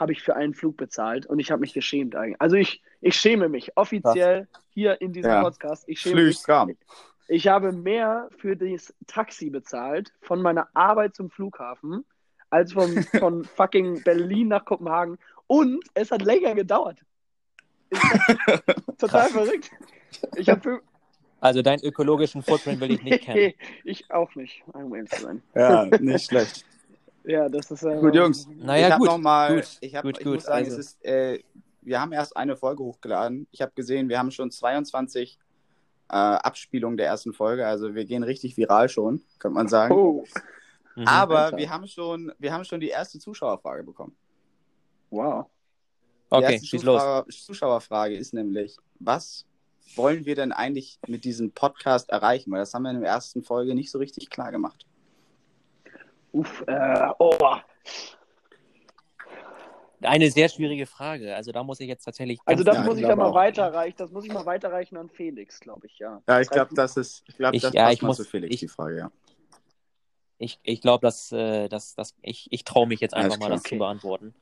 habe 0.00 0.12
ich 0.12 0.22
für 0.22 0.34
einen 0.34 0.54
Flug 0.54 0.78
bezahlt 0.78 1.26
und 1.26 1.38
ich 1.38 1.50
habe 1.50 1.60
mich 1.60 1.74
geschämt 1.74 2.16
eigentlich. 2.16 2.40
Also 2.40 2.56
ich, 2.56 2.82
ich 3.02 3.14
schäme 3.16 3.50
mich 3.50 3.76
offiziell 3.76 4.48
Was? 4.50 4.62
hier 4.70 5.00
in 5.02 5.12
diesem 5.12 5.30
ja. 5.30 5.42
Podcast. 5.42 5.84
Ich 5.86 6.00
schäme 6.00 6.24
mich. 6.24 6.42
Ich 7.28 7.46
habe 7.46 7.72
mehr 7.72 8.28
für 8.38 8.56
das 8.56 8.94
Taxi 9.06 9.50
bezahlt 9.50 10.12
von 10.22 10.40
meiner 10.40 10.68
Arbeit 10.72 11.14
zum 11.14 11.30
Flughafen 11.30 12.04
als 12.48 12.72
von, 12.72 13.02
von 13.18 13.44
fucking 13.44 14.02
Berlin 14.02 14.48
nach 14.48 14.64
Kopenhagen 14.64 15.18
und 15.46 15.84
es 15.94 16.10
hat 16.10 16.22
länger 16.22 16.54
gedauert. 16.54 16.98
total 18.98 19.28
verrückt. 19.28 19.70
Ich 20.36 20.48
habe 20.48 20.80
also 21.40 21.62
deinen 21.62 21.82
ökologischen 21.82 22.42
Footprint 22.42 22.80
will 22.80 22.92
ich 22.92 23.02
nicht 23.02 23.24
kennen. 23.24 23.54
ich 23.84 24.10
auch 24.10 24.34
nicht, 24.34 24.62
um 24.74 24.94
ehrlich 24.94 25.10
zu 25.10 25.22
sein. 25.22 25.42
Ja, 25.54 25.84
nicht 25.86 26.26
schlecht. 26.26 26.64
Ja, 27.22 27.50
das 27.50 27.70
ist. 27.70 27.82
Äh, 27.82 28.00
gut, 28.00 28.14
Jungs. 28.14 28.48
Naja, 28.56 28.88
ich 28.88 28.94
gut. 28.96 29.06
Noch 29.06 29.18
mal, 29.18 29.56
gut, 29.56 29.76
ich, 29.82 29.94
hab, 29.94 30.04
gut, 30.04 30.16
ich 30.18 30.24
gut, 30.24 30.36
muss 30.36 30.44
sagen, 30.44 30.64
also. 30.64 30.78
es 30.78 30.86
ist, 30.86 31.04
äh, 31.04 31.38
wir 31.82 32.00
haben 32.00 32.12
erst 32.12 32.34
eine 32.34 32.56
Folge 32.56 32.82
hochgeladen. 32.82 33.46
Ich 33.50 33.60
habe 33.60 33.72
gesehen, 33.74 34.08
wir 34.08 34.18
haben 34.18 34.30
schon 34.30 34.50
22 34.50 35.38
äh, 36.08 36.14
Abspielungen 36.14 36.96
der 36.96 37.08
ersten 37.08 37.34
Folge. 37.34 37.66
Also 37.66 37.94
wir 37.94 38.06
gehen 38.06 38.22
richtig 38.22 38.56
viral 38.56 38.88
schon, 38.88 39.20
könnte 39.38 39.54
man 39.54 39.68
sagen. 39.68 39.94
Oh. 39.94 40.24
Mhm, 40.96 41.06
Aber 41.06 41.54
wir 41.58 41.68
haben, 41.68 41.86
schon, 41.86 42.32
wir 42.38 42.54
haben 42.54 42.64
schon 42.64 42.80
die 42.80 42.88
erste 42.88 43.18
Zuschauerfrage 43.18 43.84
bekommen. 43.84 44.16
Wow. 45.10 45.44
Die 46.32 46.36
okay, 46.36 46.52
erste 46.54 46.68
Zuschauer, 46.68 47.26
Zuschauerfrage 47.28 48.16
ist 48.16 48.32
nämlich, 48.32 48.78
was 48.98 49.44
wollen 49.96 50.24
wir 50.24 50.34
denn 50.34 50.52
eigentlich 50.52 50.98
mit 51.06 51.24
diesem 51.24 51.52
Podcast 51.52 52.10
erreichen? 52.10 52.50
Weil 52.52 52.60
das 52.60 52.74
haben 52.74 52.82
wir 52.82 52.90
in 52.90 53.00
der 53.00 53.10
ersten 53.10 53.42
Folge 53.42 53.74
nicht 53.74 53.90
so 53.90 53.98
richtig 53.98 54.30
klar 54.30 54.50
gemacht. 54.50 54.86
Uff, 56.32 56.62
äh, 56.66 57.08
oh. 57.18 57.56
Eine 60.02 60.30
sehr 60.30 60.48
schwierige 60.48 60.86
Frage. 60.86 61.34
Also 61.34 61.52
da 61.52 61.62
muss 61.62 61.80
ich 61.80 61.88
jetzt 61.88 62.04
tatsächlich. 62.04 62.38
Also 62.46 62.64
das 62.64 62.84
muss 62.84 62.96
ich 62.96 63.02
ja 63.02 63.16
mal 63.16 63.34
weiterreichen. 63.34 63.96
Das 63.98 64.10
muss 64.10 64.24
ich 64.24 64.32
mal 64.32 64.46
weiterreichen 64.46 64.96
an 64.96 65.10
Felix, 65.10 65.60
glaube 65.60 65.86
ich, 65.86 65.98
ja. 65.98 66.22
Ja, 66.26 66.40
ich 66.40 66.48
glaube, 66.48 66.74
das 66.74 66.96
ist. 66.96 67.24
Ich 67.28 67.36
glaube, 67.36 67.58
das 67.58 67.72
ja, 67.72 67.90
ich 67.90 68.00
muss, 68.00 68.16
zu 68.16 68.24
Felix 68.24 68.54
ich, 68.54 68.60
die 68.60 68.68
Frage, 68.68 68.96
ja. 68.96 69.12
Ich, 70.38 70.58
ich 70.62 70.80
glaube, 70.80 71.02
dass, 71.02 71.32
äh, 71.32 71.68
dass, 71.68 71.94
dass 71.94 72.14
ich, 72.22 72.48
ich 72.50 72.64
traue 72.64 72.86
mich 72.86 73.00
jetzt 73.00 73.12
einfach 73.12 73.38
mal, 73.38 73.50
das 73.50 73.60
okay. 73.60 73.74
zu 73.74 73.78
beantworten. 73.78 74.34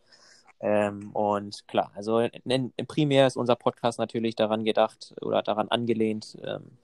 Ähm, 0.61 1.11
und 1.13 1.67
klar, 1.69 1.93
also 1.95 2.19
in, 2.21 2.73
in, 2.77 2.87
primär 2.87 3.27
ist 3.27 3.37
unser 3.37 3.55
Podcast 3.57 3.99
natürlich 3.99 4.35
daran 4.35 4.65
gedacht 4.65 5.15
oder 5.21 5.43
daran 5.43 5.69
angelehnt, 5.69 6.37
ähm, 6.45 6.79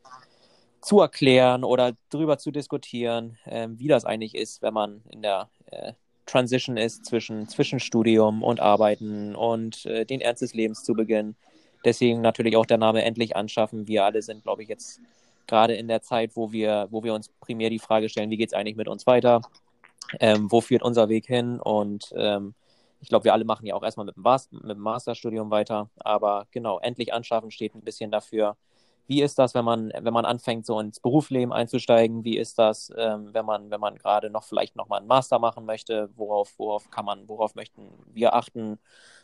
zu 0.80 1.00
erklären 1.00 1.64
oder 1.64 1.92
darüber 2.10 2.38
zu 2.38 2.50
diskutieren, 2.50 3.36
äh, 3.46 3.68
wie 3.70 3.88
das 3.88 4.04
eigentlich 4.04 4.34
ist, 4.34 4.62
wenn 4.62 4.74
man 4.74 5.02
in 5.10 5.22
der 5.22 5.48
äh, 5.70 5.92
Transition 6.26 6.76
ist 6.76 7.04
zwischen, 7.04 7.48
zwischen 7.48 7.80
Studium 7.80 8.42
und 8.42 8.60
Arbeiten 8.60 9.34
und 9.34 9.86
äh, 9.86 10.04
den 10.04 10.20
Ernst 10.20 10.42
des 10.42 10.54
Lebens 10.54 10.84
zu 10.84 10.94
beginnen. 10.94 11.36
Deswegen 11.84 12.20
natürlich 12.20 12.56
auch 12.56 12.66
der 12.66 12.78
Name 12.78 13.02
endlich 13.04 13.36
anschaffen. 13.36 13.88
Wir 13.88 14.04
alle 14.04 14.22
sind, 14.22 14.44
glaube 14.44 14.62
ich, 14.62 14.68
jetzt 14.68 15.00
gerade 15.46 15.74
in 15.74 15.88
der 15.88 16.00
Zeit, 16.00 16.30
wo 16.34 16.52
wir, 16.52 16.88
wo 16.90 17.02
wir 17.02 17.12
uns 17.12 17.28
primär 17.40 17.70
die 17.70 17.78
Frage 17.78 18.08
stellen, 18.08 18.30
wie 18.30 18.36
geht 18.36 18.50
es 18.50 18.54
eigentlich 18.54 18.76
mit 18.76 18.88
uns 18.88 19.06
weiter? 19.06 19.42
ähm, 20.20 20.50
wo 20.50 20.60
führt 20.60 20.82
unser 20.82 21.08
Weg 21.08 21.26
hin 21.26 21.60
und 21.60 22.12
ähm, 22.16 22.54
ich 23.04 23.10
glaube, 23.10 23.24
wir 23.24 23.34
alle 23.34 23.44
machen 23.44 23.66
ja 23.66 23.74
auch 23.74 23.82
erstmal 23.82 24.06
mit 24.06 24.16
dem, 24.16 24.22
mit 24.62 24.76
dem 24.76 24.80
Masterstudium 24.80 25.50
weiter, 25.50 25.90
aber 25.96 26.46
genau, 26.52 26.78
endlich 26.78 27.12
anschaffen 27.12 27.50
steht 27.50 27.74
ein 27.74 27.82
bisschen 27.82 28.10
dafür, 28.10 28.56
wie 29.06 29.20
ist 29.20 29.38
das, 29.38 29.54
wenn 29.54 29.66
man, 29.66 29.92
wenn 29.94 30.14
man 30.14 30.24
anfängt, 30.24 30.64
so 30.64 30.80
ins 30.80 31.00
Berufsleben 31.00 31.52
einzusteigen? 31.52 32.24
Wie 32.24 32.38
ist 32.38 32.58
das, 32.58 32.90
ähm, 32.96 33.28
wenn 33.34 33.44
man, 33.44 33.70
wenn 33.70 33.78
man 33.78 33.96
gerade 33.96 34.30
noch 34.30 34.44
vielleicht 34.44 34.74
noch 34.76 34.88
mal 34.88 34.96
einen 34.96 35.06
Master 35.06 35.38
machen 35.38 35.66
möchte? 35.66 36.08
Worauf, 36.16 36.54
worauf 36.56 36.90
kann 36.90 37.04
man, 37.04 37.28
worauf 37.28 37.54
möchten 37.54 37.90
wir 38.14 38.32
achten? 38.32 38.78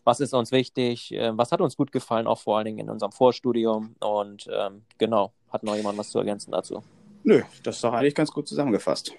Was 0.04 0.20
ist 0.20 0.34
uns 0.34 0.52
wichtig? 0.52 1.12
Ähm, 1.12 1.38
was 1.38 1.50
hat 1.50 1.62
uns 1.62 1.78
gut 1.78 1.92
gefallen, 1.92 2.26
auch 2.26 2.38
vor 2.38 2.58
allen 2.58 2.66
Dingen 2.66 2.80
in 2.80 2.90
unserem 2.90 3.12
Vorstudium? 3.12 3.96
Und 4.00 4.50
ähm, 4.52 4.82
genau, 4.98 5.32
hat 5.48 5.62
noch 5.62 5.74
jemand 5.74 5.96
was 5.96 6.10
zu 6.10 6.18
ergänzen 6.18 6.52
dazu? 6.52 6.82
Nö, 7.22 7.40
das 7.62 7.76
ist 7.76 7.84
doch 7.84 7.94
eigentlich 7.94 8.14
ganz 8.14 8.30
gut 8.30 8.46
zusammengefasst. 8.46 9.14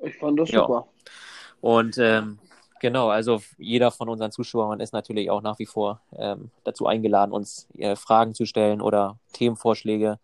Ich 0.00 0.16
fand 0.16 0.40
das 0.40 0.48
super. 0.48 0.88
Ja. 0.88 1.12
Und 1.60 1.96
ähm, 1.98 2.40
Genau, 2.82 3.10
also 3.10 3.40
jeder 3.58 3.92
von 3.92 4.08
unseren 4.08 4.32
Zuschauern 4.32 4.80
ist 4.80 4.92
natürlich 4.92 5.30
auch 5.30 5.40
nach 5.40 5.60
wie 5.60 5.66
vor 5.66 6.00
ähm, 6.16 6.50
dazu 6.64 6.88
eingeladen, 6.88 7.30
uns 7.30 7.68
äh, 7.78 7.94
Fragen 7.94 8.34
zu 8.34 8.44
stellen 8.44 8.80
oder 8.80 9.18
Themenvorschläge, 9.34 10.18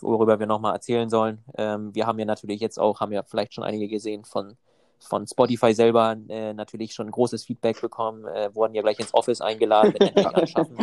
worüber 0.00 0.40
wir 0.40 0.48
nochmal 0.48 0.74
erzählen 0.74 1.08
sollen. 1.08 1.44
Ähm, 1.56 1.94
wir 1.94 2.08
haben 2.08 2.18
ja 2.18 2.24
natürlich 2.24 2.60
jetzt 2.60 2.76
auch, 2.80 2.98
haben 2.98 3.12
ja 3.12 3.22
vielleicht 3.22 3.54
schon 3.54 3.62
einige 3.62 3.86
gesehen 3.86 4.24
von, 4.24 4.56
von 4.98 5.28
Spotify 5.28 5.74
selber 5.74 6.16
äh, 6.28 6.52
natürlich 6.52 6.92
schon 6.92 7.08
großes 7.08 7.44
Feedback 7.44 7.80
bekommen, 7.80 8.26
äh, 8.26 8.52
wurden 8.52 8.74
ja 8.74 8.82
gleich 8.82 8.98
ins 8.98 9.14
Office 9.14 9.40
eingeladen 9.40 9.92
mit 9.92 10.02
endlich 10.02 10.26
anschaffen. 10.36 10.76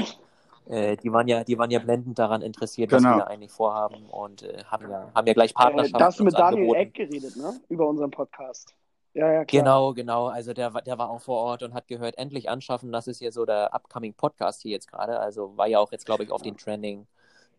Äh, 0.70 0.96
die 0.96 1.12
waren 1.12 1.28
ja, 1.28 1.44
die 1.44 1.58
waren 1.58 1.70
ja 1.70 1.80
blendend 1.80 2.18
daran 2.18 2.42
interessiert, 2.42 2.92
genau. 2.92 3.10
was 3.10 3.18
wir 3.18 3.28
eigentlich 3.28 3.52
vorhaben 3.52 4.06
und 4.06 4.44
äh, 4.44 4.64
haben 4.68 4.90
ja, 4.90 5.12
haben 5.14 5.28
ja 5.28 5.34
gleich 5.34 5.54
Partnerschaften. 5.54 5.98
Äh, 5.98 6.00
da 6.00 6.06
hast 6.06 6.20
du 6.20 6.24
mit 6.24 6.34
Daniel 6.34 6.62
angeboten. 6.62 6.80
Eck 6.80 6.94
geredet, 6.94 7.36
ne? 7.36 7.60
Über 7.68 7.90
unseren 7.90 8.10
Podcast. 8.10 8.74
Ja, 9.14 9.32
ja, 9.32 9.46
klar. 9.46 9.64
Genau, 9.64 9.94
genau. 9.94 10.28
Also 10.28 10.54
der, 10.54 10.70
der 10.70 10.98
war 10.98 11.10
auch 11.10 11.22
vor 11.22 11.38
Ort 11.38 11.64
und 11.64 11.74
hat 11.74 11.88
gehört, 11.88 12.18
endlich 12.18 12.50
anschaffen. 12.50 12.92
Das 12.92 13.08
ist 13.08 13.22
ja 13.22 13.32
so 13.32 13.46
der 13.46 13.74
upcoming 13.74 14.14
Podcast 14.14 14.62
hier 14.62 14.72
jetzt 14.72 14.90
gerade. 14.90 15.20
Also 15.20 15.58
war 15.58 15.68
ja 15.68 15.80
auch 15.80 15.92
jetzt, 15.92 16.06
glaube 16.06 16.24
ich, 16.24 16.32
auf 16.32 16.42
den 16.42 16.58
Trending 16.58 17.08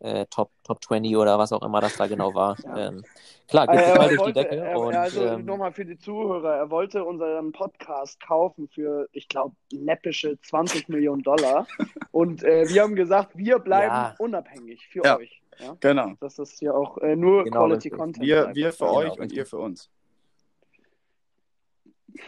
äh, 0.01 0.27
Top, 0.27 0.51
Top 0.65 0.83
20 0.83 1.17
oder 1.17 1.39
was 1.39 1.53
auch 1.53 1.63
immer 1.63 1.81
das 1.81 1.97
da 1.97 2.07
genau 2.07 2.35
war. 2.35 2.57
Ja. 2.65 2.89
Ähm, 2.89 3.03
klar, 3.49 3.69
es 3.69 3.99
mal 3.99 4.09
durch 4.09 4.21
wollte, 4.21 4.33
die 4.33 4.49
Decke. 4.49 4.57
Er, 4.57 4.79
und, 4.79 4.95
also 4.95 5.25
ähm, 5.25 5.45
nochmal 5.45 5.73
für 5.73 5.85
die 5.85 5.99
Zuhörer, 5.99 6.57
er 6.57 6.71
wollte 6.71 7.05
unseren 7.05 7.53
Podcast 7.53 8.21
kaufen 8.21 8.69
für, 8.69 9.09
ich 9.13 9.29
glaube, 9.29 9.55
läppische 9.73 10.41
20 10.41 10.89
Millionen 10.89 11.23
Dollar. 11.23 11.67
Und 12.13 12.43
äh, 12.43 12.69
wir 12.69 12.83
haben 12.83 12.97
gesagt, 12.97 13.37
wir 13.37 13.59
bleiben 13.59 13.95
ja. 13.95 14.15
unabhängig 14.19 14.89
für 14.89 15.05
ja. 15.05 15.17
euch. 15.19 15.41
Genau. 15.81 16.15
Dass 16.21 16.37
das 16.37 16.53
hier 16.59 16.75
auch 16.75 16.97
äh, 16.99 17.15
nur 17.15 17.45
genau, 17.45 17.67
Quality 17.67 17.91
Content 17.91 18.25
Wir, 18.25 18.51
wir 18.55 18.73
für 18.73 18.87
genau, 18.87 18.97
euch 18.97 19.19
und 19.21 19.31
ihr 19.31 19.45
für 19.45 19.59
uns. 19.59 19.91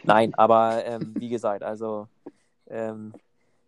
Nein, 0.04 0.34
aber 0.34 0.84
ähm, 0.84 1.14
wie 1.16 1.28
gesagt, 1.28 1.62
also 1.62 2.08
ähm, 2.68 3.12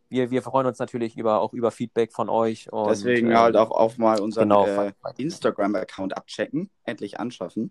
wir, 0.09 0.31
wir 0.31 0.43
freuen 0.43 0.67
uns 0.67 0.79
natürlich 0.79 1.17
über, 1.17 1.41
auch 1.41 1.53
über 1.53 1.71
Feedback 1.71 2.13
von 2.13 2.29
euch. 2.29 2.73
Und, 2.73 2.89
Deswegen 2.89 3.31
ähm, 3.31 3.39
halt 3.39 3.57
auch, 3.57 3.71
auch 3.71 3.97
mal 3.99 4.21
unseren 4.21 4.49
genau, 4.49 4.67
äh, 4.67 4.93
Instagram-Account 5.17 6.17
abchecken, 6.17 6.71
endlich 6.85 7.19
anschaffen. 7.19 7.71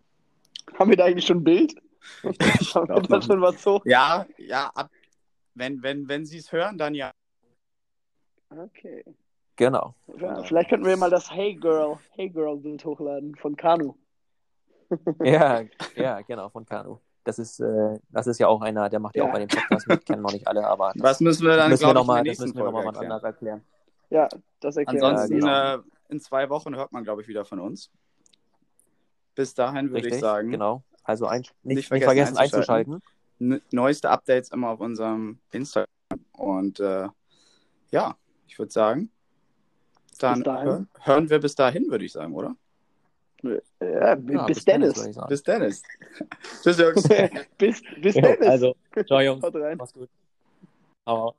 Haben 0.77 0.89
wir 0.89 0.97
da 0.97 1.05
eigentlich 1.05 1.25
schon 1.25 1.37
ein 1.37 1.43
Bild? 1.43 1.75
Haben 2.23 2.87
wir 2.87 3.01
da 3.01 3.21
schon 3.21 3.41
was 3.41 3.61
so? 3.61 3.81
Ja, 3.85 4.25
ja, 4.37 4.69
ab, 4.75 4.89
wenn, 5.55 5.81
wenn, 5.83 6.07
wenn 6.07 6.25
Sie 6.25 6.37
es 6.37 6.51
hören, 6.51 6.77
dann 6.77 6.95
ja. 6.95 7.11
Okay. 8.49 9.03
Genau. 9.55 9.95
Ja, 10.19 10.43
vielleicht 10.43 10.69
könnten 10.69 10.85
wir 10.85 10.97
mal 10.97 11.09
das 11.09 11.31
Hey 11.31 11.55
Girl, 11.55 11.97
Hey 12.11 12.29
Girl 12.29 12.57
Bild 12.57 12.83
hochladen 12.83 13.35
von 13.35 13.55
Kanu. 13.55 13.95
ja, 15.23 15.61
ja, 15.95 16.21
genau, 16.21 16.49
von 16.49 16.65
Kanu. 16.65 16.99
Das 17.23 17.39
ist, 17.39 17.59
äh, 17.59 17.99
das 18.09 18.27
ist 18.27 18.39
ja 18.39 18.47
auch 18.47 18.61
einer, 18.61 18.89
der 18.89 18.99
macht 18.99 19.15
ja, 19.15 19.23
ja 19.23 19.29
auch 19.29 19.33
bei 19.33 19.39
dem 19.39 19.47
Podcast 19.47 19.87
mit, 19.87 20.05
kennen 20.05 20.21
noch 20.21 20.33
nicht 20.33 20.47
alle, 20.47 20.67
aber. 20.67 20.93
Was 20.97 21.19
müssen 21.19 21.45
wir 21.45 21.55
dann, 21.55 21.69
müssen 21.69 21.87
wir 21.87 21.93
noch 21.93 22.05
mal, 22.05 22.23
Das 22.23 22.39
müssen 22.39 22.55
wir 22.55 22.63
nochmal 22.65 22.85
was 22.85 22.97
anderes 22.97 23.23
erklären. 23.23 23.63
Ja, 24.09 24.27
das 24.59 24.77
erklären 24.77 25.03
Ansonsten, 25.03 25.45
ja, 25.45 25.75
genau. 25.75 25.83
äh, 25.83 25.91
in 26.09 26.19
zwei 26.19 26.49
Wochen 26.49 26.75
hört 26.75 26.91
man, 26.91 27.03
glaube 27.03 27.21
ich, 27.21 27.27
wieder 27.27 27.45
von 27.45 27.59
uns. 27.59 27.89
Bis 29.35 29.53
dahin 29.53 29.91
würde 29.91 30.09
ich 30.09 30.19
sagen. 30.19 30.51
Genau. 30.51 30.83
Also 31.03 31.25
ein, 31.25 31.41
nicht, 31.63 31.75
nicht, 31.75 31.87
vergessen, 31.87 32.03
nicht 32.03 32.05
vergessen 32.05 32.37
einzuschalten. 32.37 32.93
einzuschalten. 33.39 33.61
Neueste 33.71 34.09
Updates 34.09 34.51
immer 34.51 34.69
auf 34.69 34.79
unserem 34.79 35.39
Instagram. 35.51 35.87
Und 36.33 36.79
äh, 36.79 37.07
ja, 37.89 38.15
ich 38.47 38.59
würde 38.59 38.71
sagen, 38.71 39.09
dann 40.19 40.87
hören 41.01 41.29
wir 41.29 41.39
bis 41.39 41.55
dahin, 41.55 41.89
würde 41.89 42.05
ich 42.05 42.11
sagen, 42.11 42.33
oder? 42.33 42.55
Ja, 43.81 44.15
bis, 44.15 44.45
bis, 44.45 44.65
Dennis. 44.65 44.93
Dennis 44.93 45.27
bis 45.27 45.43
Dennis. 45.43 45.83
Tschüss, 46.63 46.79
Jungs. 46.79 47.03
bis, 47.57 47.81
bis 48.01 48.15
Dennis. 48.15 48.47
Also, 48.47 48.75
ciao, 49.05 49.19
Jungs. 49.19 49.43
Haut 49.43 49.55
rein. 49.55 49.77
Mach's 49.77 49.93
gut. 49.93 50.09
Aber 51.05 51.35